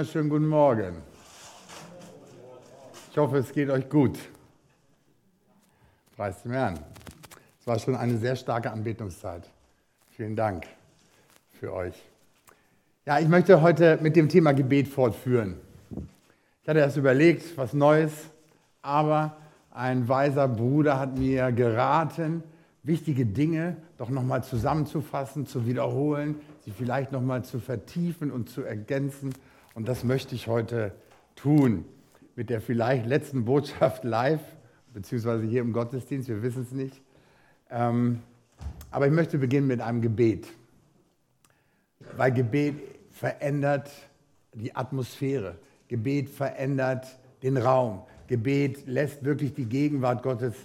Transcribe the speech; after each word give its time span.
wunderschönen 0.00 0.30
guten 0.30 0.48
Morgen. 0.48 0.96
Ich 3.10 3.18
hoffe, 3.18 3.36
es 3.36 3.52
geht 3.52 3.68
euch 3.68 3.86
gut. 3.86 4.18
Preis 6.16 6.40
dem 6.42 6.52
Herrn. 6.52 6.78
Es 7.60 7.66
war 7.66 7.78
schon 7.78 7.94
eine 7.94 8.16
sehr 8.16 8.34
starke 8.34 8.70
Anbetungszeit. 8.70 9.42
Vielen 10.12 10.34
Dank 10.34 10.64
für 11.52 11.74
euch. 11.74 11.92
Ja, 13.04 13.18
ich 13.18 13.28
möchte 13.28 13.60
heute 13.60 13.98
mit 14.00 14.16
dem 14.16 14.30
Thema 14.30 14.52
Gebet 14.52 14.88
fortführen. 14.88 15.56
Ich 16.62 16.68
hatte 16.70 16.78
erst 16.78 16.96
überlegt, 16.96 17.58
was 17.58 17.74
Neues, 17.74 18.12
aber 18.80 19.36
ein 19.70 20.08
weiser 20.08 20.48
Bruder 20.48 20.98
hat 20.98 21.18
mir 21.18 21.52
geraten, 21.52 22.42
wichtige 22.82 23.26
Dinge 23.26 23.76
doch 23.98 24.08
nochmal 24.08 24.42
zusammenzufassen, 24.44 25.46
zu 25.46 25.66
wiederholen, 25.66 26.36
sie 26.64 26.70
vielleicht 26.70 27.12
nochmal 27.12 27.44
zu 27.44 27.58
vertiefen 27.58 28.30
und 28.30 28.48
zu 28.48 28.62
ergänzen. 28.62 29.34
Und 29.80 29.88
das 29.88 30.04
möchte 30.04 30.34
ich 30.34 30.46
heute 30.46 30.92
tun 31.36 31.86
mit 32.36 32.50
der 32.50 32.60
vielleicht 32.60 33.06
letzten 33.06 33.46
Botschaft 33.46 34.04
live, 34.04 34.42
beziehungsweise 34.92 35.46
hier 35.46 35.62
im 35.62 35.72
Gottesdienst, 35.72 36.28
wir 36.28 36.42
wissen 36.42 36.64
es 36.64 36.72
nicht. 36.72 37.00
Ähm, 37.70 38.20
aber 38.90 39.06
ich 39.06 39.12
möchte 39.14 39.38
beginnen 39.38 39.66
mit 39.66 39.80
einem 39.80 40.02
Gebet, 40.02 40.48
weil 42.14 42.30
Gebet 42.30 42.74
verändert 43.08 43.90
die 44.52 44.76
Atmosphäre, 44.76 45.56
Gebet 45.88 46.28
verändert 46.28 47.06
den 47.42 47.56
Raum, 47.56 48.02
Gebet 48.26 48.86
lässt 48.86 49.24
wirklich 49.24 49.54
die 49.54 49.64
Gegenwart 49.64 50.22
Gottes 50.22 50.56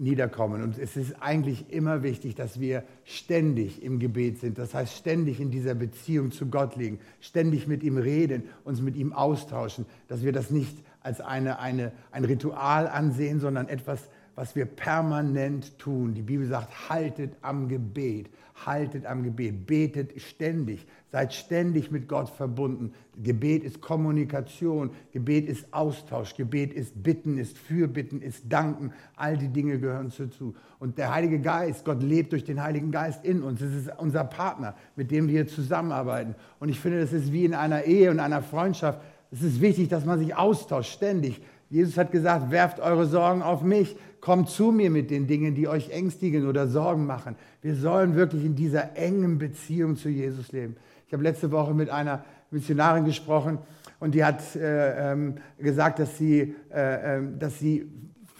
niederkommen. 0.00 0.62
Und 0.62 0.78
es 0.78 0.96
ist 0.96 1.22
eigentlich 1.22 1.70
immer 1.70 2.02
wichtig, 2.02 2.34
dass 2.34 2.58
wir 2.58 2.82
ständig 3.04 3.82
im 3.82 3.98
Gebet 3.98 4.38
sind. 4.40 4.58
Das 4.58 4.74
heißt, 4.74 4.96
ständig 4.96 5.40
in 5.40 5.50
dieser 5.50 5.74
Beziehung 5.74 6.32
zu 6.32 6.46
Gott 6.46 6.76
liegen, 6.76 6.98
ständig 7.20 7.66
mit 7.66 7.82
ihm 7.82 7.98
reden, 7.98 8.44
uns 8.64 8.80
mit 8.80 8.96
ihm 8.96 9.12
austauschen, 9.12 9.86
dass 10.08 10.22
wir 10.24 10.32
das 10.32 10.50
nicht 10.50 10.76
als 11.02 11.20
eine, 11.20 11.58
eine, 11.58 11.92
ein 12.10 12.24
Ritual 12.24 12.88
ansehen, 12.88 13.40
sondern 13.40 13.68
etwas, 13.68 14.08
was 14.40 14.56
wir 14.56 14.64
permanent 14.64 15.78
tun. 15.78 16.14
Die 16.14 16.22
Bibel 16.22 16.46
sagt, 16.46 16.88
haltet 16.88 17.34
am 17.42 17.68
Gebet, 17.68 18.30
haltet 18.64 19.04
am 19.04 19.22
Gebet, 19.22 19.66
betet 19.66 20.18
ständig, 20.18 20.86
seid 21.12 21.34
ständig 21.34 21.90
mit 21.90 22.08
Gott 22.08 22.30
verbunden. 22.30 22.94
Gebet 23.22 23.64
ist 23.64 23.82
Kommunikation, 23.82 24.92
Gebet 25.12 25.46
ist 25.46 25.66
Austausch, 25.74 26.34
Gebet 26.36 26.72
ist 26.72 27.02
Bitten, 27.02 27.36
ist 27.36 27.58
Fürbitten, 27.58 28.22
ist 28.22 28.44
Danken. 28.48 28.94
All 29.14 29.36
die 29.36 29.48
Dinge 29.48 29.78
gehören 29.78 30.10
dazu. 30.16 30.54
Und 30.78 30.96
der 30.96 31.12
Heilige 31.12 31.38
Geist, 31.38 31.84
Gott 31.84 32.02
lebt 32.02 32.32
durch 32.32 32.44
den 32.44 32.62
Heiligen 32.62 32.90
Geist 32.90 33.22
in 33.26 33.42
uns. 33.42 33.60
Es 33.60 33.74
ist 33.74 33.90
unser 33.98 34.24
Partner, 34.24 34.74
mit 34.96 35.10
dem 35.10 35.28
wir 35.28 35.48
zusammenarbeiten. 35.48 36.34
Und 36.60 36.70
ich 36.70 36.80
finde, 36.80 37.02
das 37.02 37.12
ist 37.12 37.30
wie 37.30 37.44
in 37.44 37.52
einer 37.52 37.84
Ehe 37.84 38.10
und 38.10 38.20
einer 38.20 38.40
Freundschaft. 38.40 39.02
Es 39.30 39.42
ist 39.42 39.60
wichtig, 39.60 39.90
dass 39.90 40.06
man 40.06 40.18
sich 40.18 40.34
austauscht, 40.34 40.94
ständig. 40.94 41.42
Jesus 41.70 41.96
hat 41.96 42.10
gesagt, 42.10 42.50
werft 42.50 42.80
eure 42.80 43.06
Sorgen 43.06 43.42
auf 43.42 43.62
mich, 43.62 43.96
kommt 44.20 44.50
zu 44.50 44.72
mir 44.72 44.90
mit 44.90 45.10
den 45.10 45.26
Dingen, 45.26 45.54
die 45.54 45.68
euch 45.68 45.90
ängstigen 45.90 46.46
oder 46.46 46.66
Sorgen 46.66 47.06
machen. 47.06 47.36
Wir 47.62 47.76
sollen 47.76 48.16
wirklich 48.16 48.44
in 48.44 48.56
dieser 48.56 48.96
engen 48.96 49.38
Beziehung 49.38 49.96
zu 49.96 50.08
Jesus 50.08 50.50
leben. 50.52 50.76
Ich 51.06 51.12
habe 51.12 51.22
letzte 51.22 51.52
Woche 51.52 51.72
mit 51.72 51.88
einer 51.88 52.24
Missionarin 52.50 53.04
gesprochen 53.04 53.58
und 54.00 54.14
die 54.14 54.24
hat 54.24 54.56
äh, 54.56 55.12
ähm, 55.12 55.36
gesagt, 55.58 56.00
dass 56.00 56.18
sie, 56.18 56.54
äh, 56.72 57.18
äh, 57.18 57.22
dass 57.38 57.58
sie 57.58 57.88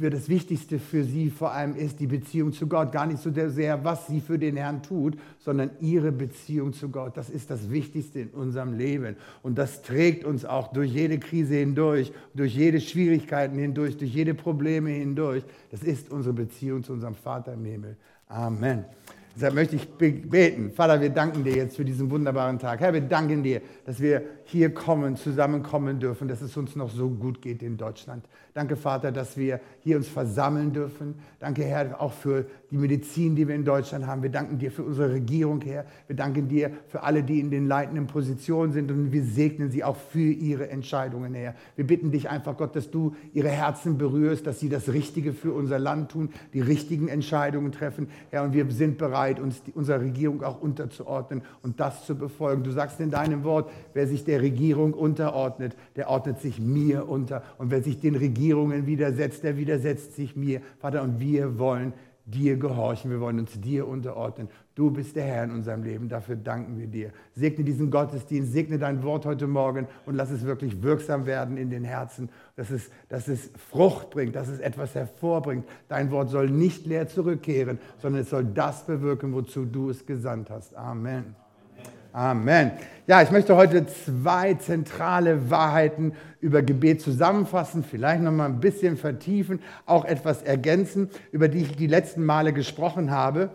für 0.00 0.08
das 0.08 0.30
Wichtigste 0.30 0.78
für 0.78 1.04
sie 1.04 1.28
vor 1.28 1.52
allem 1.52 1.76
ist 1.76 2.00
die 2.00 2.06
Beziehung 2.06 2.54
zu 2.54 2.66
Gott. 2.66 2.90
Gar 2.90 3.04
nicht 3.04 3.22
so 3.22 3.30
sehr, 3.30 3.84
was 3.84 4.06
sie 4.06 4.22
für 4.22 4.38
den 4.38 4.56
Herrn 4.56 4.82
tut, 4.82 5.18
sondern 5.38 5.70
ihre 5.80 6.10
Beziehung 6.10 6.72
zu 6.72 6.88
Gott. 6.88 7.18
Das 7.18 7.28
ist 7.28 7.50
das 7.50 7.70
Wichtigste 7.70 8.20
in 8.20 8.30
unserem 8.30 8.78
Leben. 8.78 9.16
Und 9.42 9.58
das 9.58 9.82
trägt 9.82 10.24
uns 10.24 10.46
auch 10.46 10.72
durch 10.72 10.90
jede 10.90 11.18
Krise 11.18 11.56
hindurch, 11.56 12.12
durch 12.34 12.56
jede 12.56 12.80
Schwierigkeiten 12.80 13.58
hindurch, 13.58 13.98
durch 13.98 14.10
jede 14.10 14.32
Probleme 14.32 14.88
hindurch. 14.88 15.44
Das 15.70 15.82
ist 15.82 16.10
unsere 16.10 16.32
Beziehung 16.32 16.82
zu 16.82 16.94
unserem 16.94 17.14
Vater 17.14 17.52
im 17.52 17.64
Himmel. 17.66 17.96
Amen. 18.26 18.86
Deshalb 19.34 19.54
möchte 19.54 19.76
ich 19.76 19.88
beten. 19.88 20.72
Vater, 20.72 21.00
wir 21.00 21.10
danken 21.10 21.44
dir 21.44 21.54
jetzt 21.54 21.76
für 21.76 21.84
diesen 21.84 22.10
wunderbaren 22.10 22.58
Tag. 22.58 22.80
Herr, 22.80 22.92
wir 22.92 23.00
danken 23.00 23.42
dir, 23.42 23.60
dass 23.86 24.00
wir 24.00 24.22
hier 24.44 24.74
kommen, 24.74 25.16
zusammenkommen 25.16 26.00
dürfen, 26.00 26.26
dass 26.28 26.40
es 26.40 26.56
uns 26.56 26.74
noch 26.74 26.90
so 26.90 27.08
gut 27.08 27.40
geht 27.40 27.62
in 27.62 27.76
Deutschland. 27.76 28.24
Danke, 28.54 28.76
Vater, 28.76 29.12
dass 29.12 29.36
wir 29.36 29.60
hier 29.80 29.96
uns 29.96 30.08
versammeln 30.08 30.72
dürfen. 30.72 31.14
Danke, 31.38 31.64
Herr, 31.64 32.00
auch 32.00 32.12
für 32.12 32.46
die 32.70 32.76
Medizin, 32.76 33.34
die 33.34 33.48
wir 33.48 33.54
in 33.54 33.64
Deutschland 33.64 34.06
haben. 34.06 34.22
Wir 34.22 34.30
danken 34.30 34.58
dir 34.58 34.70
für 34.70 34.84
unsere 34.84 35.12
Regierung, 35.12 35.60
Herr. 35.62 35.84
Wir 36.06 36.16
danken 36.16 36.48
dir 36.48 36.70
für 36.88 37.02
alle, 37.02 37.22
die 37.22 37.40
in 37.40 37.50
den 37.50 37.66
leitenden 37.66 38.06
Positionen 38.06 38.72
sind 38.72 38.90
und 38.90 39.12
wir 39.12 39.24
segnen 39.24 39.70
sie 39.70 39.82
auch 39.82 39.96
für 39.96 40.30
ihre 40.30 40.70
Entscheidungen, 40.70 41.34
Herr. 41.34 41.54
Wir 41.74 41.86
bitten 41.86 42.12
dich 42.12 42.30
einfach, 42.30 42.56
Gott, 42.56 42.76
dass 42.76 42.90
du 42.90 43.16
ihre 43.32 43.48
Herzen 43.48 43.98
berührst, 43.98 44.46
dass 44.46 44.60
sie 44.60 44.68
das 44.68 44.92
Richtige 44.92 45.32
für 45.32 45.52
unser 45.52 45.78
Land 45.78 46.12
tun, 46.12 46.30
die 46.54 46.60
richtigen 46.60 47.08
Entscheidungen 47.08 47.72
treffen, 47.72 48.08
Herr. 48.30 48.44
Und 48.44 48.52
wir 48.52 48.70
sind 48.70 48.98
bereit, 48.98 49.40
uns 49.40 49.62
die, 49.64 49.72
unserer 49.72 50.00
Regierung 50.00 50.42
auch 50.42 50.60
unterzuordnen 50.60 51.42
und 51.62 51.80
das 51.80 52.06
zu 52.06 52.14
befolgen. 52.16 52.62
Du 52.62 52.70
sagst 52.70 53.00
in 53.00 53.10
deinem 53.10 53.42
Wort, 53.42 53.70
wer 53.94 54.06
sich 54.06 54.24
der 54.24 54.42
Regierung 54.42 54.94
unterordnet, 54.94 55.76
der 55.96 56.08
ordnet 56.08 56.40
sich 56.40 56.60
mir 56.60 57.08
unter. 57.08 57.42
Und 57.58 57.70
wer 57.70 57.82
sich 57.82 58.00
den 58.00 58.14
Regierungen 58.14 58.86
widersetzt, 58.86 59.42
der 59.42 59.56
widersetzt 59.56 60.14
sich 60.14 60.36
mir. 60.36 60.60
Vater, 60.78 61.02
und 61.02 61.18
wir 61.20 61.58
wollen 61.58 61.92
dir 62.24 62.56
gehorchen, 62.56 63.10
wir 63.10 63.20
wollen 63.20 63.38
uns 63.38 63.60
dir 63.60 63.86
unterordnen. 63.88 64.48
Du 64.74 64.90
bist 64.90 65.16
der 65.16 65.24
Herr 65.24 65.44
in 65.44 65.50
unserem 65.50 65.82
Leben, 65.82 66.08
dafür 66.08 66.36
danken 66.36 66.78
wir 66.78 66.86
dir. 66.86 67.12
Segne 67.34 67.64
diesen 67.64 67.90
Gottesdienst, 67.90 68.52
segne 68.52 68.78
dein 68.78 69.02
Wort 69.02 69.26
heute 69.26 69.46
Morgen 69.46 69.86
und 70.06 70.14
lass 70.14 70.30
es 70.30 70.44
wirklich 70.44 70.82
wirksam 70.82 71.26
werden 71.26 71.56
in 71.56 71.70
den 71.70 71.84
Herzen, 71.84 72.28
dass 72.56 72.70
es, 72.70 72.90
dass 73.08 73.28
es 73.28 73.50
Frucht 73.70 74.10
bringt, 74.10 74.36
dass 74.36 74.48
es 74.48 74.60
etwas 74.60 74.94
hervorbringt. 74.94 75.66
Dein 75.88 76.10
Wort 76.10 76.30
soll 76.30 76.48
nicht 76.48 76.86
leer 76.86 77.08
zurückkehren, 77.08 77.78
sondern 77.98 78.22
es 78.22 78.30
soll 78.30 78.44
das 78.44 78.86
bewirken, 78.86 79.32
wozu 79.32 79.64
du 79.64 79.90
es 79.90 80.06
gesandt 80.06 80.50
hast. 80.50 80.74
Amen. 80.76 81.34
Amen. 82.12 82.72
Ja, 83.06 83.22
ich 83.22 83.30
möchte 83.30 83.54
heute 83.54 83.86
zwei 83.86 84.54
zentrale 84.54 85.48
Wahrheiten 85.48 86.12
über 86.40 86.60
Gebet 86.60 87.00
zusammenfassen, 87.00 87.84
vielleicht 87.84 88.22
noch 88.22 88.32
mal 88.32 88.46
ein 88.46 88.58
bisschen 88.58 88.96
vertiefen, 88.96 89.60
auch 89.86 90.04
etwas 90.04 90.42
ergänzen, 90.42 91.08
über 91.30 91.46
die 91.46 91.58
ich 91.58 91.76
die 91.76 91.86
letzten 91.86 92.24
Male 92.24 92.52
gesprochen 92.52 93.12
habe. 93.12 93.50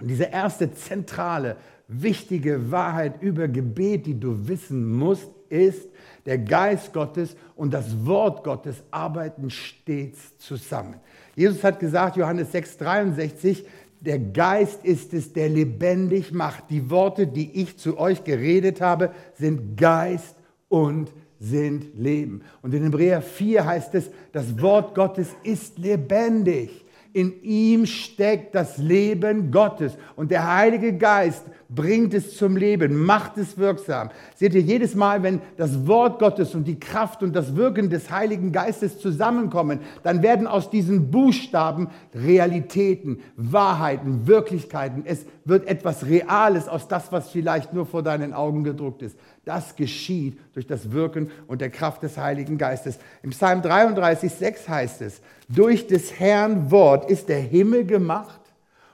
Und 0.00 0.08
diese 0.08 0.24
erste 0.24 0.72
zentrale, 0.72 1.56
wichtige 1.86 2.72
Wahrheit 2.72 3.22
über 3.22 3.46
Gebet, 3.46 4.06
die 4.06 4.18
du 4.18 4.48
wissen 4.48 4.92
musst, 4.92 5.30
ist, 5.48 5.88
der 6.26 6.38
Geist 6.38 6.92
Gottes 6.92 7.36
und 7.54 7.72
das 7.72 8.04
Wort 8.04 8.42
Gottes 8.42 8.82
arbeiten 8.90 9.48
stets 9.48 10.36
zusammen. 10.38 10.96
Jesus 11.36 11.62
hat 11.62 11.78
gesagt, 11.78 12.16
Johannes 12.16 12.50
6, 12.50 12.78
63, 12.78 13.64
der 14.06 14.18
Geist 14.18 14.84
ist 14.84 15.12
es, 15.12 15.32
der 15.32 15.48
lebendig 15.48 16.32
macht. 16.32 16.70
Die 16.70 16.88
Worte, 16.90 17.26
die 17.26 17.60
ich 17.60 17.76
zu 17.76 17.98
euch 17.98 18.24
geredet 18.24 18.80
habe, 18.80 19.10
sind 19.34 19.76
Geist 19.76 20.36
und 20.68 21.12
sind 21.38 21.98
Leben. 21.98 22.42
Und 22.62 22.72
in 22.72 22.84
Hebräer 22.84 23.20
4 23.20 23.66
heißt 23.66 23.94
es, 23.94 24.10
das 24.32 24.60
Wort 24.62 24.94
Gottes 24.94 25.28
ist 25.42 25.78
lebendig. 25.78 26.85
In 27.16 27.42
ihm 27.42 27.86
steckt 27.86 28.54
das 28.54 28.76
Leben 28.76 29.50
Gottes. 29.50 29.96
Und 30.16 30.30
der 30.30 30.54
Heilige 30.54 30.92
Geist 30.98 31.46
bringt 31.70 32.12
es 32.12 32.36
zum 32.36 32.58
Leben, 32.58 33.06
macht 33.06 33.38
es 33.38 33.56
wirksam. 33.56 34.10
Seht 34.34 34.52
ihr, 34.52 34.60
jedes 34.60 34.94
Mal, 34.94 35.22
wenn 35.22 35.40
das 35.56 35.86
Wort 35.86 36.18
Gottes 36.18 36.54
und 36.54 36.64
die 36.64 36.78
Kraft 36.78 37.22
und 37.22 37.34
das 37.34 37.56
Wirken 37.56 37.88
des 37.88 38.10
Heiligen 38.10 38.52
Geistes 38.52 38.98
zusammenkommen, 38.98 39.80
dann 40.02 40.22
werden 40.22 40.46
aus 40.46 40.68
diesen 40.68 41.10
Buchstaben 41.10 41.88
Realitäten, 42.14 43.20
Wahrheiten, 43.36 44.26
Wirklichkeiten. 44.26 45.04
Es 45.06 45.24
wird 45.46 45.66
etwas 45.68 46.04
Reales 46.04 46.68
aus 46.68 46.86
das, 46.86 47.12
was 47.12 47.30
vielleicht 47.30 47.72
nur 47.72 47.86
vor 47.86 48.02
deinen 48.02 48.34
Augen 48.34 48.62
gedruckt 48.62 49.00
ist. 49.00 49.16
Das 49.46 49.76
geschieht 49.76 50.40
durch 50.54 50.66
das 50.66 50.90
Wirken 50.90 51.30
und 51.46 51.60
der 51.60 51.70
Kraft 51.70 52.02
des 52.02 52.18
Heiligen 52.18 52.58
Geistes. 52.58 52.98
Im 53.22 53.30
Psalm 53.30 53.62
33, 53.62 54.30
6 54.32 54.68
heißt 54.68 55.02
es, 55.02 55.20
durch 55.48 55.86
des 55.86 56.18
Herrn 56.18 56.72
Wort 56.72 57.08
ist 57.08 57.28
der 57.28 57.38
Himmel 57.38 57.86
gemacht 57.86 58.40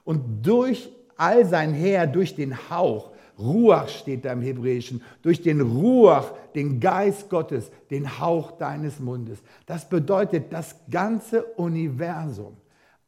und 0.04 0.42
durch 0.42 0.92
all 1.16 1.46
sein 1.46 1.72
Heer, 1.72 2.06
durch 2.06 2.34
den 2.34 2.68
Hauch, 2.68 3.12
Ruach 3.38 3.88
steht 3.88 4.26
da 4.26 4.32
im 4.32 4.42
Hebräischen, 4.42 5.02
durch 5.22 5.40
den 5.40 5.62
Ruach, 5.62 6.32
den 6.54 6.80
Geist 6.80 7.30
Gottes, 7.30 7.70
den 7.90 8.20
Hauch 8.20 8.52
deines 8.52 9.00
Mundes. 9.00 9.38
Das 9.64 9.88
bedeutet, 9.88 10.52
das 10.52 10.76
ganze 10.90 11.44
Universum, 11.44 12.58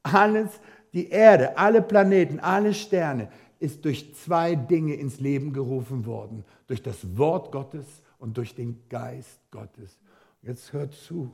alles, 0.03 0.49
die 0.95 1.11
Erde, 1.11 1.59
alle 1.59 1.83
Planeten, 1.83 2.41
alle 2.41 2.73
Sterne, 2.73 3.29
ist 3.65 3.85
durch 3.85 4.15
zwei 4.15 4.55
Dinge 4.55 4.95
ins 4.95 5.19
Leben 5.21 5.53
gerufen 5.53 6.07
worden. 6.07 6.45
Durch 6.67 6.83
das 6.83 7.17
Wort 7.17 7.51
Gottes 7.51 7.87
und 8.19 8.37
durch 8.37 8.55
den 8.55 8.79
Geist 8.89 9.41
Gottes. 9.51 9.99
Jetzt 10.43 10.73
hört 10.73 10.93
zu, 10.93 11.33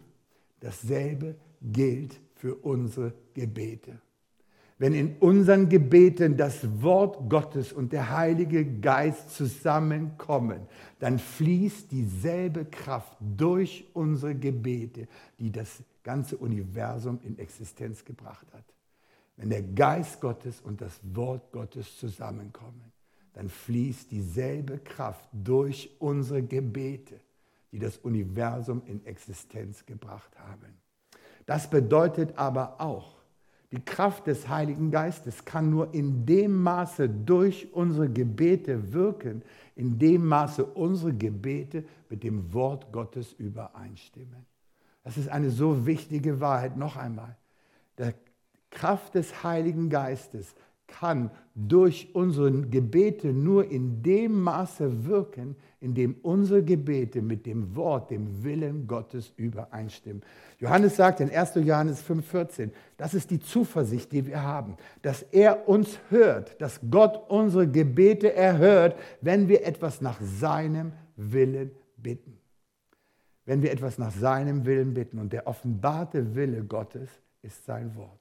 dasselbe 0.61 1.35
gilt 1.61 2.19
für 2.37 2.55
unsere 2.55 3.12
Gebete. 3.35 4.00
wenn 4.79 4.94
in 4.94 5.17
unseren 5.19 5.69
Gebeten 5.69 6.38
das 6.38 6.67
Wort 6.81 7.29
Gottes 7.29 7.71
und 7.71 7.93
der 7.93 8.17
Heilige 8.17 8.65
Geist 8.65 9.29
zusammenkommen, 9.29 10.62
dann 10.99 11.19
fließt 11.19 11.93
dieselbe 11.93 12.65
Kraft 12.65 13.15
durch 13.21 13.85
unsere 13.93 14.35
Gebete, 14.35 15.06
die 15.38 15.53
das 15.53 15.82
ganze 16.03 16.38
Universum 16.38 17.21
in 17.23 17.38
Existenz 17.38 18.06
gebracht 18.06 18.47
hat. 18.55 18.65
Wenn 19.41 19.49
der 19.49 19.63
Geist 19.63 20.21
Gottes 20.21 20.61
und 20.61 20.83
das 20.83 21.01
Wort 21.15 21.51
Gottes 21.51 21.97
zusammenkommen, 21.97 22.93
dann 23.33 23.49
fließt 23.49 24.11
dieselbe 24.11 24.79
Kraft 24.79 25.27
durch 25.33 25.91
unsere 25.99 26.43
Gebete, 26.43 27.19
die 27.73 27.79
das 27.79 27.97
Universum 27.97 28.83
in 28.85 29.03
Existenz 29.07 29.87
gebracht 29.87 30.39
haben. 30.39 30.77
Das 31.47 31.71
bedeutet 31.71 32.37
aber 32.37 32.83
auch, 32.83 33.17
die 33.73 33.83
Kraft 33.83 34.27
des 34.27 34.47
Heiligen 34.47 34.91
Geistes 34.91 35.43
kann 35.43 35.71
nur 35.71 35.95
in 35.95 36.27
dem 36.27 36.61
Maße 36.61 37.09
durch 37.09 37.73
unsere 37.73 38.11
Gebete 38.11 38.93
wirken, 38.93 39.43
in 39.75 39.99
dem 39.99 40.27
Maße 40.27 40.67
unsere 40.67 41.15
Gebete 41.15 41.85
mit 42.11 42.25
dem 42.25 42.53
Wort 42.53 42.93
Gottes 42.93 43.33
übereinstimmen. 43.33 44.45
Das 45.03 45.17
ist 45.17 45.31
eine 45.31 45.51
so 45.51 45.87
wichtige 45.87 46.41
Wahrheit. 46.41 46.77
Noch 46.77 46.97
einmal. 46.97 47.37
Die 47.99 48.13
Kraft 48.70 49.14
des 49.14 49.43
Heiligen 49.43 49.90
Geistes 49.90 50.55
kann 50.90 51.31
durch 51.55 52.11
unsere 52.14 52.50
Gebete 52.50 53.28
nur 53.32 53.70
in 53.70 54.02
dem 54.02 54.40
Maße 54.40 55.06
wirken, 55.06 55.56
in 55.81 55.94
dem 55.94 56.17
unsere 56.22 56.62
Gebete 56.62 57.22
mit 57.22 57.46
dem 57.46 57.75
Wort, 57.75 58.11
dem 58.11 58.44
Willen 58.44 58.87
Gottes 58.87 59.32
übereinstimmen. 59.37 60.22
Johannes 60.58 60.96
sagt 60.96 61.20
in 61.20 61.31
1. 61.31 61.55
Johannes 61.55 62.05
5,14, 62.05 62.70
das 62.96 63.14
ist 63.14 63.31
die 63.31 63.40
Zuversicht, 63.40 64.12
die 64.12 64.26
wir 64.26 64.43
haben, 64.43 64.76
dass 65.02 65.22
er 65.22 65.69
uns 65.69 65.99
hört, 66.11 66.61
dass 66.61 66.81
Gott 66.90 67.31
unsere 67.31 67.67
Gebete 67.67 68.34
erhört, 68.34 68.99
wenn 69.20 69.49
wir 69.49 69.67
etwas 69.67 70.00
nach 70.00 70.20
seinem 70.20 70.93
Willen 71.17 71.70
bitten. 71.96 72.38
Wenn 73.46 73.62
wir 73.62 73.72
etwas 73.72 73.96
nach 73.96 74.12
seinem 74.12 74.67
Willen 74.67 74.93
bitten. 74.93 75.19
Und 75.19 75.32
der 75.32 75.46
offenbarte 75.46 76.34
Wille 76.34 76.62
Gottes 76.64 77.08
ist 77.43 77.64
sein 77.64 77.94
Wort. 77.96 78.19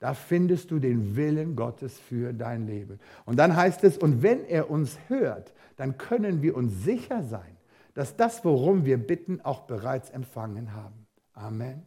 Da 0.00 0.14
findest 0.14 0.70
du 0.70 0.78
den 0.78 1.16
Willen 1.16 1.56
Gottes 1.56 1.98
für 1.98 2.32
dein 2.32 2.66
Leben. 2.66 3.00
Und 3.24 3.38
dann 3.38 3.56
heißt 3.56 3.82
es, 3.82 3.98
und 3.98 4.22
wenn 4.22 4.44
er 4.44 4.70
uns 4.70 4.96
hört, 5.08 5.52
dann 5.76 5.98
können 5.98 6.40
wir 6.40 6.56
uns 6.56 6.84
sicher 6.84 7.22
sein, 7.24 7.56
dass 7.94 8.16
das, 8.16 8.44
worum 8.44 8.84
wir 8.84 8.96
bitten, 8.96 9.40
auch 9.40 9.62
bereits 9.62 10.10
empfangen 10.10 10.72
haben. 10.72 11.06
Amen. 11.34 11.82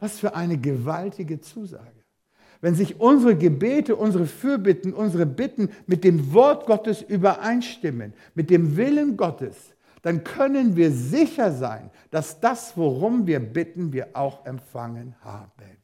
Was 0.00 0.18
für 0.18 0.34
eine 0.34 0.58
gewaltige 0.58 1.40
Zusage. 1.40 2.02
Wenn 2.60 2.74
sich 2.74 3.00
unsere 3.00 3.36
Gebete, 3.36 3.94
unsere 3.94 4.26
Fürbitten, 4.26 4.92
unsere 4.92 5.26
Bitten 5.26 5.70
mit 5.86 6.02
dem 6.02 6.32
Wort 6.32 6.66
Gottes 6.66 7.02
übereinstimmen, 7.02 8.12
mit 8.34 8.50
dem 8.50 8.76
Willen 8.76 9.16
Gottes, 9.16 9.74
dann 10.02 10.24
können 10.24 10.74
wir 10.74 10.90
sicher 10.90 11.52
sein, 11.52 11.90
dass 12.10 12.40
das, 12.40 12.76
worum 12.76 13.26
wir 13.26 13.38
bitten, 13.38 13.92
wir 13.92 14.08
auch 14.14 14.44
empfangen 14.46 15.14
haben. 15.20 15.81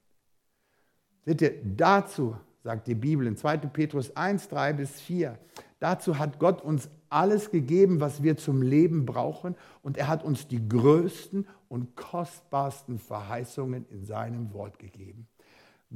Seht 1.29 1.43
ihr, 1.43 1.63
dazu, 1.63 2.39
sagt 2.65 2.87
die 2.87 2.95
Bibel 2.95 3.27
in 3.27 3.37
2. 3.37 3.59
Petrus 3.59 4.17
1, 4.17 4.49
3 4.49 4.73
bis 4.73 4.99
4, 5.03 5.39
dazu 5.79 6.19
hat 6.19 6.39
Gott 6.39 6.63
uns 6.63 6.89
alles 7.11 7.51
gegeben, 7.51 8.01
was 8.01 8.23
wir 8.23 8.39
zum 8.39 8.63
Leben 8.63 9.05
brauchen 9.05 9.55
und 9.83 9.99
er 9.99 10.09
hat 10.09 10.25
uns 10.25 10.49
die 10.49 10.67
größten 10.67 11.47
und 11.69 11.97
kostbarsten 11.97 12.99
Verheißungen 12.99 13.85
in 13.91 14.07
seinem 14.07 14.55
Wort 14.55 14.79
gegeben. 14.79 15.29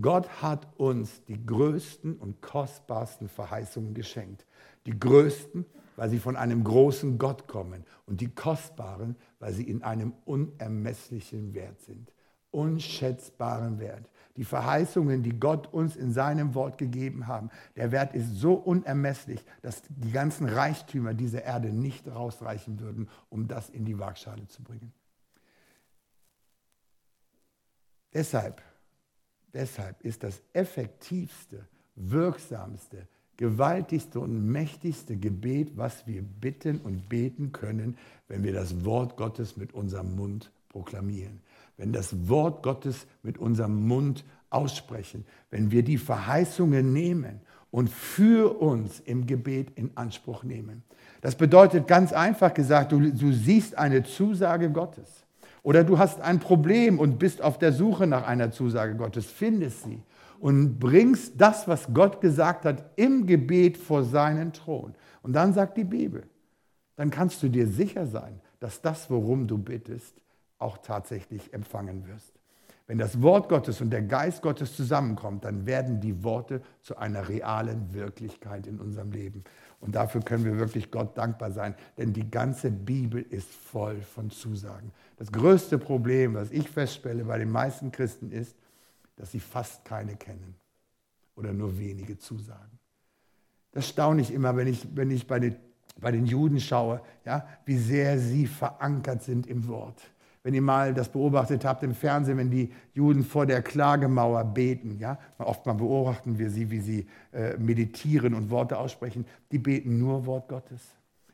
Gott 0.02 0.28
hat 0.42 0.68
uns 0.76 1.24
die 1.24 1.46
größten 1.46 2.16
und 2.16 2.42
kostbarsten 2.42 3.30
Verheißungen 3.30 3.94
geschenkt. 3.94 4.44
Die 4.84 5.00
größten, 5.00 5.64
weil 5.96 6.10
sie 6.10 6.18
von 6.18 6.36
einem 6.36 6.62
großen 6.62 7.16
Gott 7.16 7.48
kommen 7.48 7.86
und 8.04 8.20
die 8.20 8.28
kostbaren, 8.28 9.16
weil 9.38 9.54
sie 9.54 9.64
in 9.64 9.82
einem 9.82 10.12
unermesslichen 10.26 11.54
Wert 11.54 11.80
sind. 11.80 12.12
Unschätzbaren 12.50 13.80
Wert 13.80 14.10
die 14.36 14.44
Verheißungen, 14.44 15.22
die 15.22 15.38
Gott 15.38 15.72
uns 15.72 15.96
in 15.96 16.12
seinem 16.12 16.54
Wort 16.54 16.78
gegeben 16.78 17.26
haben, 17.26 17.50
der 17.76 17.92
Wert 17.92 18.14
ist 18.14 18.36
so 18.36 18.54
unermesslich, 18.54 19.44
dass 19.60 19.82
die 19.88 20.10
ganzen 20.10 20.48
Reichtümer 20.48 21.14
dieser 21.14 21.42
Erde 21.42 21.68
nicht 21.68 22.08
rausreichen 22.08 22.80
würden, 22.80 23.08
um 23.28 23.48
das 23.48 23.68
in 23.68 23.84
die 23.84 23.98
Waagschale 23.98 24.46
zu 24.48 24.62
bringen. 24.62 24.92
Deshalb, 28.14 28.62
deshalb 29.52 30.00
ist 30.02 30.22
das 30.22 30.42
effektivste, 30.52 31.66
wirksamste, 31.94 33.06
gewaltigste 33.36 34.20
und 34.20 34.46
mächtigste 34.46 35.16
Gebet, 35.16 35.76
was 35.76 36.06
wir 36.06 36.22
bitten 36.22 36.78
und 36.80 37.08
beten 37.08 37.52
können, 37.52 37.96
wenn 38.28 38.42
wir 38.44 38.52
das 38.52 38.84
Wort 38.84 39.16
Gottes 39.16 39.56
mit 39.56 39.72
unserem 39.72 40.14
Mund 40.14 40.52
proklamieren 40.68 41.40
wenn 41.82 41.92
das 41.92 42.28
Wort 42.28 42.62
Gottes 42.62 43.08
mit 43.24 43.38
unserem 43.38 43.88
Mund 43.88 44.24
aussprechen, 44.50 45.24
wenn 45.50 45.72
wir 45.72 45.82
die 45.82 45.98
Verheißungen 45.98 46.92
nehmen 46.92 47.40
und 47.72 47.90
für 47.90 48.60
uns 48.60 49.00
im 49.00 49.26
Gebet 49.26 49.72
in 49.74 49.90
Anspruch 49.96 50.44
nehmen. 50.44 50.84
Das 51.22 51.34
bedeutet 51.34 51.88
ganz 51.88 52.12
einfach 52.12 52.54
gesagt, 52.54 52.92
du, 52.92 53.00
du 53.10 53.32
siehst 53.32 53.76
eine 53.76 54.04
Zusage 54.04 54.70
Gottes 54.70 55.24
oder 55.64 55.82
du 55.82 55.98
hast 55.98 56.20
ein 56.20 56.38
Problem 56.38 57.00
und 57.00 57.18
bist 57.18 57.42
auf 57.42 57.58
der 57.58 57.72
Suche 57.72 58.06
nach 58.06 58.28
einer 58.28 58.52
Zusage 58.52 58.94
Gottes, 58.94 59.26
findest 59.26 59.82
sie 59.82 60.00
und 60.38 60.78
bringst 60.78 61.40
das, 61.40 61.66
was 61.66 61.92
Gott 61.92 62.20
gesagt 62.20 62.64
hat, 62.64 62.92
im 62.94 63.26
Gebet 63.26 63.76
vor 63.76 64.04
seinen 64.04 64.52
Thron. 64.52 64.94
Und 65.22 65.32
dann 65.32 65.52
sagt 65.52 65.76
die 65.76 65.82
Bibel, 65.82 66.22
dann 66.94 67.10
kannst 67.10 67.42
du 67.42 67.48
dir 67.48 67.66
sicher 67.66 68.06
sein, 68.06 68.40
dass 68.60 68.80
das, 68.80 69.10
worum 69.10 69.48
du 69.48 69.58
bittest, 69.58 70.21
auch 70.62 70.78
tatsächlich 70.78 71.52
empfangen 71.52 72.06
wirst. 72.06 72.32
Wenn 72.86 72.98
das 72.98 73.22
Wort 73.22 73.48
Gottes 73.48 73.80
und 73.80 73.90
der 73.90 74.02
Geist 74.02 74.42
Gottes 74.42 74.76
zusammenkommt, 74.76 75.44
dann 75.44 75.66
werden 75.66 76.00
die 76.00 76.24
Worte 76.24 76.60
zu 76.82 76.96
einer 76.96 77.28
realen 77.28 77.94
Wirklichkeit 77.94 78.66
in 78.66 78.80
unserem 78.80 79.12
Leben. 79.12 79.44
Und 79.80 79.94
dafür 79.94 80.20
können 80.20 80.44
wir 80.44 80.58
wirklich 80.58 80.90
Gott 80.90 81.16
dankbar 81.16 81.52
sein, 81.52 81.74
denn 81.96 82.12
die 82.12 82.30
ganze 82.30 82.70
Bibel 82.70 83.22
ist 83.22 83.50
voll 83.50 84.00
von 84.00 84.30
Zusagen. 84.30 84.92
Das 85.16 85.30
größte 85.30 85.78
Problem, 85.78 86.34
was 86.34 86.50
ich 86.50 86.68
feststelle 86.68 87.24
bei 87.24 87.38
den 87.38 87.50
meisten 87.50 87.92
Christen 87.92 88.30
ist, 88.30 88.56
dass 89.16 89.32
sie 89.32 89.40
fast 89.40 89.84
keine 89.84 90.16
kennen 90.16 90.54
oder 91.36 91.52
nur 91.52 91.78
wenige 91.78 92.18
Zusagen. 92.18 92.78
Das 93.72 93.88
staune 93.88 94.20
ich 94.20 94.32
immer, 94.32 94.56
wenn 94.56 94.66
ich, 94.66 94.86
wenn 94.94 95.10
ich 95.10 95.26
bei, 95.26 95.38
den, 95.38 95.56
bei 96.00 96.10
den 96.10 96.26
Juden 96.26 96.60
schaue, 96.60 97.00
ja, 97.24 97.46
wie 97.64 97.78
sehr 97.78 98.18
sie 98.18 98.46
verankert 98.46 99.22
sind 99.22 99.46
im 99.46 99.66
Wort 99.68 100.02
wenn 100.42 100.54
ihr 100.54 100.62
mal 100.62 100.92
das 100.92 101.08
beobachtet 101.08 101.64
habt 101.64 101.82
im 101.82 101.94
Fernsehen, 101.94 102.36
wenn 102.38 102.50
die 102.50 102.72
Juden 102.94 103.22
vor 103.22 103.46
der 103.46 103.62
Klagemauer 103.62 104.44
beten, 104.44 104.98
ja, 104.98 105.18
oftmal 105.38 105.76
beobachten 105.76 106.38
wir 106.38 106.50
sie, 106.50 106.70
wie 106.70 106.80
sie 106.80 107.06
äh, 107.32 107.56
meditieren 107.58 108.34
und 108.34 108.50
Worte 108.50 108.78
aussprechen, 108.78 109.24
die 109.52 109.58
beten 109.58 109.98
nur 109.98 110.26
Wort 110.26 110.48
Gottes. 110.48 110.80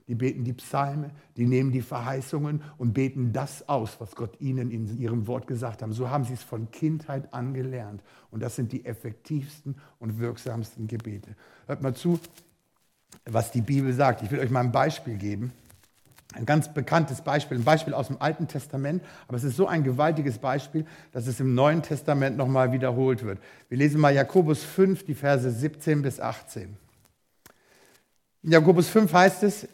Die 0.08 0.14
beten 0.14 0.42
die 0.42 0.54
Psalme, 0.54 1.10
die 1.36 1.46
nehmen 1.46 1.70
die 1.70 1.82
Verheißungen 1.82 2.62
und 2.78 2.94
beten 2.94 3.34
das 3.34 3.68
aus, 3.68 4.00
was 4.00 4.16
Gott 4.16 4.40
ihnen 4.40 4.70
in 4.70 4.98
ihrem 4.98 5.26
Wort 5.26 5.46
gesagt 5.46 5.82
hat. 5.82 5.92
So 5.92 6.08
haben 6.08 6.24
sie 6.24 6.32
es 6.32 6.42
von 6.42 6.70
Kindheit 6.70 7.32
an 7.34 7.52
gelernt. 7.52 8.02
Und 8.30 8.42
das 8.42 8.56
sind 8.56 8.72
die 8.72 8.86
effektivsten 8.86 9.76
und 9.98 10.18
wirksamsten 10.18 10.86
Gebete. 10.86 11.36
Hört 11.66 11.82
mal 11.82 11.94
zu, 11.94 12.18
was 13.26 13.50
die 13.50 13.60
Bibel 13.60 13.92
sagt. 13.92 14.22
Ich 14.22 14.30
will 14.30 14.40
euch 14.40 14.50
mal 14.50 14.60
ein 14.60 14.72
Beispiel 14.72 15.18
geben. 15.18 15.52
Ein 16.35 16.44
ganz 16.44 16.73
bekanntes 16.73 17.23
Beispiel, 17.23 17.58
ein 17.58 17.64
Beispiel 17.64 17.94
aus 17.94 18.08
dem 18.08 18.20
Alten 18.20 18.49
Testament, 18.49 19.02
aber 19.26 19.38
es 19.38 19.44
ist 19.44 19.56
so 19.56 19.66
ein 19.66 19.82
gewaltiges 19.82 20.38
Beispiel, 20.38 20.85
dass 21.12 21.26
es 21.26 21.40
im 21.40 21.54
Neuen 21.54 21.82
Testament 21.82 22.37
nochmal 22.37 22.70
wiederholt 22.73 23.25
wird. 23.25 23.38
Wir 23.70 23.78
lesen 23.78 24.00
mal 24.00 24.14
Jakobus 24.14 24.62
5, 24.62 25.04
die 25.04 25.14
Verse 25.14 25.50
17 25.50 26.02
bis 26.02 26.20
18. 26.20 26.76
In 28.42 28.52
Jakobus 28.52 28.88
5 28.88 29.11
heißt 29.12 29.42
es, 29.42 29.68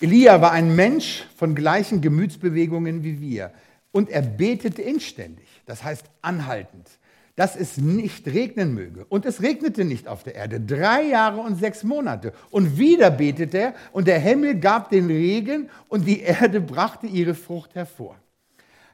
Elia 0.00 0.40
war 0.40 0.52
ein 0.52 0.74
Mensch 0.74 1.24
von 1.36 1.54
gleichen 1.54 2.00
Gemütsbewegungen 2.00 3.04
wie 3.04 3.20
wir 3.20 3.52
und 3.92 4.10
er 4.10 4.22
betete 4.22 4.82
inständig, 4.82 5.46
das 5.66 5.84
heißt 5.84 6.04
anhaltend 6.20 6.88
dass 7.36 7.54
es 7.54 7.76
nicht 7.76 8.26
regnen 8.26 8.74
möge. 8.74 9.04
Und 9.04 9.26
es 9.26 9.42
regnete 9.42 9.84
nicht 9.84 10.08
auf 10.08 10.22
der 10.22 10.34
Erde. 10.34 10.58
Drei 10.58 11.02
Jahre 11.02 11.40
und 11.40 11.56
sechs 11.56 11.84
Monate. 11.84 12.32
Und 12.50 12.78
wieder 12.78 13.10
betete 13.10 13.58
er 13.58 13.74
und 13.92 14.08
der 14.08 14.18
Himmel 14.18 14.58
gab 14.58 14.90
den 14.90 15.06
Regen 15.06 15.68
und 15.88 16.06
die 16.06 16.20
Erde 16.20 16.60
brachte 16.60 17.06
ihre 17.06 17.34
Frucht 17.34 17.74
hervor. 17.74 18.16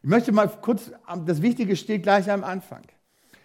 Ich 0.02 0.08
möchte 0.08 0.32
mal 0.32 0.48
kurz, 0.60 0.90
das 1.24 1.40
Wichtige 1.40 1.76
steht 1.76 2.02
gleich 2.02 2.28
am 2.28 2.42
Anfang. 2.42 2.82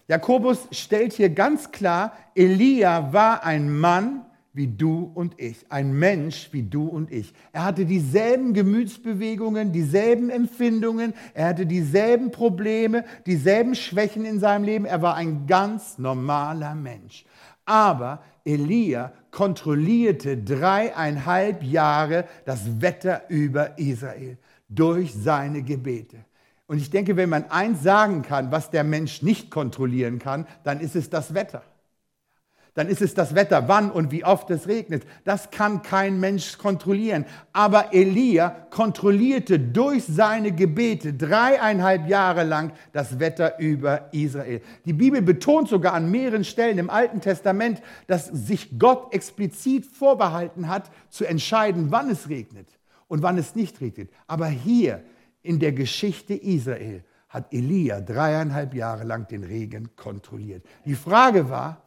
Jakobus 0.07 0.67
stellt 0.71 1.13
hier 1.13 1.29
ganz 1.29 1.71
klar, 1.71 2.13
Elia 2.33 3.13
war 3.13 3.43
ein 3.43 3.69
Mann 3.69 4.25
wie 4.57 4.67
du 4.67 5.11
und 5.13 5.39
ich, 5.39 5.65
ein 5.69 5.93
Mensch 5.93 6.49
wie 6.51 6.63
du 6.63 6.87
und 6.87 7.11
ich. 7.11 7.31
Er 7.53 7.63
hatte 7.63 7.85
dieselben 7.85 8.53
Gemütsbewegungen, 8.53 9.71
dieselben 9.71 10.31
Empfindungen, 10.31 11.13
er 11.35 11.49
hatte 11.49 11.67
dieselben 11.67 12.31
Probleme, 12.31 13.05
dieselben 13.27 13.75
Schwächen 13.75 14.25
in 14.25 14.39
seinem 14.39 14.63
Leben. 14.63 14.85
Er 14.85 15.03
war 15.03 15.15
ein 15.15 15.45
ganz 15.45 15.99
normaler 15.99 16.73
Mensch. 16.73 17.23
Aber 17.65 18.23
Elia 18.43 19.13
kontrollierte 19.29 20.37
dreieinhalb 20.37 21.61
Jahre 21.61 22.25
das 22.45 22.81
Wetter 22.81 23.29
über 23.29 23.77
Israel 23.77 24.39
durch 24.67 25.13
seine 25.13 25.61
Gebete. 25.61 26.17
Und 26.65 26.79
ich 26.79 26.89
denke, 26.89 27.15
wenn 27.15 27.29
man 27.29 27.45
eins 27.51 27.83
sagen 27.83 28.23
kann, 28.23 28.51
was 28.51 28.71
der 28.71 28.83
Mensch 28.83 29.21
nicht 29.21 29.51
kontrollieren 29.51 30.17
kann, 30.17 30.47
dann 30.63 30.79
ist 30.79 30.95
es 30.95 31.11
das 31.11 31.35
Wetter 31.35 31.61
dann 32.77 32.89
ist 32.89 33.01
es 33.01 33.15
das 33.15 33.33
Wetter, 33.33 33.67
wann 33.67 33.89
und 33.89 34.11
wie 34.11 34.23
oft 34.23 34.51
es 34.51 34.67
regnet. 34.67 35.01
Das 35.23 35.49
kann 35.49 35.81
kein 35.81 36.19
Mensch 36.19 36.59
kontrollieren. 36.59 37.25
Aber 37.51 37.91
Elia 37.91 38.51
kontrollierte 38.69 39.59
durch 39.59 40.03
seine 40.03 40.51
Gebete 40.51 41.15
dreieinhalb 41.15 42.07
Jahre 42.07 42.43
lang 42.43 42.71
das 42.91 43.19
Wetter 43.19 43.57
über 43.57 44.09
Israel. 44.13 44.61
Die 44.85 44.93
Bibel 44.93 45.23
betont 45.23 45.69
sogar 45.69 45.95
an 45.95 46.11
mehreren 46.11 46.43
Stellen 46.43 46.77
im 46.77 46.91
Alten 46.91 47.19
Testament, 47.19 47.81
dass 48.05 48.27
sich 48.27 48.77
Gott 48.77 49.11
explizit 49.11 49.83
vorbehalten 49.83 50.67
hat, 50.67 50.91
zu 51.09 51.25
entscheiden, 51.25 51.87
wann 51.89 52.11
es 52.11 52.29
regnet 52.29 52.67
und 53.07 53.23
wann 53.23 53.39
es 53.39 53.55
nicht 53.55 53.81
regnet. 53.81 54.11
Aber 54.27 54.45
hier 54.45 55.01
in 55.41 55.57
der 55.57 55.71
Geschichte 55.71 56.35
Israel 56.35 57.03
hat 57.27 57.51
Elia 57.51 58.01
dreieinhalb 58.01 58.75
Jahre 58.75 59.03
lang 59.03 59.27
den 59.27 59.43
Regen 59.43 59.95
kontrolliert. 59.95 60.63
Die 60.85 60.93
Frage 60.93 61.49
war, 61.49 61.81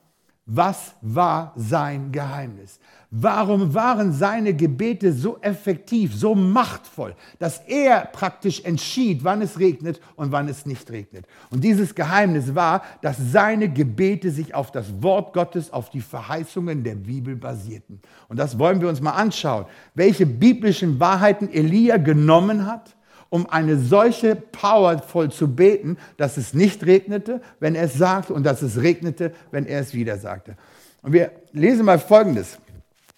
was 0.52 0.94
war 1.00 1.52
sein 1.54 2.10
Geheimnis? 2.10 2.80
Warum 3.12 3.72
waren 3.72 4.12
seine 4.12 4.52
Gebete 4.52 5.12
so 5.12 5.38
effektiv, 5.40 6.12
so 6.12 6.34
machtvoll, 6.34 7.14
dass 7.38 7.60
er 7.66 8.06
praktisch 8.06 8.64
entschied, 8.64 9.22
wann 9.22 9.42
es 9.42 9.60
regnet 9.60 10.00
und 10.16 10.32
wann 10.32 10.48
es 10.48 10.66
nicht 10.66 10.90
regnet? 10.90 11.24
Und 11.50 11.62
dieses 11.62 11.94
Geheimnis 11.94 12.54
war, 12.54 12.82
dass 13.00 13.16
seine 13.16 13.68
Gebete 13.68 14.32
sich 14.32 14.52
auf 14.52 14.72
das 14.72 15.02
Wort 15.02 15.34
Gottes, 15.34 15.72
auf 15.72 15.90
die 15.90 16.00
Verheißungen 16.00 16.82
der 16.82 16.96
Bibel 16.96 17.36
basierten. 17.36 18.00
Und 18.28 18.36
das 18.36 18.58
wollen 18.58 18.80
wir 18.80 18.88
uns 18.88 19.00
mal 19.00 19.12
anschauen, 19.12 19.66
welche 19.94 20.26
biblischen 20.26 20.98
Wahrheiten 20.98 21.48
Elia 21.48 21.96
genommen 21.96 22.66
hat 22.66 22.96
um 23.30 23.48
eine 23.48 23.78
solche 23.78 24.36
powervoll 24.36 25.30
zu 25.30 25.54
beten, 25.54 25.96
dass 26.16 26.36
es 26.36 26.52
nicht 26.52 26.84
regnete, 26.84 27.40
wenn 27.60 27.74
er 27.74 27.84
es 27.84 27.94
sagte, 27.94 28.34
und 28.34 28.44
dass 28.44 28.60
es 28.60 28.82
regnete, 28.82 29.32
wenn 29.50 29.66
er 29.66 29.80
es 29.80 29.94
wieder 29.94 30.18
sagte. 30.18 30.56
Und 31.02 31.12
wir 31.12 31.30
lesen 31.52 31.86
mal 31.86 31.98
Folgendes. 31.98 32.58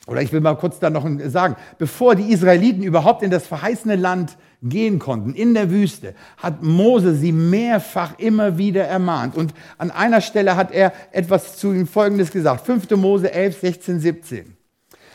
Oder 0.07 0.21
ich 0.21 0.33
will 0.33 0.41
mal 0.41 0.57
kurz 0.57 0.81
da 0.81 0.91
noch 0.91 1.09
sagen, 1.27 1.57
bevor 1.79 2.17
die 2.17 2.33
Israeliten 2.33 2.83
überhaupt 2.83 3.23
in 3.23 3.31
das 3.31 3.47
verheißene 3.47 3.95
Land 3.95 4.37
gehen 4.61 4.99
konnten, 4.99 5.33
in 5.35 5.55
der 5.55 5.71
Wüste, 5.71 6.15
hat 6.37 6.63
Mose 6.63 7.15
sie 7.15 7.31
mehrfach 7.31 8.19
immer 8.19 8.59
wieder 8.59 8.85
ermahnt. 8.85 9.37
Und 9.37 9.55
an 9.79 9.93
einer 9.93 10.21
Stelle 10.21 10.57
hat 10.57 10.73
er 10.73 10.93
etwas 11.13 11.57
zu 11.57 11.73
ihnen 11.73 11.87
Folgendes 11.87 12.33
gesagt. 12.33 12.67
5. 12.67 12.91
Mose 12.91 13.33
11, 13.33 13.61
16, 13.61 14.01
17. 14.01 14.57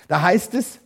Da 0.08 0.22
heißt 0.22 0.54
es, 0.54 0.80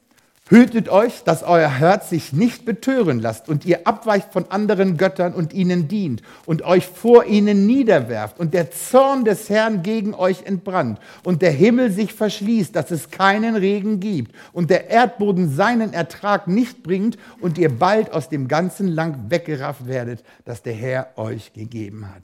Hütet 0.51 0.89
euch, 0.89 1.23
dass 1.23 1.43
euer 1.43 1.69
Herz 1.69 2.09
sich 2.09 2.33
nicht 2.33 2.65
betören 2.65 3.21
lasst 3.21 3.47
und 3.47 3.63
ihr 3.63 3.87
abweicht 3.87 4.33
von 4.33 4.51
anderen 4.51 4.97
Göttern 4.97 5.33
und 5.33 5.53
ihnen 5.53 5.87
dient 5.87 6.23
und 6.45 6.63
euch 6.63 6.87
vor 6.87 7.23
ihnen 7.23 7.65
niederwerft 7.65 8.37
und 8.37 8.53
der 8.53 8.69
Zorn 8.69 9.23
des 9.23 9.49
Herrn 9.49 9.81
gegen 9.81 10.13
euch 10.13 10.43
entbrannt 10.43 10.99
und 11.23 11.41
der 11.41 11.51
Himmel 11.51 11.89
sich 11.89 12.11
verschließt, 12.13 12.75
dass 12.75 12.91
es 12.91 13.11
keinen 13.11 13.55
Regen 13.55 14.01
gibt 14.01 14.35
und 14.51 14.69
der 14.69 14.89
Erdboden 14.89 15.55
seinen 15.55 15.93
Ertrag 15.93 16.49
nicht 16.49 16.83
bringt 16.83 17.17
und 17.39 17.57
ihr 17.57 17.69
bald 17.69 18.11
aus 18.11 18.27
dem 18.27 18.49
ganzen 18.49 18.89
Land 18.89 19.31
weggerafft 19.31 19.87
werdet, 19.87 20.21
das 20.43 20.61
der 20.63 20.73
Herr 20.73 21.13
euch 21.15 21.53
gegeben 21.53 22.09
hat. 22.13 22.23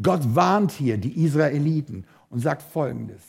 Gott 0.00 0.34
warnt 0.34 0.72
hier 0.72 0.96
die 0.96 1.22
Israeliten 1.26 2.06
und 2.30 2.40
sagt 2.40 2.62
Folgendes. 2.62 3.20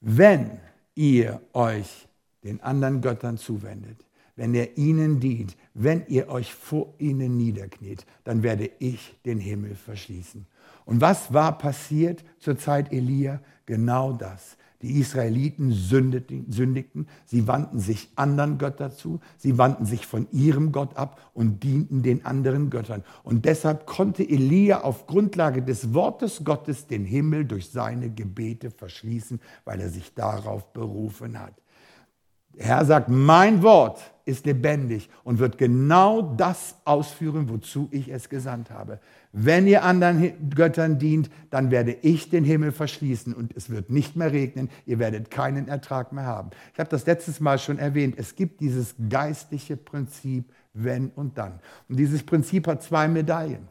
Wenn 0.00 0.60
ihr 0.94 1.40
euch 1.52 2.07
den 2.44 2.60
anderen 2.62 3.00
Göttern 3.00 3.36
zuwendet, 3.36 4.04
wenn 4.36 4.54
er 4.54 4.78
ihnen 4.78 5.18
dient, 5.18 5.56
wenn 5.74 6.04
ihr 6.06 6.28
euch 6.28 6.54
vor 6.54 6.94
ihnen 6.98 7.36
niederkniet, 7.36 8.06
dann 8.24 8.42
werde 8.42 8.70
ich 8.78 9.18
den 9.24 9.40
Himmel 9.40 9.74
verschließen. 9.74 10.46
Und 10.84 11.00
was 11.00 11.32
war 11.34 11.58
passiert 11.58 12.24
zur 12.38 12.56
Zeit 12.56 12.92
Elia? 12.92 13.40
Genau 13.66 14.12
das. 14.12 14.56
Die 14.80 15.00
Israeliten 15.00 15.72
sündigten, 15.72 17.08
sie 17.26 17.48
wandten 17.48 17.80
sich 17.80 18.10
anderen 18.14 18.58
Göttern 18.58 18.92
zu, 18.92 19.18
sie 19.36 19.58
wandten 19.58 19.86
sich 19.86 20.06
von 20.06 20.28
ihrem 20.30 20.70
Gott 20.70 20.96
ab 20.96 21.20
und 21.34 21.64
dienten 21.64 22.04
den 22.04 22.24
anderen 22.24 22.70
Göttern. 22.70 23.02
Und 23.24 23.44
deshalb 23.44 23.86
konnte 23.86 24.22
Elia 24.22 24.82
auf 24.82 25.08
Grundlage 25.08 25.62
des 25.62 25.94
Wortes 25.94 26.44
Gottes 26.44 26.86
den 26.86 27.04
Himmel 27.04 27.44
durch 27.44 27.70
seine 27.70 28.08
Gebete 28.08 28.70
verschließen, 28.70 29.40
weil 29.64 29.80
er 29.80 29.88
sich 29.88 30.14
darauf 30.14 30.72
berufen 30.72 31.40
hat. 31.40 31.54
Der 32.58 32.66
Herr 32.66 32.84
sagt, 32.84 33.08
mein 33.08 33.62
Wort 33.62 34.00
ist 34.24 34.44
lebendig 34.44 35.08
und 35.24 35.38
wird 35.38 35.56
genau 35.56 36.20
das 36.20 36.74
ausführen, 36.84 37.48
wozu 37.48 37.88
ich 37.92 38.08
es 38.08 38.28
gesandt 38.28 38.70
habe. 38.70 38.98
Wenn 39.32 39.66
ihr 39.66 39.84
anderen 39.84 40.50
Göttern 40.50 40.98
dient, 40.98 41.30
dann 41.50 41.70
werde 41.70 41.96
ich 42.02 42.28
den 42.28 42.44
Himmel 42.44 42.72
verschließen 42.72 43.32
und 43.32 43.56
es 43.56 43.70
wird 43.70 43.90
nicht 43.90 44.16
mehr 44.16 44.32
regnen, 44.32 44.70
ihr 44.86 44.98
werdet 44.98 45.30
keinen 45.30 45.68
Ertrag 45.68 46.12
mehr 46.12 46.26
haben. 46.26 46.50
Ich 46.74 46.80
habe 46.80 46.90
das 46.90 47.06
letztes 47.06 47.40
Mal 47.40 47.58
schon 47.58 47.78
erwähnt, 47.78 48.16
es 48.18 48.34
gibt 48.34 48.60
dieses 48.60 48.94
geistliche 49.08 49.76
Prinzip 49.76 50.52
wenn 50.74 51.08
und 51.10 51.38
dann. 51.38 51.60
Und 51.88 51.96
dieses 51.98 52.22
Prinzip 52.22 52.66
hat 52.66 52.82
zwei 52.82 53.08
Medaillen. 53.08 53.68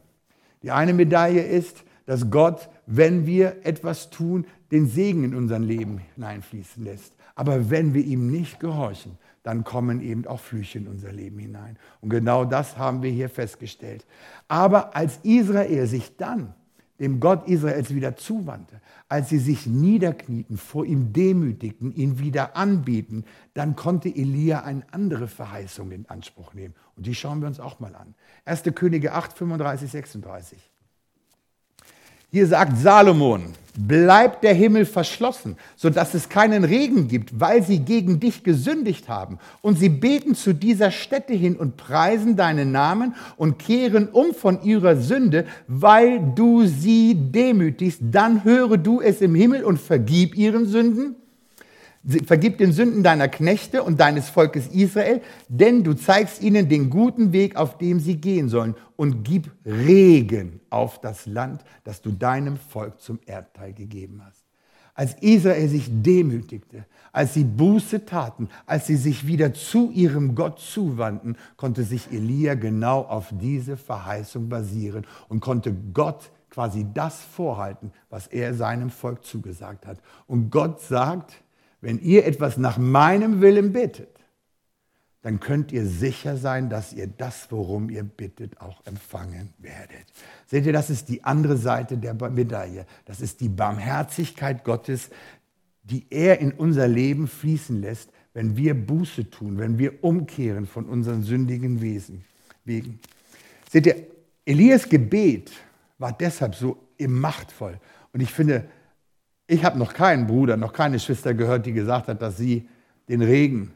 Die 0.62 0.70
eine 0.70 0.92
Medaille 0.92 1.42
ist, 1.42 1.84
dass 2.06 2.30
Gott, 2.30 2.68
wenn 2.86 3.26
wir 3.26 3.64
etwas 3.64 4.10
tun, 4.10 4.46
den 4.70 4.86
Segen 4.86 5.24
in 5.24 5.34
unser 5.34 5.58
Leben 5.58 6.00
hineinfließen 6.14 6.82
lässt. 6.82 7.12
Aber 7.38 7.70
wenn 7.70 7.94
wir 7.94 8.04
ihm 8.04 8.32
nicht 8.32 8.58
gehorchen, 8.58 9.16
dann 9.44 9.62
kommen 9.62 10.00
eben 10.00 10.26
auch 10.26 10.40
Flüche 10.40 10.78
in 10.78 10.88
unser 10.88 11.12
Leben 11.12 11.38
hinein. 11.38 11.78
Und 12.00 12.10
genau 12.10 12.44
das 12.44 12.76
haben 12.76 13.00
wir 13.00 13.12
hier 13.12 13.28
festgestellt. 13.28 14.04
Aber 14.48 14.96
als 14.96 15.20
Israel 15.22 15.86
sich 15.86 16.16
dann 16.16 16.52
dem 16.98 17.20
Gott 17.20 17.46
Israels 17.46 17.94
wieder 17.94 18.16
zuwandte, 18.16 18.80
als 19.08 19.28
sie 19.28 19.38
sich 19.38 19.68
niederknieten, 19.68 20.56
vor 20.56 20.84
ihm 20.84 21.12
demütigten, 21.12 21.94
ihn 21.94 22.18
wieder 22.18 22.56
anbieten, 22.56 23.24
dann 23.54 23.76
konnte 23.76 24.08
Elia 24.08 24.64
eine 24.64 24.82
andere 24.90 25.28
Verheißung 25.28 25.92
in 25.92 26.08
Anspruch 26.08 26.54
nehmen. 26.54 26.74
Und 26.96 27.06
die 27.06 27.14
schauen 27.14 27.38
wir 27.38 27.46
uns 27.46 27.60
auch 27.60 27.78
mal 27.78 27.94
an. 27.94 28.16
1. 28.46 28.64
Könige 28.74 29.12
8, 29.12 29.32
35, 29.32 29.92
36. 29.92 30.58
Hier 32.32 32.48
sagt 32.48 32.76
Salomon, 32.78 33.54
bleibt 33.78 34.42
der 34.42 34.54
Himmel 34.54 34.84
verschlossen, 34.84 35.56
sodass 35.76 36.14
es 36.14 36.28
keinen 36.28 36.64
Regen 36.64 37.08
gibt, 37.08 37.38
weil 37.38 37.62
sie 37.62 37.78
gegen 37.78 38.18
dich 38.18 38.42
gesündigt 38.42 39.08
haben. 39.08 39.38
Und 39.62 39.78
sie 39.78 39.88
beten 39.88 40.34
zu 40.34 40.52
dieser 40.52 40.90
Stätte 40.90 41.32
hin 41.32 41.56
und 41.56 41.76
preisen 41.76 42.36
deinen 42.36 42.72
Namen 42.72 43.14
und 43.36 43.58
kehren 43.58 44.08
um 44.08 44.34
von 44.34 44.62
ihrer 44.62 44.96
Sünde, 44.96 45.46
weil 45.68 46.20
du 46.34 46.66
sie 46.66 47.14
demütigst. 47.14 48.00
Dann 48.02 48.44
höre 48.44 48.76
du 48.76 49.00
es 49.00 49.20
im 49.20 49.34
Himmel 49.34 49.64
und 49.64 49.80
vergib 49.80 50.36
ihren 50.36 50.66
Sünden 50.66 51.14
Vergib 52.24 52.58
den 52.58 52.72
Sünden 52.72 53.02
deiner 53.02 53.28
Knechte 53.28 53.82
und 53.82 54.00
deines 54.00 54.28
Volkes 54.28 54.68
Israel, 54.68 55.20
denn 55.48 55.84
du 55.84 55.94
zeigst 55.94 56.42
ihnen 56.42 56.68
den 56.68 56.90
guten 56.90 57.32
Weg, 57.32 57.56
auf 57.56 57.76
dem 57.78 58.00
sie 58.00 58.16
gehen 58.16 58.48
sollen, 58.48 58.74
und 58.96 59.24
gib 59.24 59.50
Regen 59.64 60.60
auf 60.70 61.00
das 61.00 61.26
Land, 61.26 61.62
das 61.84 62.00
du 62.00 62.12
deinem 62.12 62.56
Volk 62.56 63.00
zum 63.00 63.18
Erdteil 63.26 63.72
gegeben 63.72 64.22
hast. 64.24 64.44
Als 64.94 65.14
Israel 65.20 65.68
sich 65.68 65.88
demütigte, 65.88 66.84
als 67.12 67.34
sie 67.34 67.44
Buße 67.44 68.04
taten, 68.04 68.48
als 68.66 68.88
sie 68.88 68.96
sich 68.96 69.28
wieder 69.28 69.54
zu 69.54 69.92
ihrem 69.92 70.34
Gott 70.34 70.58
zuwandten, 70.58 71.36
konnte 71.56 71.84
sich 71.84 72.10
Elia 72.10 72.54
genau 72.54 73.02
auf 73.02 73.28
diese 73.30 73.76
Verheißung 73.76 74.48
basieren 74.48 75.06
und 75.28 75.38
konnte 75.38 75.72
Gott 75.94 76.32
quasi 76.50 76.84
das 76.92 77.20
vorhalten, 77.20 77.92
was 78.10 78.26
er 78.26 78.54
seinem 78.54 78.90
Volk 78.90 79.24
zugesagt 79.24 79.86
hat. 79.86 79.98
Und 80.26 80.50
Gott 80.50 80.80
sagt, 80.80 81.34
wenn 81.80 82.00
ihr 82.00 82.26
etwas 82.26 82.56
nach 82.56 82.78
meinem 82.78 83.40
Willen 83.40 83.72
bittet, 83.72 84.08
dann 85.22 85.40
könnt 85.40 85.72
ihr 85.72 85.84
sicher 85.84 86.36
sein, 86.36 86.70
dass 86.70 86.92
ihr 86.92 87.06
das, 87.06 87.48
worum 87.50 87.90
ihr 87.90 88.04
bittet, 88.04 88.60
auch 88.60 88.84
empfangen 88.86 89.52
werdet. 89.58 90.06
Seht 90.46 90.64
ihr, 90.64 90.72
das 90.72 90.90
ist 90.90 91.08
die 91.08 91.24
andere 91.24 91.56
Seite 91.56 91.98
der 91.98 92.14
Medaille. 92.14 92.86
Das 93.04 93.20
ist 93.20 93.40
die 93.40 93.48
Barmherzigkeit 93.48 94.64
Gottes, 94.64 95.10
die 95.82 96.06
er 96.10 96.40
in 96.40 96.52
unser 96.52 96.86
Leben 96.86 97.26
fließen 97.26 97.80
lässt, 97.80 98.10
wenn 98.32 98.56
wir 98.56 98.74
Buße 98.74 99.30
tun, 99.30 99.58
wenn 99.58 99.78
wir 99.78 100.04
umkehren 100.04 100.66
von 100.66 100.86
unseren 100.86 101.22
sündigen 101.22 101.80
Wesen, 101.80 102.24
wegen. 102.64 103.00
Seht 103.70 103.86
ihr, 103.86 104.06
Elias 104.44 104.88
Gebet 104.88 105.50
war 105.98 106.12
deshalb 106.12 106.54
so 106.54 106.78
machtvoll. 107.00 107.80
Und 108.12 108.20
ich 108.20 108.30
finde, 108.30 108.68
Ich 109.50 109.64
habe 109.64 109.78
noch 109.78 109.94
keinen 109.94 110.26
Bruder, 110.26 110.58
noch 110.58 110.74
keine 110.74 111.00
Schwester 111.00 111.32
gehört, 111.32 111.64
die 111.64 111.72
gesagt 111.72 112.08
hat, 112.08 112.20
dass 112.20 112.36
sie 112.36 112.68
den 113.08 113.22
Regen 113.22 113.72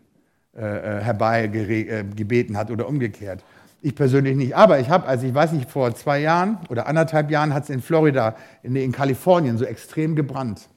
äh, 0.55 0.61
äh 0.61 1.00
herbeigebeten 1.00 2.55
äh, 2.55 2.59
hat 2.59 2.71
oder 2.71 2.87
umgekehrt. 2.87 3.43
Ich 3.81 3.95
persönlich 3.95 4.37
nicht. 4.37 4.55
Aber 4.55 4.81
ich 4.81 4.91
habe, 4.91 5.07
also 5.07 5.26
ich 5.26 5.35
weiß 5.35 5.52
nicht, 5.52 5.71
vor 5.71 5.95
zwei 5.95 6.21
Jahren 6.21 6.59
oder 6.69 6.87
anderthalb 6.87 7.31
Jahren 7.31 7.55
hat 7.55 7.64
es 7.64 7.71
in 7.71 7.81
Florida, 7.81 8.37
in, 8.62 8.76
in, 8.76 8.93
Kalifornien 8.93 9.57
so 9.57 9.64
extrem 9.64 10.14
gebrannt. 10.14 10.69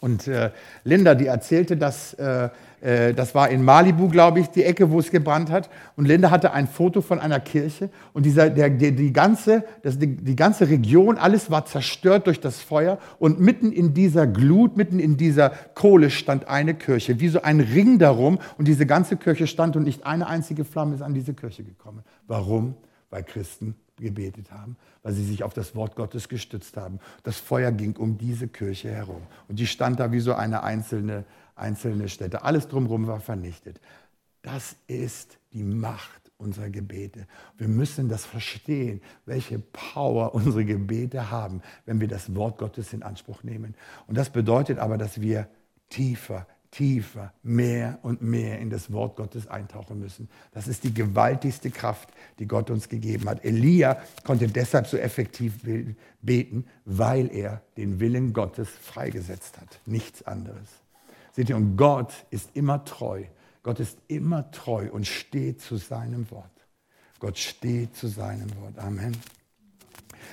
Und 0.00 0.26
äh, 0.26 0.50
Linda, 0.84 1.14
die 1.14 1.26
erzählte, 1.26 1.76
dass 1.76 2.14
äh, 2.14 2.46
äh, 2.46 2.48
das 2.84 3.34
war 3.34 3.48
in 3.48 3.64
Malibu, 3.64 4.08
glaube 4.08 4.40
ich, 4.40 4.48
die 4.50 4.62
Ecke, 4.62 4.90
wo 4.90 4.98
es 4.98 5.10
gebrannt 5.10 5.50
hat. 5.50 5.70
Und 5.96 6.04
Linda 6.04 6.30
hatte 6.30 6.52
ein 6.52 6.68
Foto 6.68 7.00
von 7.00 7.18
einer 7.18 7.40
Kirche 7.40 7.88
und 8.12 8.26
dieser, 8.26 8.50
der, 8.50 8.68
der, 8.68 8.90
die, 8.90 9.10
ganze, 9.10 9.64
das, 9.82 9.98
die, 9.98 10.14
die 10.14 10.36
ganze 10.36 10.68
Region, 10.68 11.16
alles 11.16 11.50
war 11.50 11.64
zerstört 11.64 12.26
durch 12.26 12.40
das 12.40 12.60
Feuer. 12.60 12.98
Und 13.18 13.40
mitten 13.40 13.72
in 13.72 13.94
dieser 13.94 14.26
Glut, 14.26 14.76
mitten 14.76 14.98
in 15.00 15.16
dieser 15.16 15.48
Kohle 15.74 16.10
stand 16.10 16.46
eine 16.46 16.74
Kirche, 16.74 17.20
wie 17.20 17.28
so 17.28 17.40
ein 17.40 17.60
Ring 17.60 17.98
darum. 17.98 18.38
Und 18.58 18.68
diese 18.68 18.84
ganze 18.84 19.16
Kirche 19.16 19.46
stand 19.46 19.76
und 19.76 19.84
nicht 19.84 20.04
eine 20.04 20.26
einzige 20.26 20.66
Flamme 20.66 20.94
ist 20.94 21.02
an 21.02 21.14
diese 21.14 21.32
Kirche 21.32 21.64
gekommen. 21.64 22.02
Warum? 22.26 22.74
Weil 23.08 23.22
Christen 23.22 23.76
gebetet 23.96 24.50
haben, 24.50 24.76
weil 25.02 25.12
sie 25.12 25.24
sich 25.24 25.42
auf 25.42 25.54
das 25.54 25.74
Wort 25.74 25.94
Gottes 25.94 26.28
gestützt 26.28 26.76
haben. 26.76 26.98
Das 27.22 27.38
Feuer 27.38 27.72
ging 27.72 27.96
um 27.96 28.18
diese 28.18 28.48
Kirche 28.48 28.90
herum. 28.90 29.22
Und 29.48 29.58
die 29.58 29.66
stand 29.66 30.00
da 30.00 30.12
wie 30.12 30.20
so 30.20 30.34
eine 30.34 30.62
einzelne 30.62 31.24
einzelne 31.54 32.08
Städte. 32.08 32.42
Alles 32.42 32.68
drumherum 32.68 33.06
war 33.06 33.20
vernichtet. 33.20 33.80
Das 34.42 34.76
ist 34.86 35.38
die 35.52 35.64
Macht 35.64 36.24
unserer 36.36 36.68
Gebete. 36.68 37.26
Wir 37.56 37.68
müssen 37.68 38.08
das 38.08 38.24
verstehen, 38.26 39.00
welche 39.24 39.58
Power 39.58 40.34
unsere 40.34 40.64
Gebete 40.64 41.30
haben, 41.30 41.62
wenn 41.86 42.00
wir 42.00 42.08
das 42.08 42.34
Wort 42.34 42.58
Gottes 42.58 42.92
in 42.92 43.02
Anspruch 43.02 43.42
nehmen. 43.42 43.74
Und 44.06 44.16
das 44.18 44.30
bedeutet 44.30 44.78
aber, 44.78 44.98
dass 44.98 45.20
wir 45.20 45.48
tiefer, 45.88 46.46
tiefer, 46.70 47.32
mehr 47.42 48.00
und 48.02 48.20
mehr 48.20 48.58
in 48.58 48.68
das 48.68 48.92
Wort 48.92 49.16
Gottes 49.16 49.46
eintauchen 49.46 50.00
müssen. 50.00 50.28
Das 50.52 50.66
ist 50.66 50.82
die 50.82 50.92
gewaltigste 50.92 51.70
Kraft, 51.70 52.08
die 52.38 52.46
Gott 52.46 52.68
uns 52.68 52.88
gegeben 52.88 53.28
hat. 53.28 53.44
Elia 53.44 54.02
konnte 54.24 54.48
deshalb 54.48 54.88
so 54.88 54.96
effektiv 54.96 55.60
beten, 56.20 56.66
weil 56.84 57.32
er 57.32 57.62
den 57.76 58.00
Willen 58.00 58.32
Gottes 58.32 58.68
freigesetzt 58.68 59.60
hat. 59.60 59.80
Nichts 59.86 60.26
anderes. 60.26 60.83
Seht 61.34 61.48
ihr, 61.48 61.56
und 61.56 61.76
Gott 61.76 62.12
ist 62.30 62.50
immer 62.54 62.84
treu. 62.84 63.24
Gott 63.64 63.80
ist 63.80 63.98
immer 64.06 64.50
treu 64.52 64.88
und 64.92 65.06
steht 65.06 65.60
zu 65.60 65.76
seinem 65.76 66.30
Wort. 66.30 66.50
Gott 67.18 67.38
steht 67.38 67.96
zu 67.96 68.06
seinem 68.06 68.54
Wort. 68.60 68.78
Amen. 68.78 69.16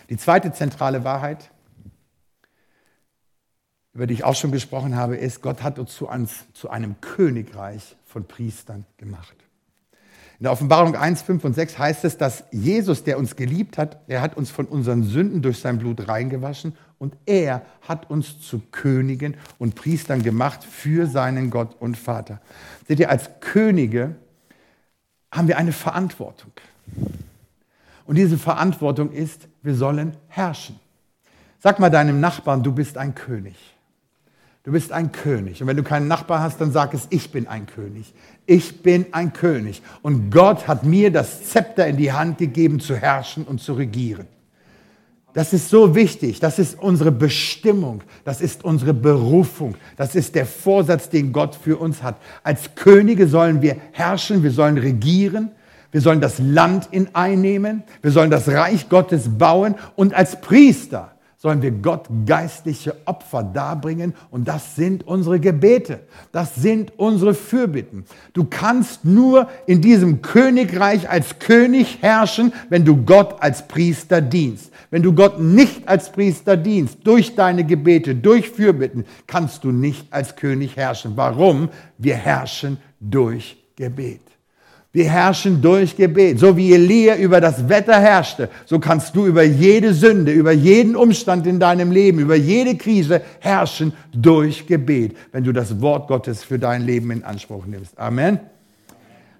Die 0.09 0.17
zweite 0.17 0.53
zentrale 0.53 1.03
Wahrheit, 1.03 1.49
über 3.93 4.05
die 4.05 4.13
ich 4.13 4.23
auch 4.23 4.35
schon 4.35 4.51
gesprochen 4.51 4.95
habe, 4.95 5.17
ist, 5.17 5.41
Gott 5.41 5.63
hat 5.63 5.79
uns 5.79 5.95
zu, 5.95 6.07
uns, 6.07 6.45
zu 6.53 6.69
einem 6.69 7.01
Königreich 7.01 7.95
von 8.05 8.25
Priestern 8.25 8.85
gemacht. 8.97 9.35
In 10.37 10.43
der 10.43 10.51
Offenbarung 10.51 10.95
1, 10.95 11.23
5 11.23 11.43
und 11.45 11.53
6 11.53 11.79
heißt 11.79 12.05
es, 12.05 12.17
dass 12.17 12.43
Jesus, 12.51 13.03
der 13.03 13.17
uns 13.17 13.35
geliebt 13.35 13.77
hat, 13.77 14.01
er 14.07 14.21
hat 14.21 14.37
uns 14.37 14.51
von 14.51 14.65
unseren 14.65 15.03
Sünden 15.03 15.41
durch 15.41 15.59
sein 15.59 15.79
Blut 15.79 16.07
reingewaschen 16.07 16.75
und 17.01 17.17
er 17.25 17.65
hat 17.81 18.11
uns 18.11 18.41
zu 18.41 18.61
Königen 18.71 19.35
und 19.57 19.73
Priestern 19.73 20.21
gemacht 20.21 20.63
für 20.63 21.07
seinen 21.07 21.49
Gott 21.49 21.75
und 21.79 21.97
Vater. 21.97 22.39
Seht 22.87 22.99
ihr, 22.99 23.09
als 23.09 23.27
Könige 23.39 24.15
haben 25.31 25.47
wir 25.47 25.57
eine 25.57 25.71
Verantwortung. 25.71 26.51
Und 28.05 28.19
diese 28.19 28.37
Verantwortung 28.37 29.11
ist, 29.11 29.47
wir 29.63 29.73
sollen 29.73 30.15
herrschen. 30.27 30.79
Sag 31.57 31.79
mal 31.79 31.89
deinem 31.89 32.19
Nachbarn, 32.19 32.61
du 32.61 32.71
bist 32.71 32.99
ein 32.99 33.15
König. 33.15 33.55
Du 34.61 34.71
bist 34.71 34.91
ein 34.91 35.11
König. 35.11 35.59
Und 35.59 35.67
wenn 35.67 35.77
du 35.77 35.83
keinen 35.83 36.07
Nachbar 36.07 36.41
hast, 36.41 36.61
dann 36.61 36.71
sag 36.71 36.93
es, 36.93 37.07
ich 37.09 37.31
bin 37.31 37.47
ein 37.47 37.65
König. 37.65 38.13
Ich 38.45 38.83
bin 38.83 39.07
ein 39.11 39.33
König. 39.33 39.81
Und 40.03 40.29
Gott 40.29 40.67
hat 40.67 40.83
mir 40.83 41.11
das 41.11 41.49
Zepter 41.49 41.87
in 41.87 41.97
die 41.97 42.13
Hand 42.13 42.37
gegeben, 42.37 42.79
zu 42.79 42.95
herrschen 42.95 43.43
und 43.45 43.59
zu 43.59 43.73
regieren. 43.73 44.27
Das 45.33 45.53
ist 45.53 45.69
so 45.69 45.95
wichtig. 45.95 46.39
Das 46.39 46.59
ist 46.59 46.77
unsere 46.81 47.11
Bestimmung. 47.11 48.01
Das 48.25 48.41
ist 48.41 48.65
unsere 48.65 48.93
Berufung. 48.93 49.75
Das 49.95 50.15
ist 50.15 50.35
der 50.35 50.45
Vorsatz, 50.45 51.09
den 51.09 51.31
Gott 51.31 51.55
für 51.55 51.77
uns 51.77 52.03
hat. 52.03 52.17
Als 52.43 52.75
Könige 52.75 53.27
sollen 53.27 53.61
wir 53.61 53.77
herrschen, 53.93 54.43
wir 54.43 54.51
sollen 54.51 54.77
regieren. 54.77 55.51
Wir 55.91 56.01
sollen 56.01 56.21
das 56.21 56.39
Land 56.39 56.89
in 56.91 57.15
einnehmen. 57.15 57.83
Wir 58.01 58.11
sollen 58.11 58.31
das 58.31 58.47
Reich 58.47 58.89
Gottes 58.89 59.37
bauen. 59.37 59.75
Und 59.95 60.13
als 60.13 60.39
Priester 60.41 61.11
sollen 61.41 61.63
wir 61.63 61.71
Gott 61.71 62.07
geistliche 62.27 62.95
Opfer 63.05 63.41
darbringen 63.41 64.13
und 64.29 64.47
das 64.47 64.75
sind 64.75 65.07
unsere 65.07 65.39
Gebete, 65.39 66.01
das 66.31 66.53
sind 66.53 66.93
unsere 66.97 67.33
Fürbitten. 67.33 68.05
Du 68.33 68.43
kannst 68.43 69.05
nur 69.05 69.49
in 69.65 69.81
diesem 69.81 70.21
Königreich 70.21 71.09
als 71.09 71.39
König 71.39 71.97
herrschen, 72.01 72.53
wenn 72.69 72.85
du 72.85 72.95
Gott 72.95 73.41
als 73.41 73.67
Priester 73.67 74.21
dienst. 74.21 74.71
Wenn 74.91 75.01
du 75.01 75.13
Gott 75.13 75.39
nicht 75.39 75.87
als 75.87 76.11
Priester 76.11 76.55
dienst, 76.55 76.99
durch 77.05 77.33
deine 77.33 77.63
Gebete, 77.63 78.13
durch 78.13 78.47
Fürbitten, 78.47 79.05
kannst 79.25 79.63
du 79.63 79.71
nicht 79.71 80.13
als 80.13 80.35
König 80.35 80.75
herrschen. 80.75 81.13
Warum? 81.15 81.69
Wir 81.97 82.17
herrschen 82.17 82.77
durch 82.99 83.57
Gebet. 83.75 84.30
Wir 84.93 85.09
herrschen 85.09 85.61
durch 85.61 85.95
Gebet. 85.95 86.39
So 86.39 86.57
wie 86.57 86.73
Elia 86.73 87.15
über 87.15 87.39
das 87.39 87.69
Wetter 87.69 87.99
herrschte, 87.99 88.49
so 88.65 88.79
kannst 88.79 89.15
du 89.15 89.25
über 89.25 89.43
jede 89.43 89.93
Sünde, 89.93 90.31
über 90.33 90.51
jeden 90.51 90.97
Umstand 90.97 91.47
in 91.47 91.59
deinem 91.59 91.91
Leben, 91.91 92.19
über 92.19 92.35
jede 92.35 92.75
Krise 92.75 93.21
herrschen 93.39 93.93
durch 94.13 94.67
Gebet, 94.67 95.15
wenn 95.31 95.45
du 95.45 95.53
das 95.53 95.79
Wort 95.79 96.09
Gottes 96.09 96.43
für 96.43 96.59
dein 96.59 96.85
Leben 96.85 97.11
in 97.11 97.23
Anspruch 97.23 97.65
nimmst. 97.65 97.97
Amen. 97.97 98.39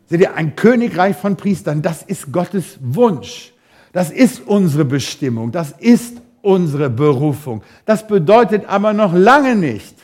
Seht 0.09 0.21
ihr, 0.21 0.35
ein 0.35 0.55
Königreich 0.55 1.15
von 1.17 1.35
Priestern, 1.35 1.81
das 1.81 2.01
ist 2.01 2.31
Gottes 2.31 2.77
Wunsch. 2.81 3.53
Das 3.93 4.09
ist 4.09 4.41
unsere 4.45 4.85
Bestimmung. 4.85 5.51
Das 5.51 5.73
ist 5.79 6.21
unsere 6.41 6.89
Berufung. 6.89 7.61
Das 7.85 8.07
bedeutet 8.07 8.65
aber 8.67 8.93
noch 8.93 9.13
lange 9.13 9.55
nicht, 9.55 9.95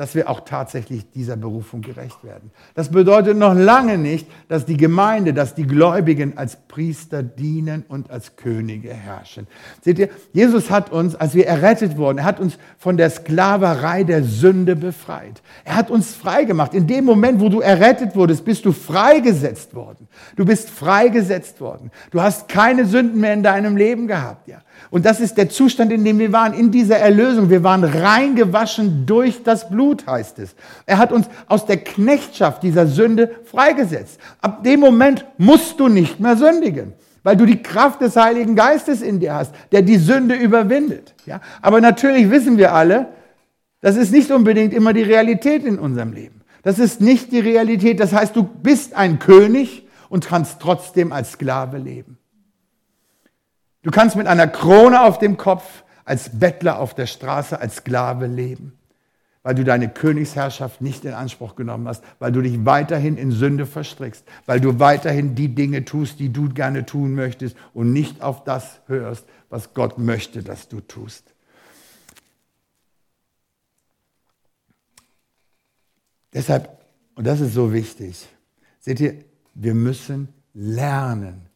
dass 0.00 0.14
wir 0.14 0.30
auch 0.30 0.40
tatsächlich 0.40 1.10
dieser 1.10 1.36
Berufung 1.36 1.82
gerecht 1.82 2.24
werden. 2.24 2.52
Das 2.74 2.90
bedeutet 2.90 3.36
noch 3.36 3.52
lange 3.52 3.98
nicht, 3.98 4.26
dass 4.48 4.64
die 4.64 4.78
Gemeinde, 4.78 5.34
dass 5.34 5.54
die 5.54 5.66
Gläubigen 5.66 6.38
als 6.38 6.56
Priester 6.56 7.22
dienen 7.22 7.84
und 7.86 8.10
als 8.10 8.34
Könige 8.36 8.94
herrschen. 8.94 9.46
Seht 9.82 9.98
ihr, 9.98 10.08
Jesus 10.32 10.70
hat 10.70 10.90
uns, 10.90 11.16
als 11.16 11.34
wir 11.34 11.46
errettet 11.46 11.98
wurden, 11.98 12.16
er 12.16 12.24
hat 12.24 12.40
uns 12.40 12.56
von 12.78 12.96
der 12.96 13.10
Sklaverei 13.10 14.04
der 14.04 14.24
Sünde 14.24 14.74
befreit. 14.74 15.42
Er 15.66 15.76
hat 15.76 15.90
uns 15.90 16.14
freigemacht. 16.14 16.72
In 16.72 16.86
dem 16.86 17.04
Moment, 17.04 17.38
wo 17.38 17.50
du 17.50 17.60
errettet 17.60 18.16
wurdest, 18.16 18.46
bist 18.46 18.64
du 18.64 18.72
freigesetzt 18.72 19.74
worden. 19.74 20.08
Du 20.34 20.46
bist 20.46 20.70
freigesetzt 20.70 21.60
worden. 21.60 21.90
Du 22.10 22.22
hast 22.22 22.48
keine 22.48 22.86
Sünden 22.86 23.20
mehr 23.20 23.34
in 23.34 23.42
deinem 23.42 23.76
Leben 23.76 24.06
gehabt, 24.06 24.48
ja. 24.48 24.62
Und 24.90 25.04
das 25.04 25.20
ist 25.20 25.36
der 25.36 25.48
Zustand, 25.48 25.92
in 25.92 26.04
dem 26.04 26.18
wir 26.18 26.32
waren, 26.32 26.54
in 26.54 26.70
dieser 26.70 26.96
Erlösung. 26.96 27.50
Wir 27.50 27.62
waren 27.62 27.84
reingewaschen 27.84 29.06
durch 29.06 29.42
das 29.42 29.68
Blut, 29.68 30.06
heißt 30.06 30.38
es. 30.38 30.54
Er 30.86 30.98
hat 30.98 31.12
uns 31.12 31.26
aus 31.46 31.66
der 31.66 31.76
Knechtschaft 31.76 32.62
dieser 32.62 32.86
Sünde 32.86 33.30
freigesetzt. 33.44 34.18
Ab 34.40 34.64
dem 34.64 34.80
Moment 34.80 35.26
musst 35.38 35.78
du 35.78 35.88
nicht 35.88 36.18
mehr 36.18 36.36
sündigen, 36.36 36.94
weil 37.22 37.36
du 37.36 37.46
die 37.46 37.62
Kraft 37.62 38.00
des 38.00 38.16
Heiligen 38.16 38.56
Geistes 38.56 39.02
in 39.02 39.20
dir 39.20 39.34
hast, 39.34 39.54
der 39.70 39.82
die 39.82 39.98
Sünde 39.98 40.34
überwindet. 40.34 41.14
Ja? 41.26 41.40
Aber 41.62 41.80
natürlich 41.80 42.30
wissen 42.30 42.56
wir 42.56 42.72
alle, 42.72 43.08
das 43.80 43.96
ist 43.96 44.12
nicht 44.12 44.30
unbedingt 44.30 44.74
immer 44.74 44.92
die 44.92 45.02
Realität 45.02 45.64
in 45.64 45.78
unserem 45.78 46.12
Leben. 46.12 46.40
Das 46.62 46.78
ist 46.78 47.00
nicht 47.00 47.32
die 47.32 47.40
Realität. 47.40 48.00
Das 48.00 48.12
heißt, 48.12 48.36
du 48.36 48.42
bist 48.42 48.94
ein 48.94 49.18
König 49.18 49.86
und 50.08 50.26
kannst 50.26 50.60
trotzdem 50.60 51.12
als 51.12 51.32
Sklave 51.32 51.78
leben. 51.78 52.19
Du 53.82 53.90
kannst 53.90 54.16
mit 54.16 54.26
einer 54.26 54.46
Krone 54.46 55.02
auf 55.02 55.18
dem 55.18 55.36
Kopf 55.36 55.84
als 56.04 56.38
Bettler 56.38 56.78
auf 56.78 56.94
der 56.94 57.06
Straße, 57.06 57.58
als 57.58 57.76
Sklave 57.76 58.26
leben, 58.26 58.78
weil 59.42 59.54
du 59.54 59.64
deine 59.64 59.88
Königsherrschaft 59.88 60.80
nicht 60.80 61.04
in 61.04 61.14
Anspruch 61.14 61.56
genommen 61.56 61.88
hast, 61.88 62.04
weil 62.18 62.32
du 62.32 62.42
dich 62.42 62.66
weiterhin 62.66 63.16
in 63.16 63.32
Sünde 63.32 63.64
verstrickst, 63.64 64.24
weil 64.44 64.60
du 64.60 64.78
weiterhin 64.78 65.34
die 65.34 65.54
Dinge 65.54 65.84
tust, 65.84 66.18
die 66.18 66.30
du 66.30 66.50
gerne 66.50 66.84
tun 66.84 67.14
möchtest 67.14 67.56
und 67.72 67.92
nicht 67.92 68.22
auf 68.22 68.44
das 68.44 68.80
hörst, 68.86 69.24
was 69.48 69.72
Gott 69.72 69.98
möchte, 69.98 70.42
dass 70.42 70.68
du 70.68 70.80
tust. 70.80 71.32
Deshalb, 76.32 76.68
und 77.14 77.26
das 77.26 77.40
ist 77.40 77.54
so 77.54 77.72
wichtig, 77.72 78.28
seht 78.78 79.00
ihr, 79.00 79.24
wir 79.54 79.74
müssen 79.74 80.28
lernen, 80.54 81.46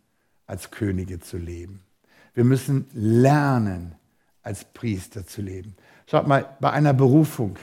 als 0.46 0.70
Könige 0.70 1.20
zu 1.20 1.38
leben. 1.38 1.84
Wir 2.34 2.44
müssen 2.44 2.86
lernen, 2.92 3.94
als 4.42 4.64
Priester 4.64 5.26
zu 5.26 5.40
leben. 5.40 5.74
Schaut 6.06 6.26
mal, 6.26 6.44
bei 6.60 6.70
einer 6.70 6.92
Berufung, 6.92 7.56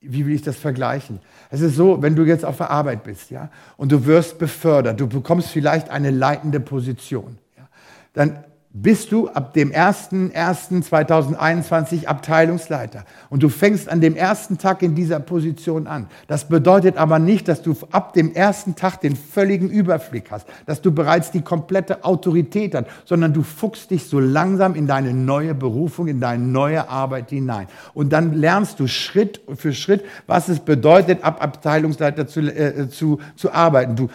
wie 0.00 0.26
will 0.26 0.34
ich 0.34 0.42
das 0.42 0.56
vergleichen? 0.56 1.20
Es 1.50 1.60
ist 1.60 1.76
so, 1.76 2.02
wenn 2.02 2.14
du 2.14 2.24
jetzt 2.24 2.44
auf 2.44 2.58
der 2.58 2.70
Arbeit 2.70 3.04
bist, 3.04 3.30
ja, 3.30 3.50
und 3.76 3.90
du 3.90 4.04
wirst 4.06 4.38
befördert, 4.38 5.00
du 5.00 5.08
bekommst 5.08 5.48
vielleicht 5.48 5.90
eine 5.90 6.10
leitende 6.10 6.60
Position, 6.60 7.38
ja, 7.56 7.68
dann 8.12 8.44
bist 8.74 9.12
du 9.12 9.28
ab 9.28 9.52
dem 9.52 9.70
01.01.2021 9.70 12.06
Abteilungsleiter. 12.06 13.04
Und 13.28 13.42
du 13.42 13.50
fängst 13.50 13.90
an 13.90 14.00
dem 14.00 14.16
ersten 14.16 14.56
Tag 14.56 14.80
in 14.82 14.94
dieser 14.94 15.20
Position 15.20 15.86
an. 15.86 16.06
Das 16.26 16.48
bedeutet 16.48 16.96
aber 16.96 17.18
nicht, 17.18 17.48
dass 17.48 17.60
du 17.60 17.76
ab 17.90 18.14
dem 18.14 18.32
ersten 18.32 18.74
Tag 18.74 19.02
den 19.02 19.14
völligen 19.14 19.68
Überblick 19.68 20.30
hast, 20.30 20.46
dass 20.64 20.80
du 20.80 20.90
bereits 20.90 21.32
die 21.32 21.42
komplette 21.42 22.02
Autorität 22.04 22.74
hast, 22.74 22.86
sondern 23.04 23.34
du 23.34 23.42
fuchst 23.42 23.90
dich 23.90 24.08
so 24.08 24.18
langsam 24.18 24.74
in 24.74 24.86
deine 24.86 25.12
neue 25.12 25.54
Berufung, 25.54 26.08
in 26.08 26.20
deine 26.20 26.42
neue 26.42 26.88
Arbeit 26.88 27.28
hinein. 27.28 27.66
Und 27.92 28.10
dann 28.10 28.32
lernst 28.32 28.80
du 28.80 28.86
Schritt 28.86 29.42
für 29.54 29.74
Schritt, 29.74 30.02
was 30.26 30.48
es 30.48 30.60
bedeutet, 30.60 31.22
ab 31.24 31.42
Abteilungsleiter 31.42 32.26
zu, 32.26 32.40
äh, 32.40 32.88
zu, 32.88 33.18
zu 33.36 33.52
arbeiten. 33.52 33.96
Du 33.96 34.08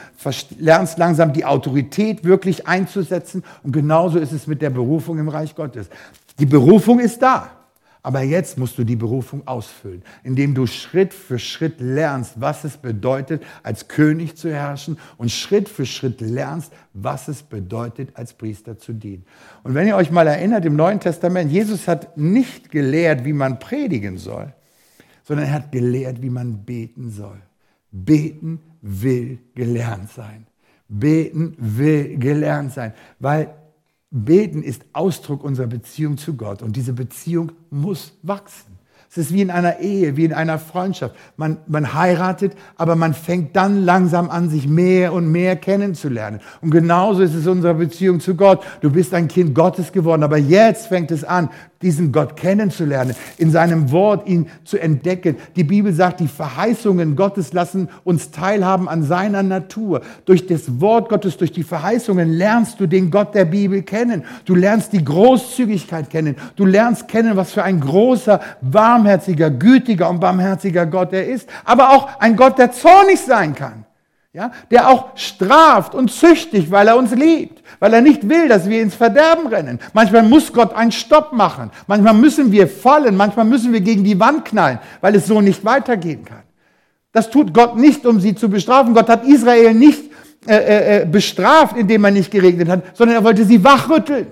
lernst 0.57 0.97
langsam 0.97 1.31
die 1.31 1.45
Autorität 1.45 2.23
wirklich 2.23 2.67
einzusetzen. 2.67 3.43
Und 3.63 3.71
genauso 3.71 4.17
ist 4.17 4.31
es 4.31 4.46
mit 4.47 4.61
der 4.61 4.69
Berufung 4.69 5.19
im 5.19 5.29
Reich 5.29 5.55
Gottes. 5.55 5.89
Die 6.39 6.45
Berufung 6.45 6.99
ist 6.99 7.21
da. 7.21 7.51
Aber 8.07 8.21
jetzt 8.21 8.57
musst 8.57 8.77
du 8.77 8.85
die 8.85 8.95
Berufung 8.95 9.45
ausfüllen, 9.45 10.01
indem 10.23 10.53
du 10.53 10.65
Schritt 10.65 11.13
für 11.13 11.37
Schritt 11.37 11.81
lernst, 11.81 12.39
was 12.39 12.63
es 12.63 12.77
bedeutet, 12.77 13.43
als 13.63 13.89
König 13.89 14.37
zu 14.37 14.49
herrschen 14.49 14.97
und 15.17 15.29
Schritt 15.29 15.67
für 15.67 15.85
Schritt 15.85 16.21
lernst, 16.21 16.71
was 16.93 17.27
es 17.27 17.43
bedeutet, 17.43 18.11
als 18.13 18.33
Priester 18.33 18.77
zu 18.77 18.93
dienen. 18.93 19.25
Und 19.63 19.73
wenn 19.73 19.87
ihr 19.87 19.97
euch 19.97 20.09
mal 20.09 20.25
erinnert, 20.25 20.63
im 20.63 20.77
Neuen 20.77 21.01
Testament, 21.01 21.51
Jesus 21.51 21.85
hat 21.85 22.17
nicht 22.17 22.71
gelehrt, 22.71 23.25
wie 23.25 23.33
man 23.33 23.59
predigen 23.59 24.17
soll, 24.17 24.53
sondern 25.23 25.47
er 25.47 25.53
hat 25.55 25.73
gelehrt, 25.73 26.21
wie 26.21 26.29
man 26.29 26.63
beten 26.63 27.11
soll. 27.11 27.41
Beten 27.91 28.61
will 28.81 29.39
gelernt 29.53 30.11
sein. 30.11 30.47
Beten 30.87 31.57
will 31.57 32.17
gelernt 32.17 32.71
sein, 32.71 32.93
weil 33.19 33.49
Beten 34.09 34.63
ist 34.63 34.85
Ausdruck 34.93 35.43
unserer 35.43 35.67
Beziehung 35.67 36.17
zu 36.17 36.35
Gott 36.35 36.61
und 36.61 36.75
diese 36.75 36.93
Beziehung 36.93 37.51
muss 37.69 38.13
wachsen. 38.23 38.77
Es 39.09 39.17
ist 39.17 39.33
wie 39.33 39.41
in 39.41 39.51
einer 39.51 39.79
Ehe, 39.79 40.17
wie 40.17 40.25
in 40.25 40.33
einer 40.33 40.59
Freundschaft. 40.59 41.15
Man, 41.37 41.57
man 41.67 41.93
heiratet, 41.93 42.53
aber 42.75 42.95
man 42.95 43.13
fängt 43.13 43.55
dann 43.55 43.85
langsam 43.85 44.29
an, 44.29 44.49
sich 44.49 44.67
mehr 44.67 45.13
und 45.13 45.31
mehr 45.31 45.55
kennenzulernen. 45.55 46.41
Und 46.61 46.71
genauso 46.71 47.21
ist 47.21 47.33
es 47.33 47.47
unsere 47.47 47.73
Beziehung 47.73 48.19
zu 48.19 48.35
Gott. 48.35 48.63
Du 48.81 48.91
bist 48.91 49.13
ein 49.13 49.29
Kind 49.29 49.55
Gottes 49.55 49.93
geworden, 49.93 50.23
aber 50.23 50.37
jetzt 50.37 50.87
fängt 50.87 51.11
es 51.11 51.23
an, 51.23 51.49
diesen 51.81 52.11
Gott 52.11 52.35
kennenzulernen, 52.35 53.15
in 53.37 53.51
seinem 53.51 53.91
Wort 53.91 54.27
ihn 54.27 54.47
zu 54.63 54.77
entdecken. 54.77 55.37
Die 55.55 55.63
Bibel 55.63 55.93
sagt, 55.93 56.19
die 56.19 56.27
Verheißungen 56.27 57.15
Gottes 57.15 57.53
lassen 57.53 57.89
uns 58.03 58.31
teilhaben 58.31 58.87
an 58.87 59.03
seiner 59.03 59.43
Natur. 59.43 60.01
Durch 60.25 60.47
das 60.47 60.79
Wort 60.79 61.09
Gottes, 61.09 61.37
durch 61.37 61.51
die 61.51 61.63
Verheißungen 61.63 62.29
lernst 62.31 62.79
du 62.79 62.87
den 62.87 63.11
Gott 63.11 63.35
der 63.35 63.45
Bibel 63.45 63.81
kennen. 63.83 64.23
Du 64.45 64.55
lernst 64.55 64.93
die 64.93 65.03
Großzügigkeit 65.03 66.09
kennen. 66.09 66.35
Du 66.55 66.65
lernst 66.65 67.07
kennen, 67.07 67.35
was 67.35 67.51
für 67.51 67.63
ein 67.63 67.79
großer, 67.79 68.39
warmherziger, 68.61 69.49
gütiger 69.49 70.09
und 70.09 70.19
barmherziger 70.19 70.85
Gott 70.85 71.13
er 71.13 71.27
ist. 71.27 71.49
Aber 71.65 71.89
auch 71.89 72.19
ein 72.19 72.35
Gott, 72.35 72.57
der 72.57 72.71
zornig 72.71 73.19
sein 73.19 73.55
kann 73.55 73.86
ja, 74.37 74.51
der 74.69 74.87
auch 74.87 75.17
straft 75.17 75.95
und 75.95 76.11
züchtigt, 76.11 76.69
weil 76.69 76.87
er 76.87 76.95
uns 76.95 77.11
liebt, 77.11 77.63
weil 77.79 77.91
er 77.91 78.01
nicht 78.01 78.29
will, 78.29 78.47
dass 78.47 78.69
wir 78.69 78.83
ins 78.83 78.93
Verderben 78.93 79.47
rennen. 79.47 79.79
Manchmal 79.93 80.21
muss 80.21 80.53
Gott 80.53 80.75
einen 80.75 80.91
Stopp 80.91 81.33
machen, 81.33 81.71
manchmal 81.87 82.13
müssen 82.13 82.51
wir 82.51 82.67
fallen, 82.67 83.17
manchmal 83.17 83.45
müssen 83.45 83.73
wir 83.73 83.81
gegen 83.81 84.03
die 84.03 84.19
Wand 84.19 84.45
knallen, 84.45 84.77
weil 85.01 85.15
es 85.15 85.25
so 85.25 85.41
nicht 85.41 85.65
weitergehen 85.65 86.23
kann. 86.23 86.43
Das 87.13 87.31
tut 87.31 87.51
Gott 87.51 87.77
nicht, 87.77 88.05
um 88.05 88.19
sie 88.19 88.35
zu 88.35 88.47
bestrafen. 88.47 88.93
Gott 88.93 89.09
hat 89.09 89.25
Israel 89.25 89.73
nicht 89.73 90.03
äh, 90.45 90.55
äh, 90.55 91.01
äh 91.01 91.05
bestraft, 91.07 91.75
indem 91.75 92.05
er 92.05 92.11
nicht 92.11 92.29
geregnet 92.29 92.69
hat, 92.69 92.95
sondern 92.95 93.17
er 93.17 93.23
wollte 93.23 93.43
sie 93.43 93.63
wachrütteln. 93.63 94.27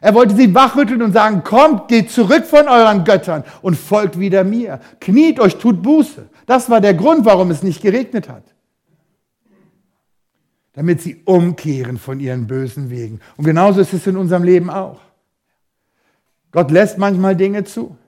Er 0.00 0.14
wollte 0.14 0.36
sie 0.36 0.54
wachrütteln 0.54 1.02
und 1.02 1.12
sagen, 1.12 1.42
kommt, 1.42 1.88
geht 1.88 2.12
zurück 2.12 2.44
von 2.44 2.68
euren 2.68 3.02
Göttern 3.02 3.42
und 3.62 3.76
folgt 3.76 4.16
wieder 4.16 4.44
mir. 4.44 4.78
Kniet 5.00 5.40
euch, 5.40 5.56
tut 5.56 5.82
Buße. 5.82 6.28
Das 6.46 6.70
war 6.70 6.80
der 6.80 6.94
Grund, 6.94 7.24
warum 7.24 7.50
es 7.50 7.64
nicht 7.64 7.82
geregnet 7.82 8.28
hat 8.28 8.44
damit 10.80 11.02
sie 11.02 11.20
umkehren 11.26 11.98
von 11.98 12.20
ihren 12.20 12.46
bösen 12.46 12.88
Wegen. 12.88 13.20
Und 13.36 13.44
genauso 13.44 13.82
ist 13.82 13.92
es 13.92 14.06
in 14.06 14.16
unserem 14.16 14.44
Leben 14.44 14.70
auch. 14.70 14.98
Gott 16.52 16.70
lässt 16.70 16.96
manchmal 16.96 17.36
Dinge 17.36 17.64
zu, 17.64 17.98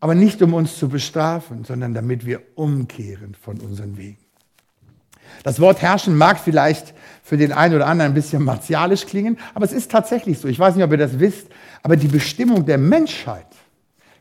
aber 0.00 0.16
nicht 0.16 0.42
um 0.42 0.52
uns 0.52 0.76
zu 0.76 0.88
bestrafen, 0.88 1.62
sondern 1.62 1.94
damit 1.94 2.26
wir 2.26 2.42
umkehren 2.56 3.36
von 3.40 3.60
unseren 3.60 3.96
Wegen. 3.96 4.18
Das 5.44 5.60
Wort 5.60 5.80
herrschen 5.80 6.16
mag 6.16 6.40
vielleicht 6.40 6.92
für 7.22 7.36
den 7.36 7.52
einen 7.52 7.76
oder 7.76 7.86
anderen 7.86 8.10
ein 8.10 8.16
bisschen 8.16 8.42
martialisch 8.42 9.06
klingen, 9.06 9.38
aber 9.54 9.64
es 9.64 9.72
ist 9.72 9.92
tatsächlich 9.92 10.40
so. 10.40 10.48
Ich 10.48 10.58
weiß 10.58 10.74
nicht, 10.74 10.84
ob 10.84 10.90
ihr 10.90 10.98
das 10.98 11.20
wisst, 11.20 11.46
aber 11.84 11.94
die 11.94 12.08
Bestimmung 12.08 12.66
der 12.66 12.78
Menschheit, 12.78 13.46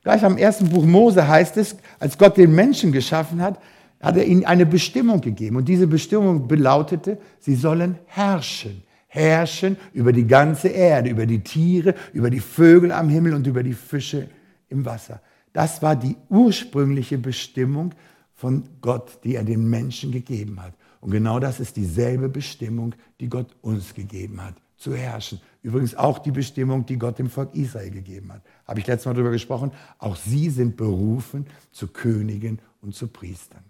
gleich 0.03 0.23
am 0.23 0.37
ersten 0.37 0.69
Buch 0.69 0.85
Mose 0.85 1.27
heißt 1.27 1.57
es, 1.57 1.77
als 1.97 2.15
Gott 2.15 2.37
den 2.37 2.53
Menschen 2.53 2.91
geschaffen 2.91 3.41
hat, 3.41 3.59
hat 3.99 4.17
er 4.17 4.25
ihnen 4.25 4.45
eine 4.45 4.65
Bestimmung 4.65 5.21
gegeben. 5.21 5.57
Und 5.57 5.67
diese 5.67 5.87
Bestimmung 5.87 6.47
belautete, 6.47 7.17
sie 7.39 7.55
sollen 7.55 7.97
herrschen. 8.05 8.83
Herrschen 9.07 9.77
über 9.91 10.13
die 10.13 10.27
ganze 10.27 10.67
Erde, 10.69 11.09
über 11.09 11.25
die 11.25 11.39
Tiere, 11.39 11.95
über 12.13 12.29
die 12.29 12.39
Vögel 12.39 12.91
am 12.91 13.09
Himmel 13.09 13.33
und 13.33 13.47
über 13.47 13.63
die 13.63 13.73
Fische 13.73 14.29
im 14.69 14.85
Wasser. 14.85 15.21
Das 15.51 15.81
war 15.81 15.95
die 15.95 16.15
ursprüngliche 16.29 17.17
Bestimmung 17.17 17.93
von 18.35 18.63
Gott, 18.81 19.19
die 19.23 19.35
er 19.35 19.43
den 19.43 19.69
Menschen 19.69 20.11
gegeben 20.11 20.61
hat. 20.61 20.73
Und 21.01 21.11
genau 21.11 21.39
das 21.39 21.59
ist 21.59 21.75
dieselbe 21.75 22.29
Bestimmung, 22.29 22.93
die 23.19 23.29
Gott 23.29 23.55
uns 23.61 23.93
gegeben 23.95 24.43
hat, 24.43 24.55
zu 24.77 24.95
herrschen. 24.95 25.41
Übrigens 25.61 25.95
auch 25.95 26.19
die 26.19 26.31
Bestimmung, 26.31 26.85
die 26.85 26.97
Gott 26.97 27.19
dem 27.19 27.29
Volk 27.29 27.55
Israel 27.55 27.89
gegeben 27.89 28.31
hat. 28.31 28.43
Habe 28.65 28.79
ich 28.79 28.87
letztes 28.87 29.07
Mal 29.07 29.13
darüber 29.13 29.31
gesprochen. 29.31 29.71
Auch 29.97 30.15
sie 30.15 30.49
sind 30.49 30.77
berufen 30.77 31.47
zu 31.71 31.87
Königen 31.87 32.59
und 32.81 32.95
zu 32.95 33.07
Priestern. 33.07 33.63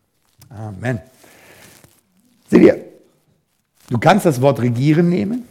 Amen. 0.50 1.00
Seht 2.50 2.64
ihr, 2.64 2.86
du 3.90 3.98
kannst 3.98 4.26
das 4.26 4.42
Wort 4.42 4.60
regieren 4.60 5.10
nehmen. 5.10 5.44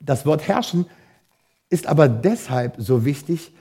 Das 0.00 0.24
Wort 0.24 0.48
herrschen 0.48 0.86
ist 1.70 1.86
aber 1.86 2.08
deshalb 2.08 2.76
so 2.78 3.04
wichtig 3.04 3.52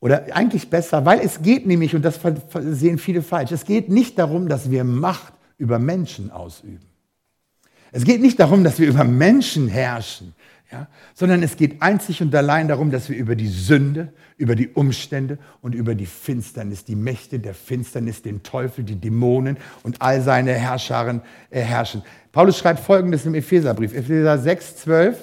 oder 0.00 0.34
eigentlich 0.34 0.68
besser, 0.68 1.04
weil 1.04 1.20
es 1.20 1.42
geht 1.42 1.64
nämlich, 1.64 1.94
und 1.94 2.02
das 2.02 2.18
sehen 2.52 2.98
viele 2.98 3.22
falsch, 3.22 3.52
es 3.52 3.64
geht 3.64 3.88
nicht 3.88 4.18
darum, 4.18 4.48
dass 4.48 4.70
wir 4.70 4.82
Macht 4.82 5.32
über 5.58 5.78
Menschen 5.78 6.32
ausüben. 6.32 6.80
Es 7.92 8.04
geht 8.04 8.20
nicht 8.20 8.40
darum, 8.40 8.64
dass 8.64 8.80
wir 8.80 8.88
über 8.88 9.04
Menschen 9.04 9.68
herrschen. 9.68 10.34
Ja? 10.72 10.88
Sondern 11.14 11.42
es 11.42 11.56
geht 11.56 11.82
einzig 11.82 12.22
und 12.22 12.34
allein 12.34 12.66
darum, 12.66 12.90
dass 12.90 13.10
wir 13.10 13.16
über 13.16 13.36
die 13.36 13.48
Sünde, 13.48 14.12
über 14.38 14.56
die 14.56 14.68
Umstände 14.68 15.38
und 15.60 15.74
über 15.74 15.94
die 15.94 16.06
Finsternis, 16.06 16.84
die 16.84 16.96
Mächte 16.96 17.38
der 17.38 17.54
Finsternis, 17.54 18.22
den 18.22 18.42
Teufel, 18.42 18.82
die 18.82 18.96
Dämonen 18.96 19.58
und 19.82 20.00
all 20.00 20.22
seine 20.22 20.54
Herrscharen 20.54 21.20
äh, 21.50 21.60
herrschen. 21.60 22.02
Paulus 22.32 22.58
schreibt 22.58 22.80
Folgendes 22.80 23.26
im 23.26 23.34
Epheserbrief, 23.34 23.92
Epheser 23.92 24.38
6, 24.38 24.76
12. 24.76 25.18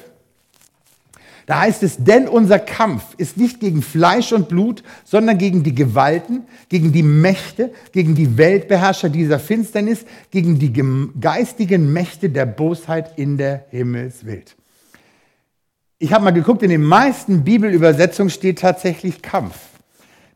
Da 1.48 1.62
heißt 1.62 1.82
es, 1.82 1.98
denn 1.98 2.28
unser 2.28 2.60
Kampf 2.60 3.16
ist 3.18 3.36
nicht 3.36 3.60
gegen 3.60 3.82
Fleisch 3.82 4.32
und 4.34 4.50
Blut, 4.50 4.84
sondern 5.04 5.40
gegen 5.40 5.64
die 5.64 5.74
Gewalten, 5.74 6.44
gegen 6.70 6.92
die 6.92 7.02
Mächte, 7.02 7.74
gegen 7.92 8.14
die 8.14 8.38
Weltbeherrscher 8.38 9.10
dieser 9.10 9.40
Finsternis, 9.40 10.06
gegen 10.30 10.60
die 10.60 10.72
geistigen 11.20 11.92
Mächte 11.92 12.30
der 12.30 12.46
Bosheit 12.46 13.18
in 13.18 13.40
der 13.40 13.66
Himmelswelt 13.72 14.59
ich 16.00 16.14
habe 16.14 16.24
mal 16.24 16.32
geguckt, 16.32 16.64
in 16.64 16.70
den 16.70 16.84
meisten 16.84 17.44
Bibelübersetzungen 17.44 18.30
steht 18.30 18.60
tatsächlich 18.60 19.22
Kampf. 19.22 19.56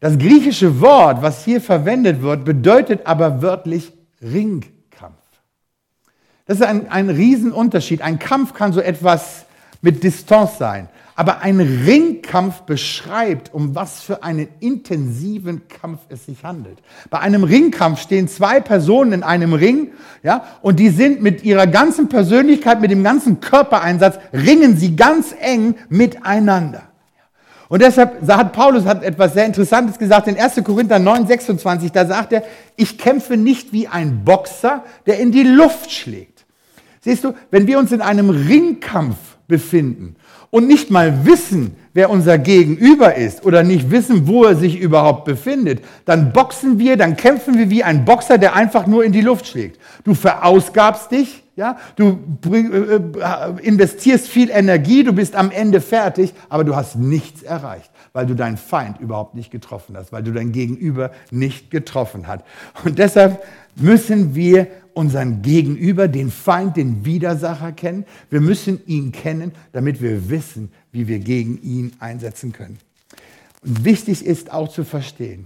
Das 0.01 0.17
griechische 0.17 0.81
Wort, 0.81 1.21
was 1.21 1.45
hier 1.45 1.61
verwendet 1.61 2.21
wird, 2.21 2.43
bedeutet 2.43 3.07
aber 3.07 3.41
wörtlich 3.41 3.93
Ringkampf. 4.21 5.21
Das 6.45 6.57
ist 6.57 6.63
ein, 6.63 6.91
ein 6.91 7.09
Riesenunterschied. 7.09 8.01
Ein 8.01 8.19
Kampf 8.19 8.53
kann 8.53 8.73
so 8.73 8.81
etwas 8.81 9.45
mit 9.81 10.03
Distanz 10.03 10.57
sein. 10.57 10.89
Aber 11.15 11.41
ein 11.41 11.59
Ringkampf 11.59 12.61
beschreibt, 12.61 13.53
um 13.53 13.75
was 13.75 14.01
für 14.01 14.23
einen 14.23 14.47
intensiven 14.59 15.67
Kampf 15.67 15.99
es 16.09 16.25
sich 16.25 16.43
handelt. 16.43 16.79
Bei 17.09 17.19
einem 17.19 17.43
Ringkampf 17.43 18.01
stehen 18.01 18.27
zwei 18.27 18.59
Personen 18.59 19.13
in 19.13 19.23
einem 19.23 19.53
Ring, 19.53 19.91
ja, 20.23 20.43
und 20.61 20.79
die 20.79 20.89
sind 20.89 21.21
mit 21.21 21.43
ihrer 21.43 21.67
ganzen 21.67 22.09
Persönlichkeit, 22.09 22.81
mit 22.81 22.89
dem 22.89 23.03
ganzen 23.03 23.39
Körpereinsatz, 23.39 24.17
ringen 24.33 24.77
sie 24.77 24.95
ganz 24.95 25.35
eng 25.39 25.75
miteinander. 25.89 26.83
Und 27.69 27.81
deshalb 27.81 28.27
hat 28.27 28.53
Paulus 28.53 28.85
hat 28.85 29.03
etwas 29.03 29.33
sehr 29.33 29.45
Interessantes 29.45 29.97
gesagt 29.97 30.27
in 30.27 30.37
1. 30.37 30.63
Korinther 30.63 30.99
9, 30.99 31.25
26, 31.27 31.91
da 31.91 32.05
sagt 32.05 32.33
er, 32.33 32.43
ich 32.75 32.97
kämpfe 32.97 33.37
nicht 33.37 33.73
wie 33.73 33.87
ein 33.87 34.23
Boxer, 34.23 34.83
der 35.05 35.19
in 35.19 35.31
die 35.31 35.43
Luft 35.43 35.91
schlägt. 35.91 36.45
Siehst 37.01 37.23
du, 37.23 37.33
wenn 37.51 37.67
wir 37.67 37.79
uns 37.79 37.91
in 37.91 38.01
einem 38.01 38.29
Ringkampf 38.29 39.17
befinden 39.47 40.15
und 40.49 40.67
nicht 40.67 40.91
mal 40.91 41.25
wissen, 41.25 41.75
wer 41.93 42.09
unser 42.09 42.37
Gegenüber 42.37 43.15
ist 43.15 43.45
oder 43.45 43.63
nicht 43.63 43.91
wissen, 43.91 44.27
wo 44.27 44.43
er 44.43 44.55
sich 44.55 44.79
überhaupt 44.79 45.25
befindet, 45.25 45.83
dann 46.05 46.31
boxen 46.31 46.79
wir, 46.79 46.97
dann 46.97 47.15
kämpfen 47.15 47.57
wir 47.57 47.69
wie 47.69 47.83
ein 47.83 48.05
Boxer, 48.05 48.37
der 48.37 48.55
einfach 48.55 48.87
nur 48.87 49.03
in 49.03 49.11
die 49.11 49.21
Luft 49.21 49.47
schlägt. 49.47 49.79
Du 50.03 50.13
verausgabst 50.13 51.11
dich, 51.11 51.43
Ja, 51.55 51.77
du 51.95 52.17
äh, 52.51 52.57
äh, 52.57 52.99
investierst 53.61 54.27
viel 54.27 54.49
Energie, 54.49 55.03
du 55.03 55.13
bist 55.13 55.35
am 55.35 55.51
Ende 55.51 55.81
fertig, 55.81 56.33
aber 56.49 56.63
du 56.63 56.75
hast 56.75 56.95
nichts 56.95 57.43
erreicht, 57.43 57.91
weil 58.11 58.25
du 58.25 58.33
deinen 58.33 58.57
Feind 58.57 58.99
überhaupt 58.99 59.35
nicht 59.35 59.51
getroffen 59.51 59.95
hast, 59.95 60.11
weil 60.11 60.23
du 60.23 60.31
dein 60.31 60.51
Gegenüber 60.51 61.11
nicht 61.29 61.69
getroffen 61.69 62.27
hast. 62.27 62.43
Und 62.83 62.97
deshalb 62.97 63.43
müssen 63.75 64.33
wir 64.33 64.65
unseren 64.93 65.41
Gegenüber, 65.41 66.07
den 66.07 66.31
Feind, 66.31 66.77
den 66.77 67.05
Widersacher 67.05 67.71
kennen. 67.71 68.05
Wir 68.29 68.41
müssen 68.41 68.85
ihn 68.85 69.11
kennen, 69.11 69.51
damit 69.71 70.01
wir 70.01 70.29
wissen, 70.29 70.71
wie 70.91 71.07
wir 71.07 71.19
gegen 71.19 71.61
ihn 71.61 71.93
einsetzen 71.99 72.51
können. 72.51 72.77
Und 73.61 73.85
wichtig 73.85 74.25
ist 74.25 74.51
auch 74.51 74.69
zu 74.69 74.83
verstehen, 74.83 75.45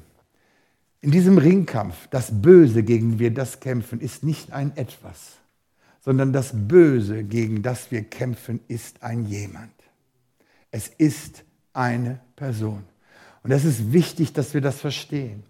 in 1.02 1.12
diesem 1.12 1.38
Ringkampf, 1.38 2.08
das 2.10 2.42
Böse, 2.42 2.84
gegen 2.84 3.20
wir 3.20 3.32
das 3.32 3.60
kämpfen, 3.60 4.02
ist 4.02 4.24
nicht 4.24 4.52
ein 4.52 4.76
Etwas 4.76 5.38
sondern 6.08 6.32
das 6.32 6.52
Böse, 6.54 7.26
gegen 7.26 7.62
das 7.62 7.92
wir 7.92 8.02
kämpfen, 8.02 8.62
ist 8.70 9.04
ein 9.04 9.26
jemand. 9.26 9.74
Es 10.72 10.88
ist 10.88 11.44
eine 11.74 12.22
Person. 12.38 12.86
Und 13.44 13.52
es 13.52 13.66
ist 13.66 13.92
wichtig, 13.92 14.32
dass 14.32 14.54
wir 14.54 14.62
das 14.62 14.80
verstehen, 14.80 15.44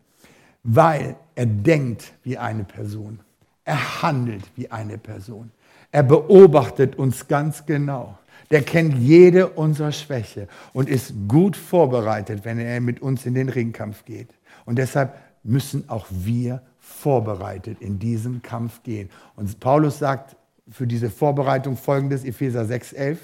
weil 0.64 1.16
er 1.36 1.46
denkt 1.46 2.12
wie 2.24 2.40
eine 2.40 2.64
Person. 2.64 3.20
Er 3.68 4.02
handelt 4.02 4.46
wie 4.56 4.72
eine 4.72 4.98
Person. 4.98 5.52
Er 5.92 6.04
beobachtet 6.04 6.96
uns 6.96 7.28
ganz 7.28 7.66
genau. 7.66 8.18
Der 8.50 8.62
kennt 8.62 8.98
jede 8.98 9.50
unserer 9.50 9.92
Schwäche 9.92 10.48
und 10.72 10.88
ist 10.88 11.14
gut 11.28 11.58
vorbereitet, 11.58 12.46
wenn 12.46 12.60
er 12.60 12.80
mit 12.80 13.02
uns 13.02 13.26
in 13.26 13.34
den 13.34 13.50
Ringkampf 13.50 14.06
geht. 14.06 14.30
Und 14.64 14.78
deshalb 14.78 15.18
müssen 15.44 15.90
auch 15.90 16.06
wir 16.10 16.62
vorbereitet 16.80 17.82
in 17.82 18.00
diesen 18.00 18.42
Kampf 18.42 18.84
gehen. 18.84 19.10
Und 19.36 19.60
Paulus 19.60 20.00
sagt 20.00 20.38
für 20.70 20.88
diese 20.88 21.10
Vorbereitung 21.10 21.76
folgendes, 21.76 22.24
Epheser 22.24 22.66
6, 22.66 22.94
11. 22.94 23.20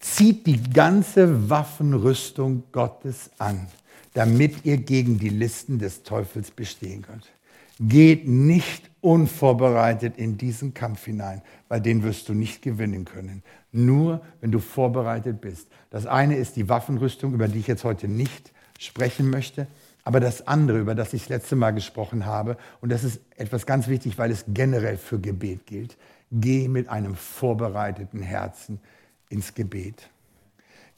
Zieht 0.00 0.48
die 0.48 0.60
ganze 0.68 1.48
Waffenrüstung 1.48 2.64
Gottes 2.72 3.30
an, 3.38 3.68
damit 4.14 4.64
ihr 4.64 4.78
gegen 4.78 5.20
die 5.20 5.28
Listen 5.28 5.78
des 5.78 6.02
Teufels 6.02 6.50
bestehen 6.50 7.02
könnt. 7.02 7.30
Geht 7.78 8.28
nicht 8.28 8.90
unvorbereitet 9.00 10.18
in 10.18 10.36
diesen 10.36 10.74
Kampf 10.74 11.04
hinein, 11.04 11.42
weil 11.68 11.80
den 11.80 12.02
wirst 12.02 12.28
du 12.28 12.34
nicht 12.34 12.62
gewinnen 12.62 13.04
können. 13.04 13.42
Nur 13.72 14.20
wenn 14.40 14.52
du 14.52 14.58
vorbereitet 14.58 15.40
bist. 15.40 15.68
Das 15.90 16.06
eine 16.06 16.36
ist 16.36 16.56
die 16.56 16.68
Waffenrüstung, 16.68 17.32
über 17.32 17.48
die 17.48 17.58
ich 17.58 17.66
jetzt 17.66 17.84
heute 17.84 18.08
nicht 18.08 18.52
sprechen 18.78 19.30
möchte. 19.30 19.66
Aber 20.04 20.20
das 20.20 20.46
andere, 20.46 20.78
über 20.78 20.94
das 20.94 21.12
ich 21.12 21.22
das 21.22 21.28
letzte 21.28 21.56
Mal 21.56 21.72
gesprochen 21.72 22.26
habe, 22.26 22.56
und 22.80 22.90
das 22.90 23.04
ist 23.04 23.20
etwas 23.36 23.66
ganz 23.66 23.88
wichtig, 23.88 24.18
weil 24.18 24.30
es 24.30 24.44
generell 24.48 24.96
für 24.96 25.18
Gebet 25.18 25.66
gilt, 25.66 25.96
geh 26.32 26.68
mit 26.68 26.88
einem 26.88 27.14
vorbereiteten 27.14 28.22
Herzen 28.22 28.80
ins 29.28 29.54
Gebet. 29.54 30.10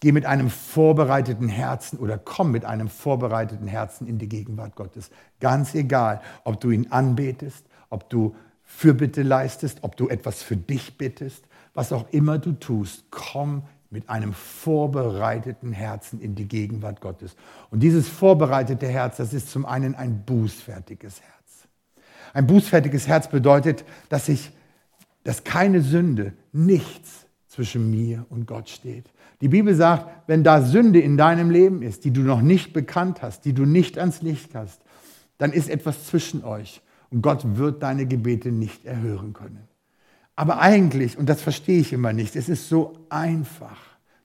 Geh 0.02 0.10
mit 0.10 0.26
einem 0.26 0.50
vorbereiteten 0.50 1.48
Herzen 1.48 1.96
oder 2.00 2.18
komm 2.18 2.50
mit 2.50 2.64
einem 2.64 2.88
vorbereiteten 2.88 3.68
Herzen 3.68 4.08
in 4.08 4.18
die 4.18 4.28
Gegenwart 4.28 4.74
Gottes. 4.74 5.12
Ganz 5.38 5.76
egal, 5.76 6.20
ob 6.42 6.60
du 6.60 6.70
ihn 6.70 6.88
anbetest, 6.90 7.64
ob 7.88 8.10
du 8.10 8.34
Fürbitte 8.64 9.22
leistest, 9.22 9.84
ob 9.84 9.96
du 9.96 10.08
etwas 10.08 10.42
für 10.42 10.56
dich 10.56 10.98
bittest, 10.98 11.44
was 11.72 11.92
auch 11.92 12.08
immer 12.10 12.40
du 12.40 12.50
tust, 12.50 13.04
komm 13.12 13.62
mit 13.90 14.08
einem 14.08 14.32
vorbereiteten 14.32 15.70
Herzen 15.70 16.20
in 16.20 16.34
die 16.34 16.48
Gegenwart 16.48 17.00
Gottes. 17.00 17.36
Und 17.70 17.78
dieses 17.78 18.08
vorbereitete 18.08 18.88
Herz, 18.88 19.18
das 19.18 19.32
ist 19.32 19.52
zum 19.52 19.64
einen 19.64 19.94
ein 19.94 20.24
bußfertiges 20.24 21.20
Herz. 21.20 21.68
Ein 22.34 22.48
bußfertiges 22.48 23.06
Herz 23.06 23.30
bedeutet, 23.30 23.84
dass 24.08 24.28
ich, 24.28 24.50
dass 25.22 25.44
keine 25.44 25.80
Sünde, 25.80 26.32
nichts 26.50 27.26
zwischen 27.46 27.88
mir 27.88 28.26
und 28.30 28.46
Gott 28.46 28.68
steht. 28.68 29.11
Die 29.42 29.48
Bibel 29.48 29.74
sagt, 29.74 30.06
wenn 30.28 30.44
da 30.44 30.62
Sünde 30.62 31.00
in 31.00 31.16
deinem 31.16 31.50
Leben 31.50 31.82
ist, 31.82 32.04
die 32.04 32.12
du 32.12 32.20
noch 32.20 32.40
nicht 32.40 32.72
bekannt 32.72 33.22
hast, 33.22 33.44
die 33.44 33.52
du 33.52 33.66
nicht 33.66 33.98
ans 33.98 34.22
Licht 34.22 34.54
hast, 34.54 34.80
dann 35.36 35.52
ist 35.52 35.68
etwas 35.68 36.06
zwischen 36.06 36.44
euch 36.44 36.80
und 37.10 37.22
Gott 37.22 37.56
wird 37.56 37.82
deine 37.82 38.06
Gebete 38.06 38.52
nicht 38.52 38.86
erhören 38.86 39.32
können. 39.32 39.66
Aber 40.36 40.60
eigentlich, 40.60 41.18
und 41.18 41.28
das 41.28 41.42
verstehe 41.42 41.80
ich 41.80 41.92
immer 41.92 42.12
nicht, 42.12 42.36
es 42.36 42.48
ist 42.48 42.68
so 42.68 42.94
einfach, 43.10 43.76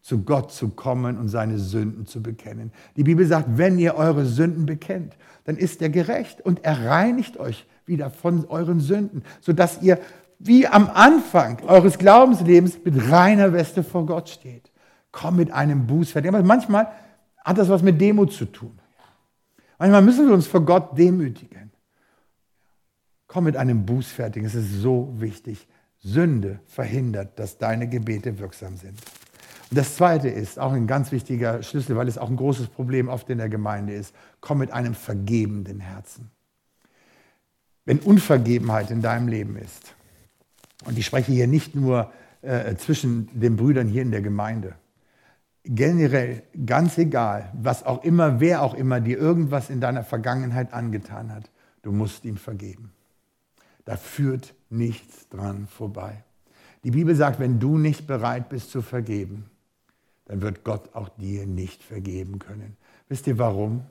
zu 0.03 0.19
Gott 0.21 0.53
zu 0.53 0.69
kommen 0.69 1.17
und 1.17 1.27
seine 1.27 1.57
Sünden 1.57 2.05
zu 2.05 2.21
bekennen. 2.21 2.71
Die 2.95 3.03
Bibel 3.03 3.25
sagt, 3.25 3.57
wenn 3.57 3.77
ihr 3.77 3.95
eure 3.95 4.25
Sünden 4.25 4.65
bekennt, 4.65 5.17
dann 5.43 5.57
ist 5.57 5.81
er 5.81 5.89
gerecht 5.89 6.39
und 6.45 6.63
er 6.63 6.85
reinigt 6.85 7.37
euch 7.37 7.65
wieder 7.87 8.11
von 8.11 8.45
euren 8.45 8.79
Sünden, 8.79 9.23
sodass 9.41 9.81
ihr 9.81 9.99
wie 10.39 10.67
am 10.67 10.89
Anfang 10.89 11.59
eures 11.65 11.97
Glaubenslebens 11.97 12.77
mit 12.85 13.11
reiner 13.11 13.51
Weste 13.51 13.83
vor 13.83 14.05
Gott 14.05 14.29
steht. 14.29 14.66
Komm 15.17 15.37
mit 15.37 15.49
einem 15.49 15.87
Bußfertigen. 15.87 16.35
Aber 16.35 16.45
manchmal 16.45 16.91
hat 17.43 17.57
das 17.57 17.69
was 17.69 17.81
mit 17.81 17.99
Demut 17.99 18.31
zu 18.31 18.45
tun. 18.45 18.77
Manchmal 19.79 20.03
müssen 20.03 20.27
wir 20.27 20.33
uns 20.35 20.45
vor 20.45 20.63
Gott 20.63 20.95
demütigen. 20.95 21.71
Komm 23.25 23.45
mit 23.45 23.57
einem 23.57 23.83
Bußfertigen. 23.83 24.45
Es 24.45 24.53
ist 24.53 24.73
so 24.73 25.11
wichtig. 25.15 25.67
Sünde 25.97 26.59
verhindert, 26.67 27.39
dass 27.39 27.57
deine 27.57 27.89
Gebete 27.89 28.37
wirksam 28.37 28.77
sind. 28.77 28.93
Und 29.71 29.77
das 29.79 29.95
Zweite 29.95 30.29
ist 30.29 30.59
auch 30.59 30.71
ein 30.71 30.85
ganz 30.85 31.11
wichtiger 31.11 31.63
Schlüssel, 31.63 31.95
weil 31.95 32.07
es 32.07 32.19
auch 32.19 32.29
ein 32.29 32.35
großes 32.35 32.67
Problem 32.67 33.07
oft 33.07 33.27
in 33.31 33.39
der 33.39 33.49
Gemeinde 33.49 33.93
ist. 33.93 34.13
Komm 34.39 34.59
mit 34.59 34.71
einem 34.71 34.93
vergebenden 34.93 35.79
Herzen. 35.79 36.29
Wenn 37.85 37.97
Unvergebenheit 37.97 38.91
in 38.91 39.01
deinem 39.01 39.29
Leben 39.29 39.55
ist, 39.55 39.95
und 40.85 40.95
ich 40.95 41.07
spreche 41.07 41.31
hier 41.31 41.47
nicht 41.47 41.73
nur 41.73 42.11
äh, 42.43 42.75
zwischen 42.75 43.31
den 43.33 43.55
Brüdern 43.55 43.87
hier 43.87 44.03
in 44.03 44.11
der 44.11 44.21
Gemeinde, 44.21 44.75
generell, 45.69 46.43
ganz 46.65 46.97
egal, 46.97 47.51
was 47.53 47.83
auch 47.85 48.03
immer, 48.03 48.39
wer 48.39 48.61
auch 48.61 48.73
immer 48.73 48.99
dir 48.99 49.17
irgendwas 49.17 49.69
in 49.69 49.81
deiner 49.81 50.03
Vergangenheit 50.03 50.73
angetan 50.73 51.33
hat, 51.33 51.49
du 51.81 51.91
musst 51.91 52.25
ihm 52.25 52.37
vergeben. 52.37 52.91
Da 53.85 53.95
führt 53.95 54.53
nichts 54.69 55.29
dran 55.29 55.67
vorbei. 55.67 56.23
Die 56.83 56.91
Bibel 56.91 57.15
sagt, 57.15 57.39
wenn 57.39 57.59
du 57.59 57.77
nicht 57.77 58.07
bereit 58.07 58.49
bist 58.49 58.71
zu 58.71 58.81
vergeben, 58.81 59.49
dann 60.25 60.41
wird 60.41 60.63
Gott 60.63 60.93
auch 60.93 61.09
dir 61.09 61.45
nicht 61.45 61.83
vergeben 61.83 62.39
können. 62.39 62.75
Wisst 63.07 63.27
ihr 63.27 63.37
warum? 63.37 63.83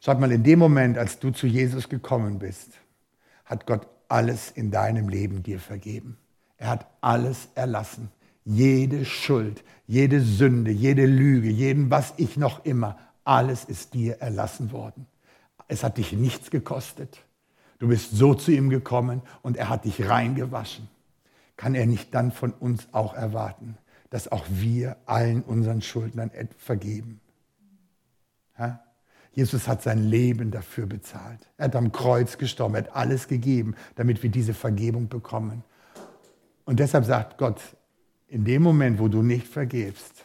Schaut 0.00 0.20
mal, 0.20 0.30
in 0.30 0.44
dem 0.44 0.60
Moment, 0.60 0.96
als 0.96 1.18
du 1.18 1.30
zu 1.30 1.46
Jesus 1.46 1.88
gekommen 1.88 2.38
bist, 2.38 2.72
hat 3.44 3.66
Gott 3.66 3.88
alles 4.08 4.50
in 4.50 4.70
deinem 4.70 5.08
Leben 5.08 5.42
dir 5.42 5.58
vergeben. 5.58 6.16
Er 6.56 6.70
hat 6.70 6.86
alles 7.00 7.48
erlassen. 7.54 8.10
Jede 8.50 9.04
Schuld, 9.04 9.62
jede 9.86 10.22
Sünde, 10.22 10.70
jede 10.70 11.04
Lüge, 11.04 11.50
jeden 11.50 11.90
was 11.90 12.14
ich 12.16 12.38
noch 12.38 12.64
immer, 12.64 12.96
alles 13.22 13.66
ist 13.66 13.92
dir 13.92 14.22
erlassen 14.22 14.72
worden. 14.72 15.06
Es 15.66 15.84
hat 15.84 15.98
dich 15.98 16.14
nichts 16.14 16.50
gekostet. 16.50 17.18
Du 17.78 17.88
bist 17.88 18.12
so 18.12 18.32
zu 18.32 18.50
ihm 18.50 18.70
gekommen 18.70 19.20
und 19.42 19.58
er 19.58 19.68
hat 19.68 19.84
dich 19.84 20.08
reingewaschen. 20.08 20.88
Kann 21.58 21.74
er 21.74 21.84
nicht 21.84 22.14
dann 22.14 22.32
von 22.32 22.52
uns 22.52 22.88
auch 22.92 23.12
erwarten, 23.12 23.76
dass 24.08 24.32
auch 24.32 24.46
wir 24.48 24.96
allen 25.04 25.42
unseren 25.42 25.82
Schuldnern 25.82 26.30
vergeben? 26.56 27.20
Ja? 28.58 28.82
Jesus 29.32 29.68
hat 29.68 29.82
sein 29.82 30.02
Leben 30.02 30.50
dafür 30.50 30.86
bezahlt. 30.86 31.40
Er 31.58 31.66
hat 31.66 31.76
am 31.76 31.92
Kreuz 31.92 32.38
gestorben, 32.38 32.76
er 32.76 32.84
hat 32.84 32.96
alles 32.96 33.28
gegeben, 33.28 33.74
damit 33.94 34.22
wir 34.22 34.30
diese 34.30 34.54
Vergebung 34.54 35.08
bekommen. 35.08 35.64
Und 36.64 36.80
deshalb 36.80 37.04
sagt 37.04 37.36
Gott, 37.36 37.60
in 38.28 38.44
dem 38.44 38.62
Moment, 38.62 38.98
wo 38.98 39.08
du 39.08 39.22
nicht 39.22 39.46
vergebst, 39.46 40.24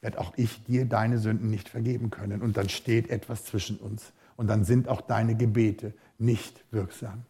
werde 0.00 0.20
auch 0.20 0.32
ich 0.36 0.62
dir 0.64 0.84
deine 0.84 1.18
Sünden 1.18 1.50
nicht 1.50 1.68
vergeben 1.68 2.10
können. 2.10 2.42
Und 2.42 2.56
dann 2.56 2.68
steht 2.68 3.10
etwas 3.10 3.44
zwischen 3.44 3.78
uns. 3.78 4.12
Und 4.36 4.48
dann 4.48 4.64
sind 4.64 4.88
auch 4.88 5.00
deine 5.00 5.34
Gebete 5.34 5.94
nicht 6.18 6.64
wirksam. 6.70 7.22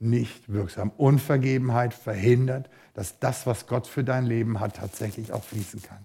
Nicht 0.00 0.52
wirksam. 0.52 0.90
Unvergebenheit 0.96 1.94
verhindert, 1.94 2.68
dass 2.94 3.18
das, 3.20 3.46
was 3.46 3.66
Gott 3.66 3.86
für 3.86 4.02
dein 4.02 4.26
Leben 4.26 4.60
hat, 4.60 4.76
tatsächlich 4.76 5.32
auch 5.32 5.44
fließen 5.44 5.82
kann. 5.82 5.98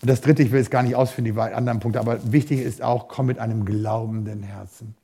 Und 0.00 0.08
das 0.08 0.20
Dritte, 0.20 0.42
ich 0.42 0.52
will 0.52 0.60
es 0.60 0.70
gar 0.70 0.82
nicht 0.82 0.94
ausführen, 0.94 1.24
die 1.24 1.38
anderen 1.38 1.80
Punkte, 1.80 2.00
aber 2.00 2.32
wichtig 2.32 2.60
ist 2.60 2.82
auch, 2.82 3.08
komm 3.08 3.26
mit 3.26 3.38
einem 3.38 3.64
glaubenden 3.64 4.42
Herzen. 4.42 4.94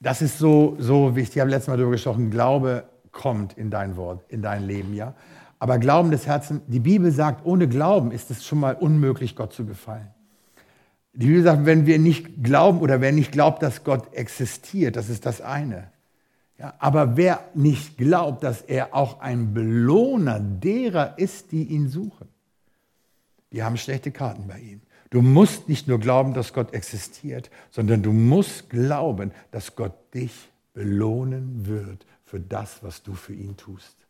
Das 0.00 0.22
ist 0.22 0.38
so, 0.38 0.76
so 0.78 1.14
wichtig. 1.14 1.36
Ich 1.36 1.40
habe 1.40 1.50
letztes 1.50 1.68
Mal 1.68 1.76
darüber 1.76 1.92
gesprochen, 1.92 2.30
Glaube 2.30 2.84
kommt 3.10 3.58
in 3.58 3.70
dein 3.70 3.96
Wort, 3.96 4.24
in 4.28 4.42
dein 4.42 4.66
Leben, 4.66 4.94
ja. 4.94 5.14
Aber 5.62 5.78
Glauben 5.78 6.10
des 6.10 6.26
Herzens, 6.26 6.60
die 6.66 6.80
Bibel 6.80 7.12
sagt, 7.12 7.46
ohne 7.46 7.68
Glauben 7.68 8.10
ist 8.10 8.32
es 8.32 8.44
schon 8.44 8.58
mal 8.58 8.74
unmöglich, 8.74 9.36
Gott 9.36 9.52
zu 9.52 9.64
gefallen. 9.64 10.08
Die 11.12 11.28
Bibel 11.28 11.44
sagt, 11.44 11.66
wenn 11.66 11.86
wir 11.86 12.00
nicht 12.00 12.42
glauben 12.42 12.80
oder 12.80 13.00
wer 13.00 13.12
nicht 13.12 13.30
glaubt, 13.30 13.62
dass 13.62 13.84
Gott 13.84 14.12
existiert, 14.12 14.96
das 14.96 15.08
ist 15.08 15.24
das 15.24 15.40
eine. 15.40 15.92
Ja, 16.58 16.74
aber 16.80 17.16
wer 17.16 17.44
nicht 17.54 17.96
glaubt, 17.96 18.42
dass 18.42 18.62
er 18.62 18.92
auch 18.92 19.20
ein 19.20 19.54
Belohner 19.54 20.40
derer 20.40 21.16
ist, 21.16 21.52
die 21.52 21.62
ihn 21.62 21.88
suchen, 21.88 22.26
die 23.52 23.62
haben 23.62 23.76
schlechte 23.76 24.10
Karten 24.10 24.48
bei 24.48 24.58
ihm. 24.58 24.80
Du 25.10 25.22
musst 25.22 25.68
nicht 25.68 25.86
nur 25.86 26.00
glauben, 26.00 26.34
dass 26.34 26.54
Gott 26.54 26.74
existiert, 26.74 27.52
sondern 27.70 28.02
du 28.02 28.12
musst 28.12 28.68
glauben, 28.68 29.30
dass 29.52 29.76
Gott 29.76 29.94
dich 30.12 30.32
belohnen 30.74 31.68
wird 31.68 32.04
für 32.24 32.40
das, 32.40 32.82
was 32.82 33.04
du 33.04 33.14
für 33.14 33.34
ihn 33.34 33.56
tust. 33.56 34.01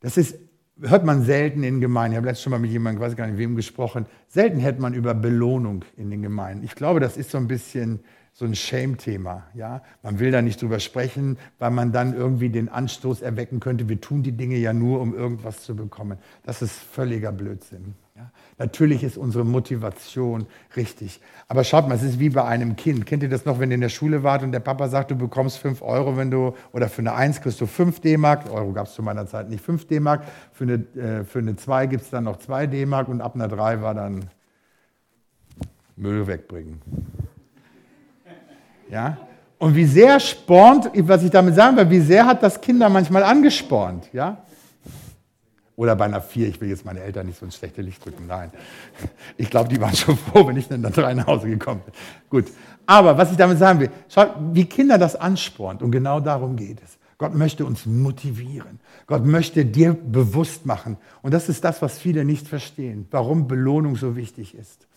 Das 0.00 0.16
ist, 0.16 0.38
hört 0.80 1.04
man 1.04 1.22
selten 1.24 1.62
in 1.62 1.80
Gemeinden. 1.80 2.12
Ich 2.12 2.16
habe 2.18 2.26
letztes 2.26 2.44
schon 2.44 2.52
mal 2.52 2.58
mit 2.58 2.70
jemandem, 2.70 3.02
weiß 3.02 3.16
gar 3.16 3.26
nicht 3.26 3.38
wem, 3.38 3.56
gesprochen. 3.56 4.06
Selten 4.28 4.62
hört 4.62 4.78
man 4.78 4.94
über 4.94 5.14
Belohnung 5.14 5.84
in 5.96 6.10
den 6.10 6.22
Gemeinden. 6.22 6.64
Ich 6.64 6.74
glaube, 6.74 7.00
das 7.00 7.16
ist 7.16 7.30
so 7.30 7.38
ein 7.38 7.48
bisschen 7.48 8.00
so 8.32 8.44
ein 8.44 8.54
Shame-Thema. 8.54 9.48
Ja? 9.54 9.82
Man 10.02 10.20
will 10.20 10.30
da 10.30 10.42
nicht 10.42 10.62
drüber 10.62 10.78
sprechen, 10.78 11.38
weil 11.58 11.72
man 11.72 11.90
dann 11.90 12.14
irgendwie 12.14 12.50
den 12.50 12.68
Anstoß 12.68 13.20
erwecken 13.20 13.58
könnte, 13.58 13.88
wir 13.88 14.00
tun 14.00 14.22
die 14.22 14.32
Dinge 14.32 14.56
ja 14.56 14.72
nur, 14.72 15.00
um 15.00 15.12
irgendwas 15.12 15.62
zu 15.62 15.74
bekommen. 15.74 16.18
Das 16.44 16.62
ist 16.62 16.72
völliger 16.72 17.32
Blödsinn. 17.32 17.94
Ja? 18.18 18.32
Natürlich 18.58 19.04
ist 19.04 19.16
unsere 19.16 19.44
Motivation 19.44 20.46
richtig. 20.74 21.20
Aber 21.46 21.62
schaut 21.62 21.88
mal, 21.88 21.94
es 21.94 22.02
ist 22.02 22.18
wie 22.18 22.30
bei 22.30 22.44
einem 22.44 22.74
Kind. 22.74 23.06
Kennt 23.06 23.22
ihr 23.22 23.28
das 23.28 23.44
noch, 23.44 23.60
wenn 23.60 23.70
ihr 23.70 23.76
in 23.76 23.80
der 23.80 23.88
Schule 23.88 24.24
wart 24.24 24.42
und 24.42 24.50
der 24.50 24.60
Papa 24.60 24.88
sagt, 24.88 25.12
du 25.12 25.14
bekommst 25.14 25.58
5 25.58 25.82
Euro, 25.82 26.16
wenn 26.16 26.30
du, 26.30 26.54
oder 26.72 26.88
für 26.88 27.00
eine 27.00 27.14
1 27.14 27.40
kriegst 27.40 27.60
du 27.60 27.66
5 27.66 28.00
D-Mark. 28.00 28.52
Euro 28.52 28.72
gab 28.72 28.88
es 28.88 28.94
zu 28.94 29.02
meiner 29.02 29.28
Zeit 29.28 29.48
nicht 29.48 29.62
5 29.64 29.86
D-Mark. 29.86 30.24
Für 30.52 30.64
eine, 30.64 30.74
äh, 30.96 31.24
für 31.24 31.38
eine 31.38 31.54
2 31.54 31.86
gibt 31.86 32.02
es 32.02 32.10
dann 32.10 32.24
noch 32.24 32.38
2 32.38 32.66
D-Mark 32.66 33.06
und 33.06 33.20
ab 33.20 33.36
einer 33.36 33.46
3 33.46 33.82
war 33.82 33.94
dann 33.94 34.24
Müll 35.96 36.26
wegbringen. 36.26 36.82
Ja? 38.90 39.16
Und 39.58 39.76
wie 39.76 39.84
sehr 39.84 40.18
spornt, 40.18 40.90
was 40.92 41.22
ich 41.22 41.30
damit 41.30 41.54
sagen 41.54 41.76
will, 41.76 41.90
wie 41.90 42.00
sehr 42.00 42.26
hat 42.26 42.42
das 42.42 42.60
Kinder 42.60 42.88
manchmal 42.88 43.22
angespornt, 43.22 44.08
ja? 44.12 44.38
Oder 45.78 45.94
bei 45.94 46.06
einer 46.06 46.20
vier, 46.20 46.48
ich 46.48 46.60
will 46.60 46.68
jetzt 46.68 46.84
meine 46.84 46.98
Eltern 46.98 47.26
nicht 47.26 47.38
so 47.38 47.46
ins 47.46 47.54
schlechte 47.54 47.82
Licht 47.82 48.04
drücken, 48.04 48.26
nein. 48.26 48.50
Ich 49.36 49.48
glaube, 49.48 49.68
die 49.68 49.80
waren 49.80 49.94
schon 49.94 50.16
froh, 50.18 50.44
wenn 50.44 50.56
ich 50.56 50.66
dann 50.66 50.82
da 50.82 50.90
drei 50.90 51.14
nach 51.14 51.28
Hause 51.28 51.48
gekommen 51.48 51.82
bin. 51.84 51.94
Gut. 52.28 52.52
Aber 52.84 53.16
was 53.16 53.30
ich 53.30 53.36
damit 53.36 53.60
sagen 53.60 53.78
will, 53.78 53.90
schaut, 54.08 54.34
wie 54.52 54.64
Kinder 54.64 54.98
das 54.98 55.14
anspornt 55.14 55.80
und 55.80 55.92
genau 55.92 56.18
darum 56.18 56.56
geht 56.56 56.82
es. 56.82 56.98
Gott 57.16 57.32
möchte 57.32 57.64
uns 57.64 57.86
motivieren. 57.86 58.80
Gott 59.06 59.24
möchte 59.24 59.64
dir 59.64 59.92
bewusst 59.92 60.66
machen. 60.66 60.96
Und 61.22 61.32
das 61.32 61.48
ist 61.48 61.62
das, 61.62 61.80
was 61.80 61.96
viele 61.96 62.24
nicht 62.24 62.48
verstehen, 62.48 63.06
warum 63.12 63.46
Belohnung 63.46 63.94
so 63.94 64.16
wichtig 64.16 64.56
ist. 64.56 64.87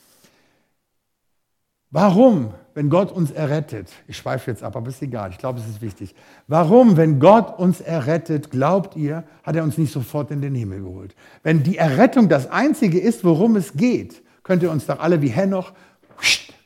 Warum, 1.92 2.54
wenn 2.74 2.90
Gott 2.90 3.12
uns 3.12 3.32
errettet, 3.32 3.90
ich 4.08 4.16
schweife 4.16 4.50
jetzt 4.50 4.64
ab, 4.64 4.78
aber 4.78 4.88
ist 4.88 5.02
egal, 5.02 5.32
ich 5.32 5.38
glaube, 5.38 5.60
es 5.60 5.68
ist 5.68 5.82
wichtig. 5.82 6.16
Warum, 6.48 6.96
wenn 6.96 7.20
Gott 7.20 7.60
uns 7.60 7.82
errettet, 7.82 8.50
glaubt 8.50 8.96
ihr, 8.96 9.26
hat 9.44 9.58
er 9.58 9.64
uns 9.64 9.78
nicht 9.78 9.92
sofort 9.92 10.32
in 10.32 10.42
den 10.42 10.56
Himmel 10.56 10.82
geholt? 10.82 11.14
Wenn 11.44 11.64
die 11.64 11.78
Errettung 11.78 12.30
das 12.30 12.50
Einzige 12.50 12.98
ist, 12.98 13.26
worum 13.26 13.58
es 13.58 13.74
geht, 13.74 14.22
könnt 14.44 14.64
ihr 14.64 14.72
uns 14.72 14.86
doch 14.86 15.00
alle 15.00 15.22
wie 15.22 15.28
Henoch 15.28 15.74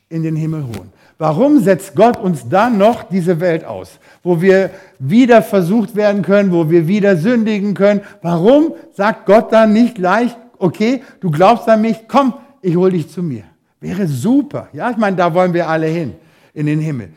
in 0.08 0.22
den 0.22 0.36
Himmel 0.36 0.62
holen. 0.62 0.92
Warum 1.18 1.58
setzt 1.58 1.96
Gott 1.96 2.16
uns 2.18 2.48
dann 2.48 2.78
noch 2.78 3.02
diese 3.02 3.40
Welt 3.40 3.64
aus, 3.64 3.98
wo 4.22 4.40
wir 4.40 4.70
wieder 5.00 5.42
versucht 5.42 5.96
werden 5.96 6.22
können, 6.22 6.52
wo 6.52 6.70
wir 6.70 6.86
wieder 6.86 7.16
sündigen 7.16 7.74
können? 7.74 8.02
Warum 8.22 8.74
sagt 8.92 9.26
Gott 9.26 9.52
dann 9.52 9.72
nicht 9.72 9.96
gleich, 9.96 10.36
okay, 10.58 11.02
du 11.18 11.32
glaubst 11.32 11.68
an 11.68 11.80
mich, 11.80 12.06
komm, 12.06 12.34
ich 12.62 12.76
hole 12.76 12.92
dich 12.92 13.10
zu 13.10 13.24
mir? 13.24 13.42
Wäre 13.86 14.06
super. 14.08 14.68
Ja, 14.72 14.90
ich 14.90 14.96
meine, 14.96 15.16
da 15.16 15.32
wollen 15.32 15.54
wir 15.54 15.68
alle 15.68 15.86
hin, 15.86 16.14
in 16.52 16.66
den 16.66 16.80
Himmel. 16.80 17.10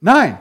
Nein, 0.00 0.36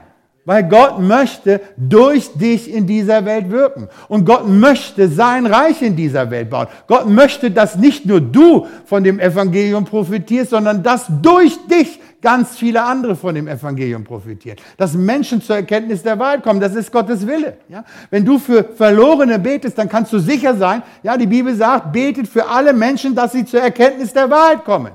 weil 0.46 0.63
Gott 0.63 1.00
möchte 1.00 1.62
durch 1.78 2.34
dich 2.34 2.74
in 2.74 2.88
dieser 2.88 3.24
Welt 3.24 3.52
wirken. 3.52 3.88
Und 4.08 4.26
Gott 4.26 4.48
möchte 4.48 5.08
sein 5.08 5.46
Reich 5.46 5.82
in 5.82 5.96
dieser 5.96 6.32
Welt 6.32 6.50
bauen. 6.50 6.68
Gott 6.88 7.08
möchte, 7.08 7.52
dass 7.52 7.76
nicht 7.76 8.06
nur 8.06 8.20
du 8.20 8.66
von 8.86 9.04
dem 9.04 9.20
Evangelium 9.20 9.86
profitierst, 9.86 10.50
sondern 10.50 10.82
dass 10.82 11.06
durch 11.22 11.58
dich 11.68 12.00
ganz 12.22 12.58
viele 12.58 12.82
andere 12.82 13.16
von 13.16 13.36
dem 13.36 13.48
Evangelium 13.48 14.04
profitieren. 14.04 14.58
Dass 14.78 14.96
Menschen 14.96 15.42
zur 15.42 15.58
Erkenntnis 15.58 16.02
der 16.02 16.18
Wahrheit 16.18 16.42
kommen, 16.42 16.60
das 16.60 16.74
ist 16.74 16.92
Gottes 16.92 17.28
Wille. 17.28 17.58
Ja? 17.70 17.86
Wenn 18.10 18.26
du 18.26 18.39
für 18.39 18.63
Verlorene 18.63 19.38
betest, 19.38 19.78
dann 19.78 19.88
kannst 19.88 20.12
du 20.12 20.20
sicher 20.20 20.56
sein, 20.56 20.82
ja, 21.04 21.16
die 21.16 21.28
Bibel 21.28 21.54
sagt, 21.56 21.94
betet 21.94 22.28
für 22.28 22.48
alle 22.48 22.74
Menschen, 22.74 23.13
dass 23.13 23.34
sie 23.34 23.46
zur 23.46 23.62
Erkenntnis 23.62 24.13
der 24.13 24.30
Wahrheit 24.30 24.66
kommen. 24.66 24.94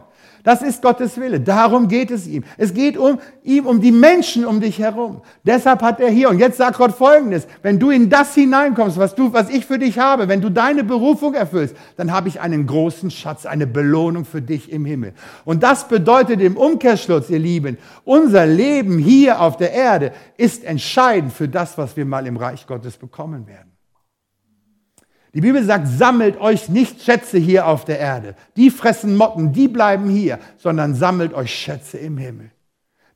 Das 0.49 0.63
ist 0.63 0.81
Gottes 0.81 1.21
Wille. 1.21 1.41
Darum 1.41 1.89
geht 1.89 2.11
es 2.11 2.27
ihm. 2.27 2.43
Es 2.57 2.73
geht 2.73 2.97
um 2.97 3.19
ihm, 3.43 3.67
um 3.67 3.83
die 3.83 3.93
Menschen 3.93 4.47
um 4.47 4.63
dich 4.63 4.79
herum. 4.79 5.21
Deshalb 5.45 5.83
hat 5.83 6.01
er 6.01 6.09
hier, 6.09 6.31
und 6.31 6.39
jetzt 6.39 6.57
sagt 6.57 6.79
Gott 6.79 6.93
Folgendes, 6.93 7.47
wenn 7.61 7.79
du 7.79 7.91
in 7.91 8.09
das 8.09 8.35
hineinkommst, 8.35 8.97
was 8.97 9.15
du, 9.15 9.31
was 9.35 9.51
ich 9.51 9.67
für 9.67 9.79
dich 9.79 9.99
habe, 9.99 10.27
wenn 10.27 10.41
du 10.41 10.49
deine 10.49 10.85
Berufung 10.85 11.35
erfüllst, 11.35 11.77
dann 11.99 12.13
habe 12.13 12.29
ich 12.29 12.41
einen 12.41 12.67
großen 12.67 13.11
Schatz, 13.11 13.45
eine 13.45 13.67
Belohnung 13.67 14.25
für 14.25 14.41
dich 14.41 14.73
im 14.73 14.87
Himmel. 14.87 15.13
Und 15.45 15.63
das 15.63 15.87
bedeutet 15.87 16.41
im 16.41 16.57
Umkehrschluss, 16.57 17.29
ihr 17.29 17.41
Lieben, 17.41 17.77
unser 18.05 18.47
Leben 18.47 18.97
hier 18.97 19.43
auf 19.43 19.59
der 19.59 19.73
Erde 19.75 20.13
ist 20.39 20.65
entscheidend 20.65 21.35
für 21.35 21.49
das, 21.49 21.77
was 21.77 21.95
wir 21.95 22.07
mal 22.07 22.27
im 22.27 22.39
Reich 22.39 22.67
Gottes 22.67 22.97
bekommen 22.97 23.47
werden. 23.47 23.67
Die 25.35 25.41
Bibel 25.41 25.62
sagt, 25.62 25.88
sammelt 25.88 26.41
euch 26.41 26.69
nicht 26.69 27.03
Schätze 27.03 27.38
hier 27.38 27.67
auf 27.67 27.85
der 27.85 27.99
Erde. 27.99 28.35
Die 28.57 28.71
fressen 28.71 29.17
Motten, 29.17 29.53
die 29.53 29.69
bleiben 29.69 30.09
hier, 30.09 30.38
sondern 30.57 30.95
sammelt 30.95 31.35
euch 31.35 31.55
Schätze 31.55 31.99
im 31.99 32.17
Himmel. 32.17 32.51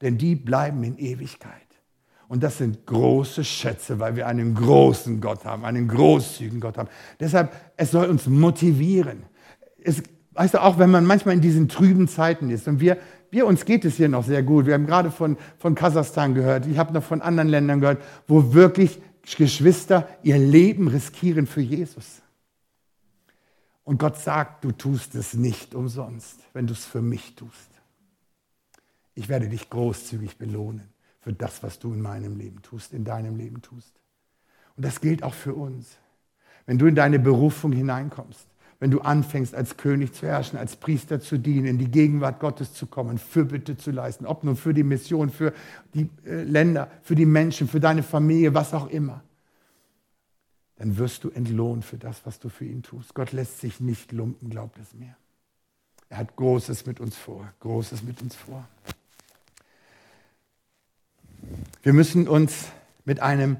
Denn 0.03 0.19
die 0.19 0.35
bleiben 0.35 0.83
in 0.85 0.99
Ewigkeit. 0.99 1.53
Und 2.29 2.43
das 2.43 2.59
sind 2.59 2.87
große 2.87 3.45
Schätze, 3.45 3.99
weil 3.99 4.17
wir 4.17 4.27
einen 4.27 4.55
großen 4.55 5.21
Gott 5.21 5.45
haben, 5.45 5.65
einen 5.65 5.87
großzügigen 5.87 6.61
Gott 6.61 6.79
haben. 6.79 6.89
Deshalb, 7.21 7.53
es 7.77 7.91
soll 7.91 8.07
uns 8.07 8.27
motivieren. 8.27 9.25
Es, 9.83 10.03
weißt 10.33 10.55
du, 10.55 10.63
auch 10.63 10.79
wenn 10.79 10.91
man 10.91 11.05
manchmal 11.05 11.35
in 11.35 11.41
diesen 11.41 11.69
trüben 11.69 12.09
Zeiten 12.09 12.49
ist 12.49 12.69
und 12.69 12.81
wir, 12.81 12.97
wir 13.31 13.47
uns 13.47 13.65
geht 13.65 13.85
es 13.85 13.97
hier 13.97 14.09
noch 14.09 14.25
sehr 14.25 14.43
gut. 14.43 14.67
Wir 14.67 14.75
haben 14.75 14.87
gerade 14.87 15.11
von, 15.11 15.37
von 15.59 15.75
Kasachstan 15.75 16.35
gehört, 16.35 16.67
ich 16.67 16.79
habe 16.79 16.93
noch 16.93 17.03
von 17.03 17.21
anderen 17.21 17.49
Ländern 17.49 17.81
gehört, 17.81 18.03
wo 18.27 18.55
wirklich 18.55 19.01
Geschwister 19.23 20.09
ihr 20.23 20.39
Leben 20.39 20.89
riskieren 20.89 21.47
für 21.47 21.61
Jesus. 21.61 22.23
Und 23.85 23.99
Gott 23.99 24.19
sagt, 24.19 24.65
du 24.65 24.73
tust 24.73 25.15
es 25.15 25.35
nicht 25.35 25.75
umsonst, 25.75 26.41
wenn 26.53 26.67
du 26.67 26.73
es 26.73 26.85
für 26.85 27.03
mich 27.03 27.35
tust. 27.35 27.71
Ich 29.15 29.29
werde 29.29 29.49
dich 29.49 29.71
großzügig 29.71 30.39
belohnen 30.39 30.89
für 31.21 31.33
das, 31.33 31.63
was 31.63 31.79
du 31.79 31.93
in 31.93 32.01
meinem 32.01 32.37
Leben 32.37 32.63
tust, 32.63 32.93
in 32.93 33.05
deinem 33.05 33.37
Leben 33.37 33.63
tust. 33.63 33.93
Und 34.77 34.85
das 34.85 35.01
gilt 35.01 35.23
auch 35.23 35.35
für 35.35 35.55
uns. 35.55 35.99
Wenn 36.67 36.79
du 36.79 36.87
in 36.87 36.95
deine 36.95 37.19
Berufung 37.19 37.73
hineinkommst, 37.73 38.47
wenn 38.83 38.91
du 38.91 39.01
anfängst, 39.01 39.55
als 39.55 39.77
König 39.77 40.13
zu 40.13 40.27
herrschen, 40.27 40.59
als 40.59 40.75
Priester 40.75 41.21
zu 41.21 41.39
dienen, 41.39 41.67
in 41.67 41.79
die 41.79 41.89
Gegenwart 41.89 42.41
Gottes 42.41 42.75
zu 42.75 42.87
kommen, 42.87 43.17
Fürbitte 43.17 43.77
zu 43.77 43.93
leisten, 43.93 44.27
ob 44.27 44.43
nun 44.43 44.57
für 44.57 44.75
die 44.75 44.83
Mission, 44.83 45.31
für 45.31 45.53
die 45.95 46.11
äh, 46.27 46.43
Länder, 46.43 46.91
für 47.05 47.15
die 47.15 47.25
Menschen, 47.25 47.69
für 47.69 47.79
deine 47.79 48.03
Familie, 48.03 48.55
was 48.55 48.75
auch 48.75 48.89
immer, 48.91 49.23
dann 50.75 50.99
wirst 50.99 51.23
du 51.23 51.31
entlohnt 51.31 51.85
für 51.85 51.97
das, 51.97 52.27
was 52.27 52.41
du 52.41 52.49
für 52.49 52.65
ihn 52.65 52.83
tust. 52.83 53.15
Gott 53.15 53.31
lässt 53.31 53.61
sich 53.61 53.79
nicht 53.79 54.11
lumpen, 54.11 54.51
glaubt 54.51 54.77
es 54.81 54.93
mir. 54.95 55.15
Er 56.09 56.17
hat 56.17 56.35
Großes 56.35 56.85
mit 56.85 56.99
uns 56.99 57.17
vor, 57.17 57.55
Großes 57.61 58.03
mit 58.03 58.21
uns 58.21 58.35
vor. 58.35 58.69
Wir 61.85 61.93
müssen 61.93 62.27
uns 62.27 62.67
mit 63.05 63.21
einem 63.21 63.59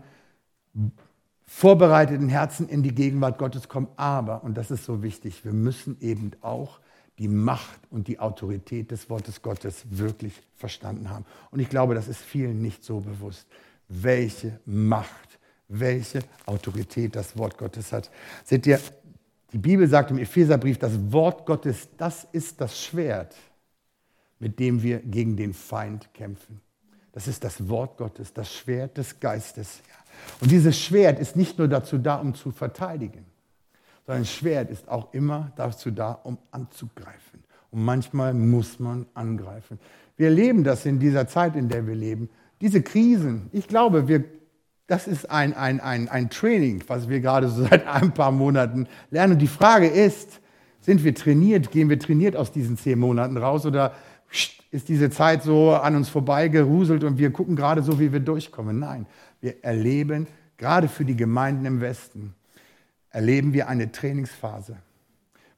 vorbereiteten 1.55 2.31
Herzen 2.31 2.67
in 2.67 2.83
die 2.83 2.95
Gegenwart 2.95 3.37
Gottes 3.37 3.69
kommen. 3.69 3.89
Aber, 3.97 4.43
und 4.43 4.57
das 4.57 4.71
ist 4.71 4.85
so 4.85 5.03
wichtig, 5.03 5.45
wir 5.45 5.53
müssen 5.53 5.99
eben 6.01 6.33
auch 6.41 6.81
die 7.19 7.29
Macht 7.29 7.79
und 7.91 8.09
die 8.09 8.19
Autorität 8.19 8.91
des 8.91 9.11
Wortes 9.11 9.43
Gottes 9.43 9.85
wirklich 9.91 10.33
verstanden 10.57 11.11
haben. 11.11 11.27
Und 11.51 11.61
ich 11.61 11.69
glaube, 11.69 11.95
das 11.95 12.09
ist 12.09 12.21
vielen 12.21 12.63
nicht 12.63 12.83
so 12.83 13.01
bewusst, 13.01 13.47
welche 13.87 14.61
Macht, 14.65 15.39
welche 15.69 16.21
Autorität 16.47 17.15
das 17.15 17.37
Wort 17.37 17.59
Gottes 17.59 17.93
hat. 17.93 18.11
Seht 18.45 18.67
ihr, 18.67 18.81
die 19.53 19.59
Bibel 19.59 19.87
sagt 19.87 20.11
im 20.11 20.19
Epheserbrief, 20.19 20.79
das 20.79 21.13
Wort 21.13 21.45
Gottes, 21.45 21.87
das 21.99 22.27
ist 22.33 22.63
das 22.63 22.83
Schwert, 22.83 23.37
mit 24.39 24.59
dem 24.59 24.83
wir 24.83 25.01
gegen 25.01 25.37
den 25.37 25.53
Feind 25.53 26.13
kämpfen. 26.15 26.63
Das 27.13 27.29
ist 27.29 27.45
das 27.45 27.69
Wort 27.69 27.99
Gottes, 27.99 28.33
das 28.33 28.53
Schwert 28.53 28.97
des 28.97 29.21
Geistes. 29.21 29.81
Und 30.41 30.51
dieses 30.51 30.79
Schwert 30.79 31.19
ist 31.19 31.37
nicht 31.37 31.59
nur 31.59 31.69
dazu 31.69 31.99
da, 31.99 32.17
um 32.17 32.35
zu 32.35 32.51
verteidigen, 32.51 33.25
sondern 34.07 34.25
Schwert 34.25 34.71
ist 34.71 34.89
auch 34.89 35.13
immer 35.13 35.53
dazu 35.57 35.91
da, 35.91 36.13
um 36.13 36.39
anzugreifen. 36.51 37.45
Und 37.71 37.85
manchmal 37.85 38.35
muss 38.35 38.79
man 38.79 39.07
angreifen. 39.15 39.79
Wir 40.17 40.29
erleben 40.29 40.65
das 40.65 40.87
in 40.87 40.99
dieser 40.99 41.27
Zeit, 41.27 41.57
in 41.57 41.69
der 41.69 41.87
wir 41.87 41.95
leben. 41.95 42.29
Diese 42.61 42.83
Krisen, 42.83 43.49
ich 43.53 43.69
glaube, 43.69 44.09
wir, 44.09 44.25
das 44.87 45.07
ist 45.09 45.31
ein, 45.31 45.55
ein, 45.55 45.81
ein, 45.81 46.09
ein 46.09 46.31
Training, 46.31 46.83
was 46.87 47.09
wir 47.09 47.21
gerade 47.21 47.49
so 47.49 47.65
seit 47.69 47.87
ein 47.87 48.13
paar 48.13 48.33
Monaten 48.33 48.89
lernen. 49.11 49.35
Und 49.35 49.39
die 49.39 49.47
Frage 49.47 49.87
ist, 49.87 50.41
sind 50.81 51.05
wir 51.05 51.15
trainiert, 51.15 51.71
gehen 51.71 51.89
wir 51.89 51.99
trainiert 51.99 52.37
aus 52.37 52.53
diesen 52.53 52.77
zehn 52.77 52.99
Monaten 52.99 53.37
raus 53.37 53.65
oder 53.65 53.95
ist 54.71 54.89
diese 54.89 55.11
Zeit 55.11 55.43
so 55.43 55.73
an 55.73 55.97
uns 55.97 56.09
vorbeigeruselt 56.09 57.05
und 57.05 57.19
wir 57.19 57.31
gucken 57.31 57.57
gerade 57.57 57.83
so, 57.83 58.01
wie 58.01 58.13
wir 58.13 58.21
durchkommen? 58.21 58.79
Nein, 58.79 59.07
wir 59.41 59.63
erleben, 59.63 60.27
gerade 60.57 60.89
für 60.89 61.05
die 61.05 61.17
Gemeinden 61.17 61.67
im 61.67 61.81
Westen, 61.81 62.35
erleben 63.11 63.53
wir 63.53 63.69
eine 63.69 63.93
Trainingsphase, 63.93 64.79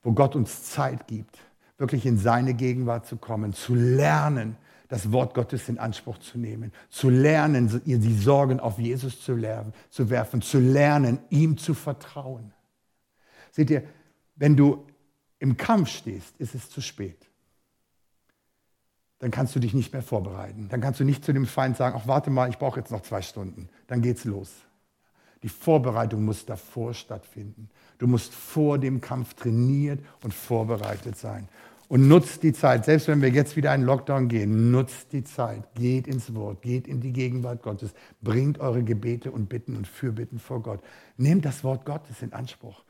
wo 0.02 0.12
Gott 0.12 0.34
uns 0.34 0.64
Zeit 0.64 1.06
gibt, 1.06 1.38
wirklich 1.78 2.04
in 2.06 2.18
seine 2.18 2.54
Gegenwart 2.54 3.06
zu 3.06 3.16
kommen, 3.16 3.52
zu 3.52 3.74
lernen, 3.74 4.56
das 4.88 5.12
Wort 5.12 5.34
Gottes 5.34 5.68
in 5.68 5.78
Anspruch 5.78 6.18
zu 6.18 6.38
nehmen, 6.38 6.72
zu 6.90 7.08
lernen, 7.08 7.82
die 7.84 8.14
Sorgen 8.14 8.60
auf 8.60 8.78
Jesus 8.78 9.20
zu, 9.20 9.34
lernen, 9.34 9.72
zu 9.90 10.10
werfen, 10.10 10.42
zu 10.42 10.58
lernen, 10.58 11.18
ihm 11.30 11.56
zu 11.56 11.74
vertrauen. 11.74 12.52
Seht 13.50 13.70
ihr, 13.70 13.84
wenn 14.36 14.56
du 14.56 14.86
im 15.38 15.56
Kampf 15.56 15.88
stehst, 15.88 16.36
ist 16.38 16.54
es 16.54 16.68
zu 16.70 16.80
spät. 16.80 17.28
Dann 19.24 19.30
kannst 19.30 19.56
du 19.56 19.58
dich 19.58 19.72
nicht 19.72 19.94
mehr 19.94 20.02
vorbereiten. 20.02 20.68
Dann 20.68 20.82
kannst 20.82 21.00
du 21.00 21.04
nicht 21.04 21.24
zu 21.24 21.32
dem 21.32 21.46
Feind 21.46 21.78
sagen, 21.78 21.98
ach 21.98 22.06
warte 22.06 22.28
mal, 22.28 22.50
ich 22.50 22.58
brauche 22.58 22.78
jetzt 22.78 22.92
noch 22.92 23.00
zwei 23.00 23.22
Stunden. 23.22 23.70
Dann 23.86 24.02
geht's 24.02 24.26
los. 24.26 24.52
Die 25.42 25.48
Vorbereitung 25.48 26.26
muss 26.26 26.44
davor 26.44 26.92
stattfinden. 26.92 27.70
Du 27.96 28.06
musst 28.06 28.34
vor 28.34 28.76
dem 28.76 29.00
Kampf 29.00 29.32
trainiert 29.32 30.00
und 30.22 30.34
vorbereitet 30.34 31.16
sein. 31.16 31.48
Und 31.88 32.06
nutzt 32.06 32.42
die 32.42 32.52
Zeit, 32.52 32.84
selbst 32.84 33.08
wenn 33.08 33.22
wir 33.22 33.30
jetzt 33.30 33.56
wieder 33.56 33.70
einen 33.70 33.84
Lockdown 33.84 34.28
gehen, 34.28 34.70
nutzt 34.70 35.14
die 35.14 35.24
Zeit, 35.24 35.74
geht 35.74 36.06
ins 36.06 36.34
Wort, 36.34 36.60
geht 36.60 36.86
in 36.86 37.00
die 37.00 37.14
Gegenwart 37.14 37.62
Gottes, 37.62 37.94
bringt 38.20 38.58
eure 38.60 38.82
Gebete 38.82 39.30
und 39.30 39.48
Bitten 39.48 39.74
und 39.74 39.86
Fürbitten 39.86 40.38
vor 40.38 40.62
Gott. 40.62 40.82
Nehmt 41.16 41.46
das 41.46 41.64
Wort 41.64 41.86
Gottes 41.86 42.20
in 42.20 42.34
Anspruch. 42.34 42.84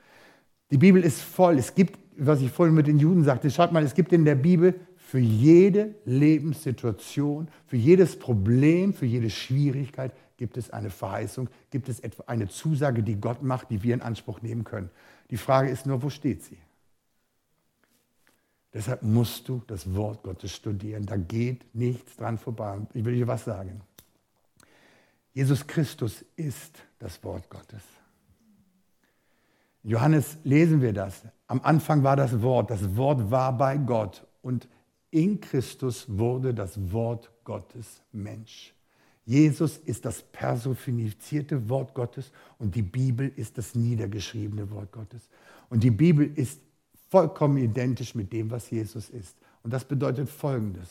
Die 0.72 0.78
Bibel 0.78 1.04
ist 1.04 1.20
voll. 1.20 1.58
Es 1.58 1.76
gibt, 1.76 1.96
was 2.18 2.40
ich 2.40 2.50
vorhin 2.50 2.74
mit 2.74 2.88
den 2.88 2.98
Juden 2.98 3.22
sagte, 3.22 3.52
schaut 3.52 3.70
mal, 3.70 3.84
es 3.84 3.94
gibt 3.94 4.12
in 4.12 4.24
der 4.24 4.34
Bibel 4.34 4.74
für 5.14 5.20
jede 5.20 5.94
Lebenssituation, 6.06 7.46
für 7.68 7.76
jedes 7.76 8.18
Problem, 8.18 8.92
für 8.92 9.06
jede 9.06 9.30
Schwierigkeit 9.30 10.12
gibt 10.36 10.56
es 10.56 10.70
eine 10.70 10.90
Verheißung, 10.90 11.48
gibt 11.70 11.88
es 11.88 12.02
eine 12.26 12.48
Zusage, 12.48 13.04
die 13.04 13.20
Gott 13.20 13.40
macht, 13.40 13.70
die 13.70 13.80
wir 13.84 13.94
in 13.94 14.02
Anspruch 14.02 14.42
nehmen 14.42 14.64
können. 14.64 14.90
Die 15.30 15.36
Frage 15.36 15.70
ist 15.70 15.86
nur, 15.86 16.02
wo 16.02 16.10
steht 16.10 16.42
sie? 16.42 16.58
Deshalb 18.72 19.04
musst 19.04 19.48
du 19.48 19.62
das 19.68 19.94
Wort 19.94 20.24
Gottes 20.24 20.52
studieren. 20.52 21.06
Da 21.06 21.16
geht 21.16 21.72
nichts 21.76 22.16
dran 22.16 22.36
vorbei. 22.36 22.80
Ich 22.92 23.04
will 23.04 23.14
dir 23.14 23.28
was 23.28 23.44
sagen. 23.44 23.82
Jesus 25.32 25.64
Christus 25.64 26.24
ist 26.34 26.76
das 26.98 27.22
Wort 27.22 27.48
Gottes. 27.48 27.84
In 29.84 29.90
Johannes 29.90 30.38
lesen 30.42 30.82
wir 30.82 30.92
das. 30.92 31.22
Am 31.46 31.60
Anfang 31.60 32.02
war 32.02 32.16
das 32.16 32.42
Wort. 32.42 32.72
Das 32.72 32.96
Wort 32.96 33.30
war 33.30 33.56
bei 33.56 33.76
Gott. 33.76 34.26
Und 34.42 34.66
in 35.14 35.40
Christus 35.40 36.06
wurde 36.08 36.52
das 36.52 36.92
Wort 36.92 37.30
Gottes 37.44 38.02
Mensch. 38.10 38.74
Jesus 39.24 39.78
ist 39.78 40.04
das 40.04 40.22
personifizierte 40.22 41.68
Wort 41.68 41.94
Gottes 41.94 42.32
und 42.58 42.74
die 42.74 42.82
Bibel 42.82 43.32
ist 43.36 43.56
das 43.56 43.76
niedergeschriebene 43.76 44.68
Wort 44.70 44.90
Gottes. 44.90 45.28
Und 45.70 45.84
die 45.84 45.92
Bibel 45.92 46.30
ist 46.36 46.60
vollkommen 47.10 47.58
identisch 47.58 48.16
mit 48.16 48.32
dem, 48.32 48.50
was 48.50 48.70
Jesus 48.70 49.08
ist. 49.08 49.36
Und 49.62 49.72
das 49.72 49.84
bedeutet 49.84 50.28
Folgendes. 50.28 50.88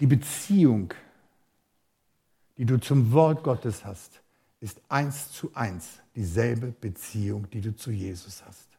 Die 0.00 0.06
Beziehung, 0.06 0.92
die 2.58 2.64
du 2.64 2.78
zum 2.78 3.12
Wort 3.12 3.44
Gottes 3.44 3.84
hast, 3.84 4.20
ist 4.60 4.80
eins 4.88 5.30
zu 5.30 5.50
eins 5.54 6.00
dieselbe 6.16 6.72
Beziehung, 6.72 7.48
die 7.48 7.60
du 7.60 7.76
zu 7.76 7.92
Jesus 7.92 8.44
hast. 8.44 8.75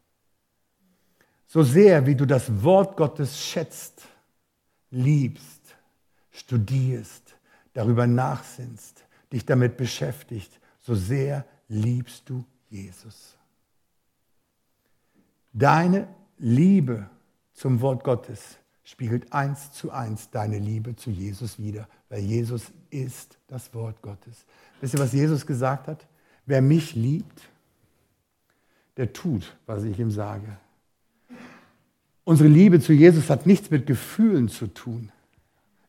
So 1.48 1.64
sehr, 1.64 2.06
wie 2.06 2.16
du 2.16 2.26
das 2.26 2.62
Wort 2.64 2.98
Gottes 2.98 3.42
schätzt, 3.42 4.04
liebst, 4.92 5.76
studierst, 6.32 7.36
darüber 7.74 8.06
nachsinnst, 8.06 9.06
dich 9.32 9.46
damit 9.46 9.78
beschäftigt, 9.78 10.60
so 10.80 10.94
sehr 10.94 11.46
liebst 11.70 12.30
du 12.30 12.44
Jesus. 12.70 13.38
Deine 15.54 16.08
Liebe 16.38 17.10
zum 17.54 17.82
Wort 17.82 18.04
Gottes 18.04 18.58
spiegelt 18.84 19.34
eins 19.34 19.72
zu 19.72 19.92
eins 19.92 20.30
deine 20.30 20.60
Liebe 20.60 20.96
zu 20.96 21.10
Jesus 21.10 21.58
wider, 21.58 21.88
weil 22.10 22.20
Jesus 22.20 22.72
ist 22.90 23.38
das 23.48 23.74
Wort 23.74 24.02
Gottes. 24.02 24.46
Wisst 24.80 24.94
ihr, 24.94 25.00
was 25.00 25.14
Jesus 25.14 25.46
gesagt 25.46 25.88
hat? 25.88 26.06
Wer 26.46 26.62
mich 26.62 26.96
liebt, 26.96 27.50
der 28.96 29.12
tut, 29.12 29.58
was 29.66 29.84
ich 29.84 30.00
ihm 30.00 30.12
sage. 30.12 30.58
Unsere 32.28 32.50
Liebe 32.50 32.82
zu 32.82 32.92
Jesus 32.92 33.30
hat 33.30 33.46
nichts 33.46 33.72
mit 33.72 33.88
Gefühlen 33.88 34.50
zu 34.50 34.68
tun. 34.68 35.14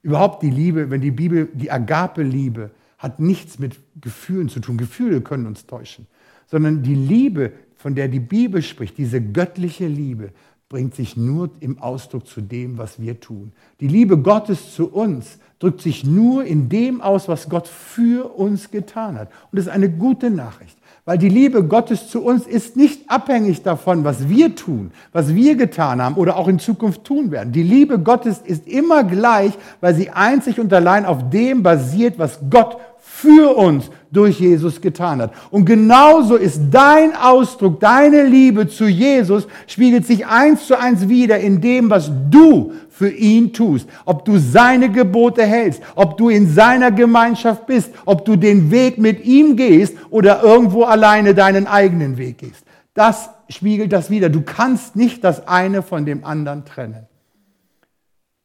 Überhaupt 0.03 0.41
die 0.45 0.51
Liebe, 0.51 0.89
wenn 0.89 1.01
die 1.01 1.11
Bibel, 1.11 1.49
die 1.53 1.69
Agape-Liebe, 1.69 2.71
hat 2.97 3.19
nichts 3.19 3.59
mit 3.59 3.81
Gefühlen 4.01 4.49
zu 4.49 4.61
tun. 4.61 4.77
Gefühle 4.77 5.21
können 5.21 5.47
uns 5.47 5.67
täuschen. 5.67 6.07
Sondern 6.47 6.85
die 6.85 6.95
Liebe, 6.95 7.55
von 7.75 7.97
der 7.97 8.07
die 8.07 8.21
Bibel 8.21 8.63
spricht, 8.63 8.99
diese 8.99 9.21
göttliche 9.21 9.89
Liebe, 9.89 10.31
bringt 10.69 10.95
sich 10.95 11.17
nur 11.17 11.51
im 11.59 11.81
Ausdruck 11.81 12.29
zu 12.29 12.41
dem, 12.41 12.79
was 12.79 13.01
wir 13.01 13.19
tun. 13.19 13.51
Die 13.81 13.89
Liebe 13.89 14.17
Gottes 14.17 14.77
zu 14.77 14.93
uns 14.93 15.41
drückt 15.59 15.81
sich 15.81 16.05
nur 16.05 16.45
in 16.45 16.69
dem 16.69 17.01
aus, 17.01 17.29
was 17.29 17.49
Gott 17.49 17.67
für 17.67 18.37
uns 18.37 18.71
getan 18.71 19.19
hat. 19.19 19.29
Und 19.51 19.59
das 19.59 19.67
ist 19.67 19.73
eine 19.73 19.91
gute 19.91 20.31
Nachricht. 20.31 20.77
Weil 21.05 21.17
die 21.17 21.31
Liebe 21.31 21.65
Gottes 21.65 22.11
zu 22.11 22.23
uns 22.23 22.47
ist 22.47 22.77
nicht 22.77 23.11
abhängig 23.11 23.63
davon, 23.63 24.05
was 24.05 24.29
wir 24.29 24.55
tun, 24.55 24.91
was 25.11 25.35
wir 25.35 25.57
getan 25.57 26.03
haben 26.03 26.17
oder 26.17 26.37
auch 26.37 26.49
in 26.49 26.59
Zukunft 26.59 27.03
tun 27.03 27.31
werden. 27.31 27.51
Die 27.51 27.63
Liebe 27.63 27.99
Gottes 27.99 28.43
ist 28.45 28.69
immer 28.69 29.05
gleich, 29.05 29.53
weil 29.81 29.95
sie 29.95 30.11
einzig 30.11 30.61
und 30.61 30.71
allein 30.71 31.07
auf 31.07 31.31
dem 31.31 31.63
basiert, 31.63 32.19
was 32.19 32.39
Gott 32.51 32.77
für 32.99 33.57
uns 33.57 33.91
durch 34.13 34.39
Jesus 34.39 34.83
getan 34.83 35.23
hat. 35.23 35.33
Und 35.51 35.65
genauso 35.65 36.37
ist 36.37 36.61
dein 36.71 37.17
Ausdruck, 37.17 37.81
deine 37.81 38.25
Liebe 38.25 38.69
zu 38.69 38.87
Jesus, 38.87 39.49
spiegelt 39.67 40.07
sich 40.07 40.27
eins 40.27 40.67
zu 40.67 40.79
eins 40.79 41.09
wieder 41.09 41.39
in 41.39 41.61
dem, 41.63 41.89
was 41.89 42.11
du 42.31 42.73
für 42.99 43.11
ihn 43.11 43.53
tust. 43.53 43.89
Ob 44.05 44.25
du 44.25 44.39
seine 44.39 44.91
Gebote 44.91 45.47
hältst, 45.47 45.81
ob 45.95 46.17
du 46.19 46.31
in 46.31 46.53
seiner 46.53 46.91
Gemeinschaft 46.91 47.67
bist, 47.67 47.93
ob 48.05 48.25
du 48.25 48.35
den 48.35 48.73
Weg 48.73 48.99
mit 48.99 49.25
ihm 49.25 49.55
gehst 49.55 49.97
oder 50.11 50.43
irgendwo 50.43 50.83
alleine 50.83 51.33
deinen 51.33 51.69
eigenen 51.69 52.19
Weg 52.19 52.39
gehst. 52.39 52.65
Das 52.95 53.31
spiegelt 53.49 53.93
das 53.93 54.11
wieder. 54.11 54.29
Du 54.29 54.43
kannst 54.43 54.97
nicht 54.97 55.23
das 55.23 55.47
eine 55.47 55.83
von 55.83 56.05
dem 56.07 56.25
anderen 56.25 56.65
trennen. 56.65 57.07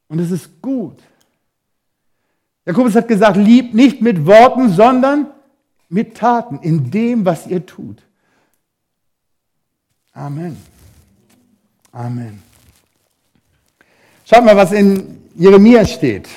Und 0.07 0.19
es 0.19 0.29
ist 0.29 0.61
gut. 0.61 1.01
Jakobus 2.67 2.95
hat 2.95 3.07
gesagt, 3.07 3.37
liebt 3.37 3.73
nicht 3.73 4.03
mit 4.03 4.27
Worten, 4.27 4.69
sondern 4.69 5.31
mit 5.89 6.15
Taten, 6.15 6.59
in 6.59 6.91
dem, 6.91 7.25
was 7.25 7.47
ihr 7.47 7.65
tut. 7.65 8.03
Amen. 10.13 10.57
Amen. 11.91 12.52
Schaut 14.33 14.45
mal, 14.45 14.57
was 14.57 14.71
in 14.71 15.19
Jeremia 15.35 15.85
steht. 15.85 16.27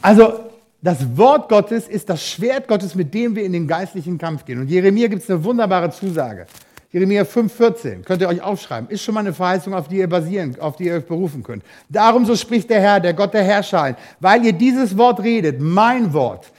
Also, 0.00 0.40
das 0.80 1.18
Wort 1.18 1.50
Gottes 1.50 1.86
ist 1.86 2.08
das 2.08 2.26
Schwert 2.26 2.66
Gottes, 2.66 2.94
mit 2.94 3.12
dem 3.12 3.36
wir 3.36 3.44
in 3.44 3.52
den 3.52 3.68
geistlichen 3.68 4.16
Kampf 4.16 4.46
gehen. 4.46 4.58
Und 4.58 4.70
Jeremia 4.70 5.08
gibt 5.08 5.22
es 5.22 5.28
eine 5.28 5.44
wunderbare 5.44 5.90
Zusage. 5.90 6.46
Jeremia 6.90 7.24
5,14, 7.24 8.04
könnt 8.04 8.22
ihr 8.22 8.28
euch 8.28 8.40
aufschreiben, 8.40 8.88
ist 8.88 9.02
schon 9.04 9.12
mal 9.12 9.20
eine 9.20 9.34
Verheißung, 9.34 9.74
auf 9.74 9.88
die 9.88 9.98
ihr 9.98 10.08
basieren, 10.08 10.58
auf 10.58 10.76
die 10.76 10.84
ihr 10.84 10.94
euch 10.94 11.04
berufen 11.04 11.42
könnt. 11.42 11.62
Darum 11.90 12.24
so 12.24 12.34
spricht 12.34 12.70
der 12.70 12.80
Herr, 12.80 13.00
der 13.00 13.12
Gott 13.12 13.34
der 13.34 13.44
Herrscher, 13.44 13.94
weil 14.20 14.46
ihr 14.46 14.54
dieses 14.54 14.96
Wort 14.96 15.22
redet, 15.22 15.60
mein 15.60 16.14
Wort, 16.14 16.50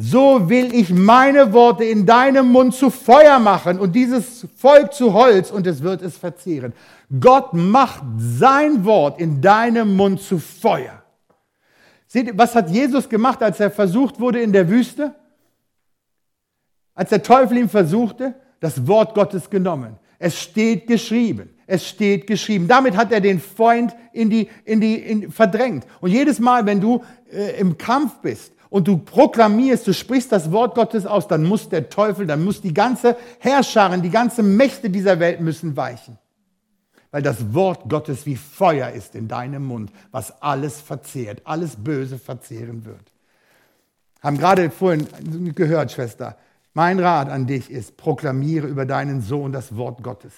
so 0.00 0.48
will 0.48 0.72
ich 0.72 0.90
meine 0.90 1.52
Worte 1.52 1.82
in 1.82 2.06
deinem 2.06 2.52
Mund 2.52 2.72
zu 2.72 2.88
Feuer 2.88 3.40
machen 3.40 3.80
und 3.80 3.96
dieses 3.96 4.46
Volk 4.54 4.92
zu 4.92 5.12
Holz 5.12 5.50
und 5.50 5.66
es 5.66 5.82
wird 5.82 6.02
es 6.02 6.16
verzehren. 6.16 6.72
Gott 7.18 7.52
macht 7.52 8.04
sein 8.16 8.84
Wort 8.84 9.20
in 9.20 9.40
deinem 9.40 9.96
Mund 9.96 10.20
zu 10.20 10.38
Feuer. 10.38 11.02
Seht 12.06 12.38
was 12.38 12.54
hat 12.54 12.70
Jesus 12.70 13.08
gemacht, 13.08 13.42
als 13.42 13.58
er 13.58 13.72
versucht 13.72 14.20
wurde 14.20 14.40
in 14.40 14.52
der 14.52 14.68
Wüste? 14.68 15.16
Als 16.94 17.10
der 17.10 17.22
Teufel 17.24 17.56
ihn 17.56 17.68
versuchte? 17.68 18.34
das 18.60 18.86
Wort 18.86 19.14
Gottes 19.14 19.50
genommen. 19.50 19.96
Es 20.18 20.40
steht 20.40 20.86
geschrieben. 20.86 21.50
Es 21.66 21.86
steht 21.86 22.26
geschrieben. 22.26 22.66
Damit 22.66 22.96
hat 22.96 23.12
er 23.12 23.20
den 23.20 23.40
Freund 23.40 23.94
in 24.12 24.30
die, 24.30 24.48
in 24.64 24.80
die, 24.80 24.96
in, 24.96 25.30
verdrängt. 25.30 25.86
Und 26.00 26.10
jedes 26.10 26.40
Mal, 26.40 26.66
wenn 26.66 26.80
du 26.80 27.04
äh, 27.30 27.60
im 27.60 27.78
Kampf 27.78 28.18
bist 28.20 28.52
und 28.70 28.86
du 28.86 28.98
proklamierst, 28.98 29.86
du 29.86 29.94
sprichst 29.94 30.30
das 30.32 30.52
Wort 30.52 30.74
Gottes 30.74 31.06
aus, 31.06 31.26
dann 31.28 31.44
muss 31.44 31.68
der 31.68 31.88
Teufel, 31.88 32.26
dann 32.26 32.44
muss 32.44 32.60
die 32.60 32.74
ganze 32.74 33.16
Herrscherin, 33.38 34.02
die 34.02 34.10
ganze 34.10 34.42
Mächte 34.42 34.90
dieser 34.90 35.20
Welt 35.20 35.40
müssen 35.40 35.76
weichen. 35.76 36.18
Weil 37.10 37.22
das 37.22 37.54
Wort 37.54 37.88
Gottes 37.88 38.26
wie 38.26 38.36
Feuer 38.36 38.90
ist 38.90 39.14
in 39.14 39.28
deinem 39.28 39.64
Mund, 39.64 39.90
was 40.10 40.42
alles 40.42 40.80
verzehrt, 40.80 41.40
alles 41.44 41.76
Böse 41.76 42.18
verzehren 42.18 42.84
wird. 42.84 43.12
Haben 44.20 44.36
gerade 44.36 44.70
vorhin 44.70 45.06
gehört, 45.54 45.92
Schwester, 45.92 46.36
mein 46.74 47.00
Rat 47.00 47.30
an 47.30 47.46
dich 47.46 47.70
ist, 47.70 47.96
proklamiere 47.96 48.66
über 48.66 48.84
deinen 48.84 49.22
Sohn 49.22 49.52
das 49.52 49.76
Wort 49.76 50.02
Gottes. 50.02 50.32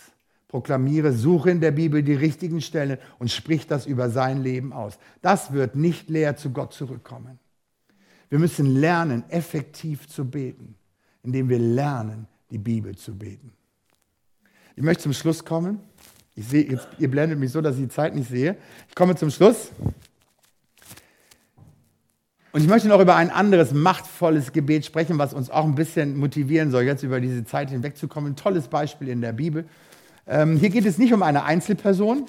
Proklamiere, 0.47 1.13
suche 1.13 1.51
in 1.51 1.61
der 1.61 1.73
Bibel 1.73 2.03
die 2.03 2.15
richtigen 2.15 2.61
Stellen 2.61 2.99
und 3.19 3.31
sprich 3.31 3.67
das 3.67 3.87
über 3.87 4.11
sein 4.11 4.43
Leben 4.43 4.73
aus. 4.73 4.99
Das 5.23 5.53
wird 5.53 5.75
nicht 5.75 6.09
leer 6.09 6.37
zu 6.37 6.51
Gott 6.51 6.73
zurückkommen. 6.73 7.40
Wir 8.31 8.39
müssen 8.39 8.77
lernen, 8.77 9.25
effektiv 9.29 10.09
zu 10.09 10.25
beten, 10.25 10.77
indem 11.23 11.49
wir 11.49 11.59
lernen, 11.59 12.27
die 12.51 12.59
Bibel 12.59 12.97
zu 12.97 13.15
beten. 13.15 13.53
Ich 14.77 14.83
möchte 14.83 15.03
zum 15.03 15.13
Schluss 15.13 15.45
kommen. 15.45 15.81
Ich 16.37 16.47
sehe, 16.47 16.71
jetzt, 16.71 16.89
ihr 16.99 17.11
blendet 17.11 17.39
mich 17.39 17.51
so, 17.51 17.61
dass 17.61 17.75
ich 17.77 17.83
die 17.83 17.89
Zeit 17.89 18.15
nicht 18.15 18.31
sehe. 18.31 18.57
Ich 18.89 18.95
komme 18.95 19.17
zum 19.17 19.31
Schluss. 19.31 19.73
Und 22.53 22.63
ich 22.63 22.69
möchte 22.69 22.89
noch 22.89 23.01
über 23.01 23.17
ein 23.17 23.31
anderes 23.31 23.73
machtvolles 23.73 24.53
Gebet 24.53 24.85
sprechen, 24.85 25.19
was 25.19 25.35
uns 25.35 25.51
auch 25.51 25.65
ein 25.65 25.75
bisschen 25.75 26.17
motivieren 26.17 26.71
soll, 26.71 26.85
jetzt 26.85 27.03
über 27.03 27.21
diese 27.21 27.45
Zeit 27.45 27.71
hinwegzukommen. 27.71 28.33
Ein 28.33 28.37
tolles 28.37 28.69
Beispiel 28.69 29.09
in 29.09 29.21
der 29.21 29.33
Bibel. 29.33 29.67
Ähm, 30.27 30.57
hier 30.57 30.71
geht 30.71 30.87
es 30.87 30.99
nicht 30.99 31.13
um 31.13 31.23
eine 31.23 31.45
Einzelperson 31.45 32.27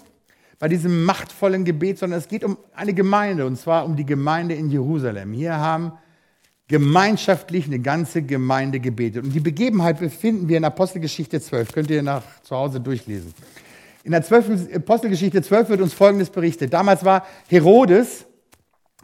bei 0.62 0.68
diesem 0.68 1.06
machtvollen 1.06 1.66
Gebet, 1.66 1.98
sondern 1.98 2.20
es 2.20 2.28
geht 2.28 2.44
um 2.44 2.56
eine 2.76 2.94
Gemeinde, 2.94 3.48
und 3.48 3.58
zwar 3.58 3.84
um 3.84 3.96
die 3.96 4.06
Gemeinde 4.06 4.54
in 4.54 4.70
Jerusalem. 4.70 5.34
Hier 5.34 5.58
haben 5.58 5.94
gemeinschaftlich 6.68 7.66
eine 7.66 7.80
ganze 7.80 8.22
Gemeinde 8.22 8.80
gebetet. 8.80 9.24
Und 9.24 9.34
die 9.34 9.40
Begebenheit 9.40 10.00
befinden 10.00 10.48
wir 10.48 10.58
in 10.58 10.64
Apostelgeschichte 10.64 11.42
12. 11.42 11.72
Könnt 11.72 11.90
ihr 11.90 12.04
nach 12.04 12.22
zu 12.44 12.56
Hause 12.56 12.80
durchlesen. 12.80 13.34
In 14.04 14.12
der 14.12 14.22
12, 14.22 14.76
Apostelgeschichte 14.76 15.42
12 15.42 15.70
wird 15.70 15.82
uns 15.82 15.96
Folgendes 15.96 16.30
berichtet. 16.30 16.72
Damals 16.72 17.04
war 17.04 17.26
Herodes 17.48 18.28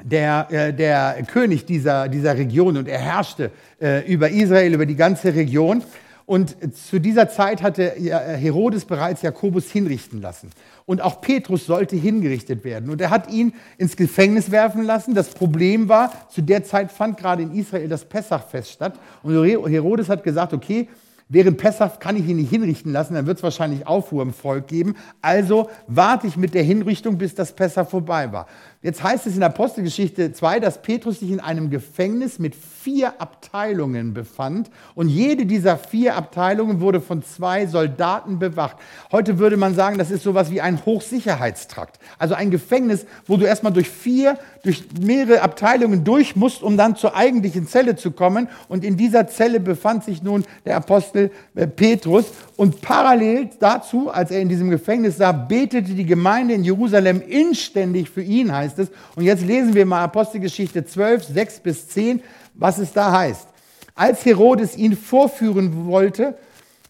der, 0.03 0.47
äh, 0.51 0.72
der 0.72 1.24
König 1.24 1.66
dieser, 1.66 2.08
dieser 2.08 2.38
Region 2.38 2.78
und 2.78 2.88
er 2.88 2.99
herrschte 2.99 3.49
äh, 3.82 4.05
über 4.05 4.30
Israel, 4.30 4.76
über 4.76 4.86
die 4.86 4.95
ganze 4.95 5.34
Region. 5.34 5.84
Und 6.28 6.57
zu 6.75 6.99
dieser 6.99 7.30
Zeit 7.30 7.61
hatte 7.63 7.91
Herodes 7.91 8.84
bereits 8.84 9.21
Jakobus 9.21 9.71
hinrichten 9.71 10.21
lassen. 10.21 10.49
Und 10.86 11.01
auch 11.01 11.21
Petrus 11.21 11.65
sollte 11.65 11.95
hingerichtet 11.95 12.65
werden. 12.65 12.89
Und 12.89 12.99
er 12.99 13.11
hat 13.11 13.32
ihn 13.32 13.53
ins 13.78 13.95
Gefängnis 13.95 14.51
werfen 14.51 14.84
lassen. 14.84 15.15
Das 15.15 15.30
Problem 15.30 15.88
war, 15.88 16.11
zu 16.30 16.41
der 16.41 16.65
Zeit 16.65 16.91
fand 16.91 17.17
gerade 17.17 17.43
in 17.43 17.53
Israel 17.53 17.88
das 17.88 18.03
Pessachfest 18.03 18.71
statt. 18.71 18.99
Und 19.23 19.41
Herodes 19.45 20.09
hat 20.09 20.25
gesagt, 20.25 20.51
okay, 20.51 20.89
Während 21.30 21.57
Pessach 21.57 21.99
kann 21.99 22.15
ich 22.15 22.25
ihn 22.25 22.38
nicht 22.38 22.49
hinrichten 22.49 22.93
lassen, 22.93 23.15
dann 23.15 23.25
wird 23.25 23.36
es 23.36 23.43
wahrscheinlich 23.43 23.86
Aufruhr 23.86 24.23
im 24.23 24.32
Volk 24.32 24.67
geben. 24.67 24.95
Also 25.21 25.69
warte 25.86 26.25
ich 26.25 26.38
mit 26.38 26.53
der 26.53 26.63
Hinrichtung, 26.63 27.17
bis 27.17 27.36
das 27.36 27.53
Pessach 27.53 27.89
vorbei 27.89 28.32
war. 28.32 28.47
Jetzt 28.84 29.01
heißt 29.01 29.25
es 29.25 29.36
in 29.36 29.41
Apostelgeschichte 29.41 30.34
2, 30.34 30.59
dass 30.59 30.84
Petrus 30.84 31.19
sich 31.19 31.32
in 31.32 31.39
einem 31.39 31.71
Gefängnis 31.71 32.38
mit 32.38 32.53
vier 32.53 33.19
Abteilungen 33.19 34.13
befand 34.13 34.69
und 34.93 35.09
jede 35.09 35.47
dieser 35.47 35.80
vier 35.80 36.15
Abteilungen 36.15 36.80
wurde 36.80 37.01
von 37.01 37.23
zwei 37.23 37.65
Soldaten 37.65 38.38
bewacht. 38.38 38.78
Heute 39.11 39.39
würde 39.39 39.57
man 39.57 39.73
sagen, 39.73 39.97
das 39.97 40.11
ist 40.11 40.21
sowas 40.21 40.51
wie 40.51 40.61
ein 40.61 40.86
Hochsicherheitstrakt. 40.86 41.97
Also 42.19 42.36
ein 42.36 42.51
Gefängnis, 42.51 43.07
wo 43.25 43.38
du 43.38 43.45
erstmal 43.45 43.73
durch 43.73 43.89
vier, 43.89 44.38
durch 44.63 44.84
mehrere 45.01 45.41
Abteilungen 45.41 46.03
durch 46.03 46.36
musst, 46.36 46.61
um 46.61 46.78
dann 46.78 46.95
zur 46.95 47.15
eigentlichen 47.15 47.67
Zelle 47.67 47.95
zu 47.95 48.11
kommen. 48.11 48.47
Und 48.67 48.86
in 48.86 48.95
dieser 48.95 49.28
Zelle 49.28 49.59
befand 49.59 50.03
sich 50.03 50.21
nun 50.21 50.45
der 50.65 50.78
Apostel 50.78 51.32
äh, 51.55 51.65
Petrus. 51.65 52.25
Und 52.55 52.82
parallel 52.82 53.49
dazu, 53.59 54.09
als 54.09 54.30
er 54.30 54.39
in 54.39 54.49
diesem 54.49 54.69
Gefängnis 54.69 55.17
sah, 55.17 55.32
betete 55.32 55.93
die 55.93 56.05
Gemeinde 56.05 56.53
in 56.53 56.63
Jerusalem 56.63 57.21
inständig 57.21 58.09
für 58.09 58.21
ihn, 58.21 58.53
heißt 58.53 58.66
es. 58.78 58.89
Und 59.15 59.24
jetzt 59.24 59.43
lesen 59.43 59.74
wir 59.74 59.86
mal 59.86 60.03
Apostelgeschichte 60.03 60.86
12, 60.86 61.24
6 61.24 61.59
bis 61.59 61.88
10, 61.89 62.22
was 62.53 62.78
es 62.78 62.93
da 62.93 63.11
heißt. 63.11 63.47
Als 63.95 64.26
Herodes 64.26 64.78
ihn 64.78 64.95
vorführen 64.95 65.88
wollte, 65.88 66.38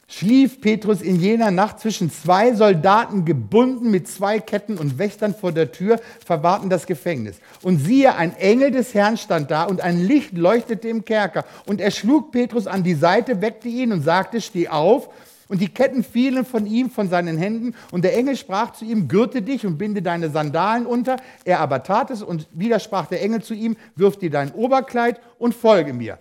schlief 0.09 0.61
Petrus 0.61 1.01
in 1.01 1.19
jener 1.19 1.51
Nacht 1.51 1.80
zwischen 1.80 2.11
zwei 2.11 2.53
Soldaten 2.53 3.25
gebunden 3.25 3.91
mit 3.91 4.07
zwei 4.07 4.39
Ketten 4.39 4.78
und 4.78 4.97
Wächtern 4.97 5.36
vor 5.36 5.51
der 5.51 5.71
Tür, 5.71 5.99
verwahrten 6.25 6.69
das 6.69 6.86
Gefängnis. 6.86 7.38
Und 7.61 7.80
siehe, 7.80 8.15
ein 8.15 8.36
Engel 8.38 8.71
des 8.71 8.93
Herrn 8.93 9.17
stand 9.17 9.51
da 9.51 9.63
und 9.63 9.82
ein 9.82 10.05
Licht 10.05 10.38
leuchtete 10.38 10.88
im 10.88 11.03
Kerker. 11.03 11.45
Und 11.65 11.82
er 11.82 11.91
schlug 11.91 12.32
Petrus 12.32 12.67
an 12.67 12.84
die 12.84 12.95
Seite, 12.95 13.41
weckte 13.41 13.67
ihn 13.67 13.91
und 13.91 14.03
sagte, 14.03 14.39
steh 14.41 14.69
auf. 14.69 15.09
Und 15.48 15.62
die 15.62 15.70
Ketten 15.70 16.04
fielen 16.04 16.45
von 16.45 16.66
ihm, 16.66 16.89
von 16.89 17.10
seinen 17.10 17.38
Händen. 17.38 17.74
Und 17.91 18.04
der 18.04 18.18
Engel 18.18 18.36
sprach 18.36 18.74
zu 18.74 18.86
ihm, 18.86 19.08
gürte 19.08 19.41
dich 19.41 19.66
und 19.66 19.78
binde 19.78 20.02
deine 20.02 20.30
Sandalen 20.30 20.86
unter. 20.86 21.18
Er 21.45 21.60
aber 21.60 21.84
tat 21.84 22.12
es 22.12 22.22
und 22.22 22.48
wieder 22.52 22.80
sprach 22.80 23.08
der 23.08 23.22
Engel 23.22 23.41
zu 23.41 23.54
ihm, 23.54 23.78
wirf 23.95 24.18
dir 24.18 24.30
dein 24.30 24.52
Oberkleid 24.52 25.20
und 25.39 25.56
folge 25.56 25.93
mir. 25.93 26.20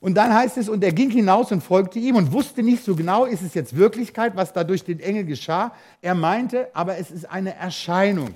Und 0.00 0.14
dann 0.14 0.32
heißt 0.32 0.58
es, 0.58 0.68
und 0.68 0.84
er 0.84 0.92
ging 0.92 1.10
hinaus 1.10 1.50
und 1.52 1.62
folgte 1.62 1.98
ihm 1.98 2.16
und 2.16 2.32
wusste 2.32 2.62
nicht 2.62 2.84
so 2.84 2.94
genau, 2.94 3.24
ist 3.24 3.42
es 3.42 3.54
jetzt 3.54 3.76
Wirklichkeit, 3.76 4.36
was 4.36 4.52
da 4.52 4.62
durch 4.62 4.84
den 4.84 5.00
Engel 5.00 5.24
geschah. 5.24 5.72
Er 6.02 6.14
meinte, 6.14 6.68
aber 6.74 6.98
es 6.98 7.10
ist 7.10 7.28
eine 7.30 7.54
Erscheinung. 7.56 8.34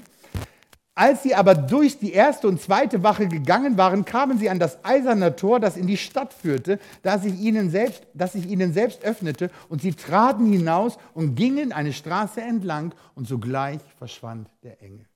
Als 1.01 1.22
sie 1.22 1.34
aber 1.34 1.55
durch 1.55 1.98
die 1.98 2.12
erste 2.12 2.46
und 2.46 2.61
zweite 2.61 3.03
Wache 3.03 3.26
gegangen 3.26 3.78
waren, 3.78 4.05
kamen 4.05 4.36
sie 4.36 4.51
an 4.51 4.59
das 4.59 4.84
eiserne 4.84 5.34
Tor, 5.34 5.59
das 5.59 5.78
in 5.78 5.86
die 5.86 5.96
Stadt 5.96 6.34
führte, 6.34 6.78
das 7.03 7.22
sich 7.22 7.40
ihnen 7.40 7.70
selbst, 7.70 8.07
das 8.12 8.32
sich 8.32 8.46
ihnen 8.46 8.74
selbst 8.74 9.03
öffnete, 9.03 9.51
und 9.70 9.80
sie 9.80 9.94
traten 9.94 10.53
hinaus 10.53 10.98
und 11.14 11.36
gingen 11.36 11.72
eine 11.72 11.94
Straße 11.94 12.42
entlang, 12.42 12.92
und 13.14 13.26
sogleich 13.26 13.80
verschwand 13.96 14.51
der 14.62 14.82
Engel. 14.82 15.07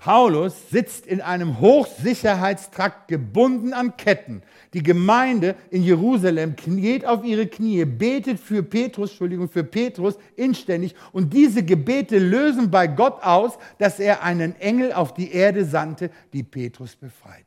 Paulus 0.00 0.70
sitzt 0.70 1.06
in 1.06 1.20
einem 1.20 1.60
Hochsicherheitstrakt 1.60 3.06
gebunden 3.06 3.74
an 3.74 3.98
Ketten. 3.98 4.42
Die 4.72 4.82
Gemeinde 4.82 5.56
in 5.70 5.82
Jerusalem 5.82 6.56
kniet 6.56 7.04
auf 7.04 7.22
ihre 7.22 7.46
Knie, 7.46 7.84
betet 7.84 8.40
für 8.40 8.62
Petrus, 8.62 9.10
Entschuldigung, 9.10 9.50
für 9.50 9.62
Petrus 9.62 10.16
inständig 10.36 10.94
und 11.12 11.34
diese 11.34 11.62
Gebete 11.62 12.18
lösen 12.18 12.70
bei 12.70 12.86
Gott 12.86 13.22
aus, 13.22 13.58
dass 13.76 14.00
er 14.00 14.22
einen 14.22 14.58
Engel 14.58 14.94
auf 14.94 15.12
die 15.12 15.32
Erde 15.32 15.66
sandte, 15.66 16.10
die 16.32 16.44
Petrus 16.44 16.96
befreite. 16.96 17.44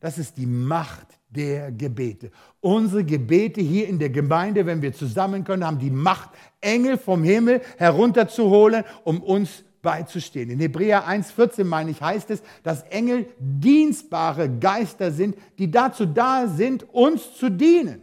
Das 0.00 0.16
ist 0.16 0.38
die 0.38 0.46
Macht 0.46 1.18
der 1.28 1.70
Gebete. 1.70 2.30
Unsere 2.60 3.04
Gebete 3.04 3.60
hier 3.60 3.88
in 3.88 3.98
der 3.98 4.10
Gemeinde, 4.10 4.64
wenn 4.64 4.80
wir 4.80 4.94
zusammen 4.94 5.44
können, 5.44 5.66
haben 5.66 5.78
die 5.78 5.90
Macht, 5.90 6.30
Engel 6.62 6.96
vom 6.96 7.24
Himmel 7.24 7.60
herunterzuholen, 7.76 8.84
um 9.04 9.22
uns 9.22 9.64
beizustehen. 9.84 10.50
In 10.50 10.58
Hebräer 10.58 11.06
1,14 11.06 11.62
meine 11.62 11.92
ich, 11.92 12.02
heißt 12.02 12.30
es, 12.30 12.42
dass 12.64 12.82
Engel 12.84 13.28
dienstbare 13.38 14.50
Geister 14.50 15.12
sind, 15.12 15.36
die 15.58 15.70
dazu 15.70 16.06
da 16.06 16.48
sind, 16.48 16.92
uns 16.92 17.36
zu 17.36 17.48
dienen. 17.48 18.02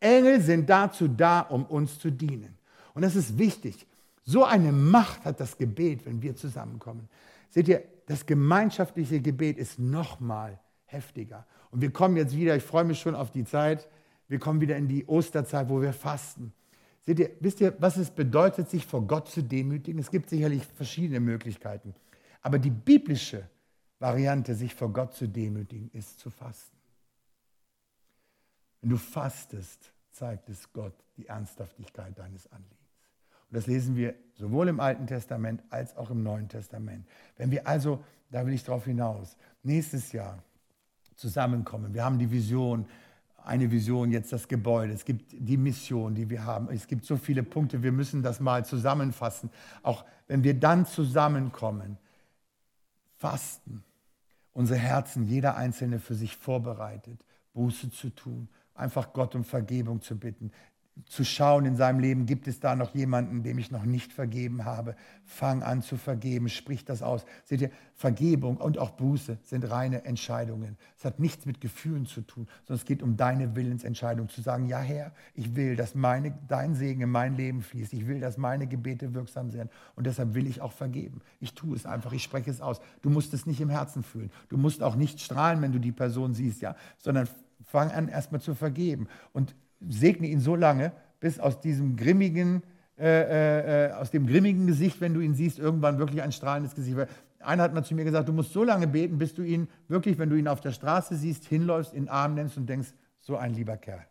Engel 0.00 0.42
sind 0.42 0.68
dazu 0.68 1.08
da, 1.08 1.40
um 1.40 1.64
uns 1.64 1.98
zu 1.98 2.10
dienen. 2.10 2.58
Und 2.92 3.02
das 3.02 3.16
ist 3.16 3.38
wichtig. 3.38 3.86
So 4.22 4.44
eine 4.44 4.72
Macht 4.72 5.24
hat 5.24 5.40
das 5.40 5.56
Gebet, 5.56 6.04
wenn 6.04 6.20
wir 6.20 6.36
zusammenkommen. 6.36 7.08
Seht 7.48 7.68
ihr, 7.68 7.82
das 8.06 8.26
gemeinschaftliche 8.26 9.20
Gebet 9.20 9.56
ist 9.56 9.78
nochmal 9.78 10.58
heftiger. 10.84 11.46
Und 11.70 11.80
wir 11.80 11.90
kommen 11.90 12.16
jetzt 12.16 12.36
wieder, 12.36 12.56
ich 12.56 12.62
freue 12.62 12.84
mich 12.84 13.00
schon 13.00 13.14
auf 13.14 13.30
die 13.30 13.44
Zeit, 13.44 13.88
wir 14.28 14.38
kommen 14.38 14.60
wieder 14.60 14.76
in 14.76 14.88
die 14.88 15.06
Osterzeit, 15.06 15.68
wo 15.68 15.80
wir 15.80 15.92
fasten. 15.92 16.52
Seht 17.06 17.20
ihr, 17.20 17.30
wisst 17.38 17.60
ihr, 17.60 17.74
was 17.78 17.96
es 17.96 18.10
bedeutet, 18.10 18.68
sich 18.68 18.84
vor 18.84 19.06
Gott 19.06 19.28
zu 19.28 19.42
demütigen? 19.42 20.00
Es 20.00 20.10
gibt 20.10 20.28
sicherlich 20.28 20.64
verschiedene 20.64 21.20
Möglichkeiten. 21.20 21.94
Aber 22.42 22.58
die 22.58 22.70
biblische 22.70 23.48
Variante, 24.00 24.54
sich 24.54 24.74
vor 24.74 24.92
Gott 24.92 25.14
zu 25.14 25.28
demütigen, 25.28 25.88
ist 25.92 26.18
zu 26.18 26.30
fasten. 26.30 26.76
Wenn 28.80 28.90
du 28.90 28.96
fastest, 28.96 29.92
zeigt 30.10 30.48
es 30.48 30.72
Gott 30.72 30.94
die 31.16 31.26
Ernsthaftigkeit 31.26 32.18
deines 32.18 32.50
Anliegens. 32.50 32.76
Und 33.48 33.56
das 33.56 33.66
lesen 33.68 33.94
wir 33.94 34.14
sowohl 34.34 34.68
im 34.68 34.80
Alten 34.80 35.06
Testament 35.06 35.62
als 35.70 35.96
auch 35.96 36.10
im 36.10 36.24
Neuen 36.24 36.48
Testament. 36.48 37.06
Wenn 37.36 37.52
wir 37.52 37.66
also, 37.68 38.02
da 38.30 38.44
will 38.44 38.52
ich 38.52 38.64
darauf 38.64 38.84
hinaus, 38.84 39.36
nächstes 39.62 40.10
Jahr 40.10 40.42
zusammenkommen, 41.14 41.94
wir 41.94 42.04
haben 42.04 42.18
die 42.18 42.30
Vision, 42.30 42.86
eine 43.46 43.70
Vision, 43.70 44.10
jetzt 44.10 44.32
das 44.32 44.48
Gebäude, 44.48 44.92
es 44.92 45.04
gibt 45.04 45.32
die 45.32 45.56
Mission, 45.56 46.14
die 46.14 46.28
wir 46.28 46.44
haben. 46.44 46.68
Es 46.70 46.88
gibt 46.88 47.04
so 47.04 47.16
viele 47.16 47.44
Punkte, 47.44 47.82
wir 47.82 47.92
müssen 47.92 48.22
das 48.22 48.40
mal 48.40 48.64
zusammenfassen. 48.64 49.50
Auch 49.82 50.04
wenn 50.26 50.42
wir 50.42 50.54
dann 50.54 50.84
zusammenkommen, 50.84 51.96
fasten, 53.18 53.84
unsere 54.52 54.80
Herzen, 54.80 55.26
jeder 55.26 55.56
Einzelne 55.56 56.00
für 56.00 56.14
sich 56.14 56.36
vorbereitet, 56.36 57.20
Buße 57.54 57.90
zu 57.90 58.10
tun, 58.10 58.48
einfach 58.74 59.12
Gott 59.12 59.36
um 59.36 59.44
Vergebung 59.44 60.02
zu 60.02 60.18
bitten, 60.18 60.50
zu 61.04 61.24
schauen 61.24 61.66
in 61.66 61.76
seinem 61.76 62.00
Leben, 62.00 62.24
gibt 62.24 62.48
es 62.48 62.58
da 62.58 62.74
noch 62.74 62.94
jemanden, 62.94 63.42
dem 63.42 63.58
ich 63.58 63.70
noch 63.70 63.84
nicht 63.84 64.14
vergeben 64.14 64.64
habe? 64.64 64.96
Fang 65.24 65.62
an 65.62 65.82
zu 65.82 65.96
vergeben, 65.98 66.48
sprich 66.48 66.86
das 66.86 67.02
aus. 67.02 67.26
Seht 67.44 67.60
ihr, 67.60 67.70
Vergebung 67.94 68.56
und 68.56 68.78
auch 68.78 68.90
Buße 68.90 69.38
sind 69.42 69.70
reine 69.70 70.04
Entscheidungen. 70.04 70.78
Es 70.96 71.04
hat 71.04 71.20
nichts 71.20 71.44
mit 71.44 71.60
Gefühlen 71.60 72.06
zu 72.06 72.22
tun, 72.22 72.48
sondern 72.64 72.80
es 72.80 72.86
geht 72.86 73.02
um 73.02 73.16
deine 73.16 73.54
Willensentscheidung, 73.54 74.28
zu 74.30 74.40
sagen, 74.40 74.68
ja 74.68 74.80
Herr, 74.80 75.12
ich 75.34 75.54
will, 75.54 75.76
dass 75.76 75.94
meine, 75.94 76.36
dein 76.48 76.74
Segen 76.74 77.02
in 77.02 77.10
mein 77.10 77.36
Leben 77.36 77.60
fließt. 77.60 77.92
Ich 77.92 78.06
will, 78.06 78.20
dass 78.20 78.38
meine 78.38 78.66
Gebete 78.66 79.12
wirksam 79.12 79.50
sind 79.50 79.70
und 79.96 80.06
deshalb 80.06 80.34
will 80.34 80.46
ich 80.46 80.62
auch 80.62 80.72
vergeben. 80.72 81.20
Ich 81.40 81.54
tue 81.54 81.76
es 81.76 81.84
einfach, 81.84 82.12
ich 82.12 82.22
spreche 82.22 82.50
es 82.50 82.62
aus. 82.62 82.80
Du 83.02 83.10
musst 83.10 83.34
es 83.34 83.44
nicht 83.44 83.60
im 83.60 83.68
Herzen 83.68 84.02
fühlen. 84.02 84.30
Du 84.48 84.56
musst 84.56 84.82
auch 84.82 84.96
nicht 84.96 85.20
strahlen, 85.20 85.60
wenn 85.60 85.72
du 85.72 85.78
die 85.78 85.92
Person 85.92 86.32
siehst, 86.32 86.62
ja, 86.62 86.74
sondern 86.98 87.28
fang 87.64 87.90
an, 87.90 88.08
erstmal 88.08 88.40
zu 88.40 88.54
vergeben. 88.54 89.08
Und 89.32 89.54
segne 89.80 90.28
ihn 90.28 90.40
so 90.40 90.56
lange, 90.56 90.92
bis 91.20 91.38
aus 91.38 91.60
diesem 91.60 91.96
grimmigen, 91.96 92.62
äh, 92.98 93.04
äh, 93.04 93.88
äh, 93.88 93.92
aus 93.92 94.10
dem 94.10 94.26
grimmigen 94.26 94.66
Gesicht, 94.66 95.00
wenn 95.00 95.14
du 95.14 95.20
ihn 95.20 95.34
siehst, 95.34 95.58
irgendwann 95.58 95.98
wirklich 95.98 96.22
ein 96.22 96.32
strahlendes 96.32 96.74
Gesicht. 96.74 96.96
Einer 97.40 97.62
hat 97.62 97.74
mal 97.74 97.84
zu 97.84 97.94
mir 97.94 98.04
gesagt, 98.04 98.28
du 98.28 98.32
musst 98.32 98.52
so 98.52 98.64
lange 98.64 98.86
beten, 98.86 99.18
bis 99.18 99.34
du 99.34 99.42
ihn 99.42 99.68
wirklich, 99.88 100.18
wenn 100.18 100.30
du 100.30 100.36
ihn 100.36 100.48
auf 100.48 100.60
der 100.60 100.72
Straße 100.72 101.16
siehst, 101.16 101.44
hinläufst, 101.44 101.92
in 101.92 102.04
den 102.04 102.08
Arm 102.08 102.34
nimmst 102.34 102.56
und 102.56 102.66
denkst, 102.66 102.88
so 103.20 103.36
ein 103.36 103.54
lieber 103.54 103.76
Kerl. 103.76 104.04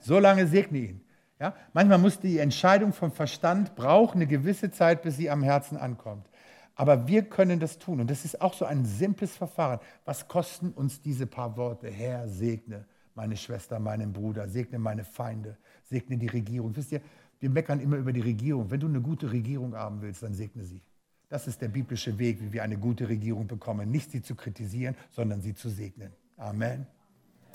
So 0.00 0.18
lange 0.18 0.46
segne 0.46 0.78
ihn. 0.78 1.00
Ja? 1.40 1.54
Manchmal 1.72 1.98
muss 1.98 2.20
die 2.20 2.38
Entscheidung 2.38 2.92
vom 2.92 3.12
Verstand 3.12 3.74
brauchen 3.74 4.18
eine 4.18 4.26
gewisse 4.26 4.70
Zeit, 4.70 5.02
bis 5.02 5.16
sie 5.16 5.30
am 5.30 5.42
Herzen 5.42 5.76
ankommt. 5.76 6.28
Aber 6.74 7.08
wir 7.08 7.22
können 7.22 7.58
das 7.58 7.78
tun. 7.78 8.00
Und 8.00 8.10
das 8.10 8.24
ist 8.24 8.40
auch 8.40 8.54
so 8.54 8.64
ein 8.64 8.84
simples 8.84 9.36
Verfahren. 9.36 9.80
Was 10.04 10.28
kosten 10.28 10.70
uns 10.70 11.00
diese 11.00 11.26
paar 11.26 11.56
Worte? 11.56 11.88
Herr, 11.88 12.28
segne 12.28 12.84
meine 13.18 13.36
Schwester, 13.36 13.80
meinen 13.80 14.12
Bruder, 14.12 14.48
segne 14.48 14.78
meine 14.78 15.04
Feinde, 15.04 15.56
segne 15.82 16.16
die 16.16 16.28
Regierung. 16.28 16.74
Wisst 16.76 16.92
ihr, 16.92 17.00
wir 17.40 17.50
meckern 17.50 17.80
immer 17.80 17.96
über 17.96 18.12
die 18.12 18.20
Regierung. 18.20 18.70
Wenn 18.70 18.78
du 18.78 18.86
eine 18.86 19.00
gute 19.00 19.32
Regierung 19.32 19.74
haben 19.74 20.00
willst, 20.00 20.22
dann 20.22 20.34
segne 20.34 20.62
sie. 20.62 20.80
Das 21.28 21.48
ist 21.48 21.60
der 21.60 21.66
biblische 21.66 22.16
Weg, 22.16 22.40
wie 22.40 22.52
wir 22.52 22.62
eine 22.62 22.78
gute 22.78 23.08
Regierung 23.08 23.48
bekommen. 23.48 23.90
Nicht 23.90 24.12
sie 24.12 24.22
zu 24.22 24.36
kritisieren, 24.36 24.94
sondern 25.10 25.42
sie 25.42 25.52
zu 25.52 25.68
segnen. 25.68 26.12
Amen. 26.36 26.86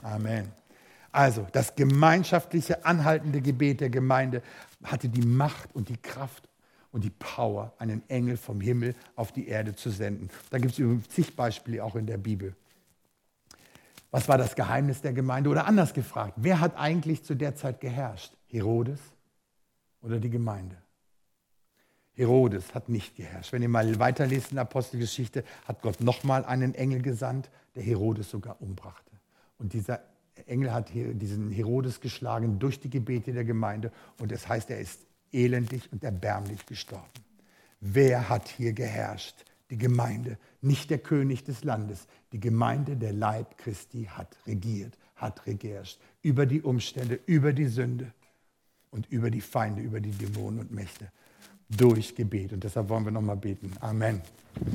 Amen. 0.02 0.52
Also, 1.14 1.48
das 1.54 1.74
gemeinschaftliche, 1.76 2.84
anhaltende 2.84 3.40
Gebet 3.40 3.80
der 3.80 3.90
Gemeinde 3.90 4.42
hatte 4.84 5.08
die 5.08 5.26
Macht 5.26 5.74
und 5.74 5.88
die 5.88 5.98
Kraft 5.98 6.50
und 6.92 7.06
die 7.06 7.10
Power, 7.10 7.74
einen 7.78 8.04
Engel 8.10 8.36
vom 8.36 8.60
Himmel 8.60 8.96
auf 9.16 9.32
die 9.32 9.48
Erde 9.48 9.74
zu 9.74 9.92
senden. 9.92 10.30
Da 10.50 10.58
gibt 10.58 10.78
es 10.78 11.08
zig 11.08 11.34
Beispiele 11.38 11.82
auch 11.82 11.96
in 11.96 12.06
der 12.06 12.18
Bibel. 12.18 12.54
Was 14.14 14.28
war 14.28 14.38
das 14.38 14.54
Geheimnis 14.54 15.02
der 15.02 15.12
Gemeinde? 15.12 15.50
Oder 15.50 15.66
anders 15.66 15.92
gefragt, 15.92 16.34
wer 16.36 16.60
hat 16.60 16.78
eigentlich 16.78 17.24
zu 17.24 17.34
der 17.34 17.56
Zeit 17.56 17.82
geherrscht? 17.82 18.32
Herodes 18.46 19.00
oder 20.02 20.20
die 20.20 20.30
Gemeinde? 20.30 20.78
Herodes 22.12 22.76
hat 22.76 22.90
nicht 22.90 23.16
geherrscht. 23.16 23.52
Wenn 23.52 23.64
ihr 23.64 23.70
mal 23.70 23.98
weiterlest 23.98 24.52
in 24.52 24.58
der 24.58 24.66
Apostelgeschichte, 24.66 25.44
hat 25.68 25.82
Gott 25.82 26.00
nochmal 26.00 26.46
einen 26.46 26.76
Engel 26.76 27.02
gesandt, 27.02 27.50
der 27.74 27.82
Herodes 27.82 28.30
sogar 28.30 28.62
umbrachte. 28.62 29.14
Und 29.58 29.74
dieser 29.74 30.02
Engel 30.46 30.72
hat 30.72 30.92
diesen 30.94 31.50
Herodes 31.50 32.00
geschlagen 32.00 32.60
durch 32.60 32.80
die 32.80 32.92
Gebete 32.92 33.34
der 33.34 33.46
Gemeinde. 33.46 33.92
Und 34.20 34.32
es 34.32 34.42
das 34.42 34.50
heißt, 34.50 34.70
er 34.70 34.80
ist 34.80 35.08
elendig 35.32 35.92
und 35.92 36.04
erbärmlich 36.04 36.68
gestorben. 36.68 37.10
Wer 37.80 38.30
hat 38.30 38.48
hier 38.48 38.74
geherrscht? 38.74 39.44
Die 39.74 39.80
Gemeinde, 39.80 40.38
nicht 40.62 40.92
der 40.92 41.00
König 41.00 41.46
des 41.46 41.64
Landes. 41.64 42.06
Die 42.32 42.40
Gemeinde, 42.40 42.96
der 42.96 43.12
Leib 43.12 43.58
Christi, 43.58 44.04
hat 44.04 44.38
regiert, 44.46 45.00
hat 45.16 45.48
regiert 45.48 45.98
über 46.22 46.46
die 46.46 46.62
Umstände, 46.62 47.20
über 47.26 47.54
die 47.54 47.66
Sünde 47.66 48.14
und 48.92 49.10
über 49.10 49.32
die 49.32 49.42
Feinde, 49.42 49.82
über 49.82 50.00
die 50.00 50.12
Dämonen 50.12 50.60
und 50.60 50.72
Mächte 50.72 51.12
durch 51.68 52.14
Gebet. 52.14 52.54
Und 52.54 52.64
deshalb 52.64 52.88
wollen 52.88 53.06
wir 53.06 53.12
nochmal 53.12 53.38
beten. 53.38 53.74
Amen. 53.80 54.22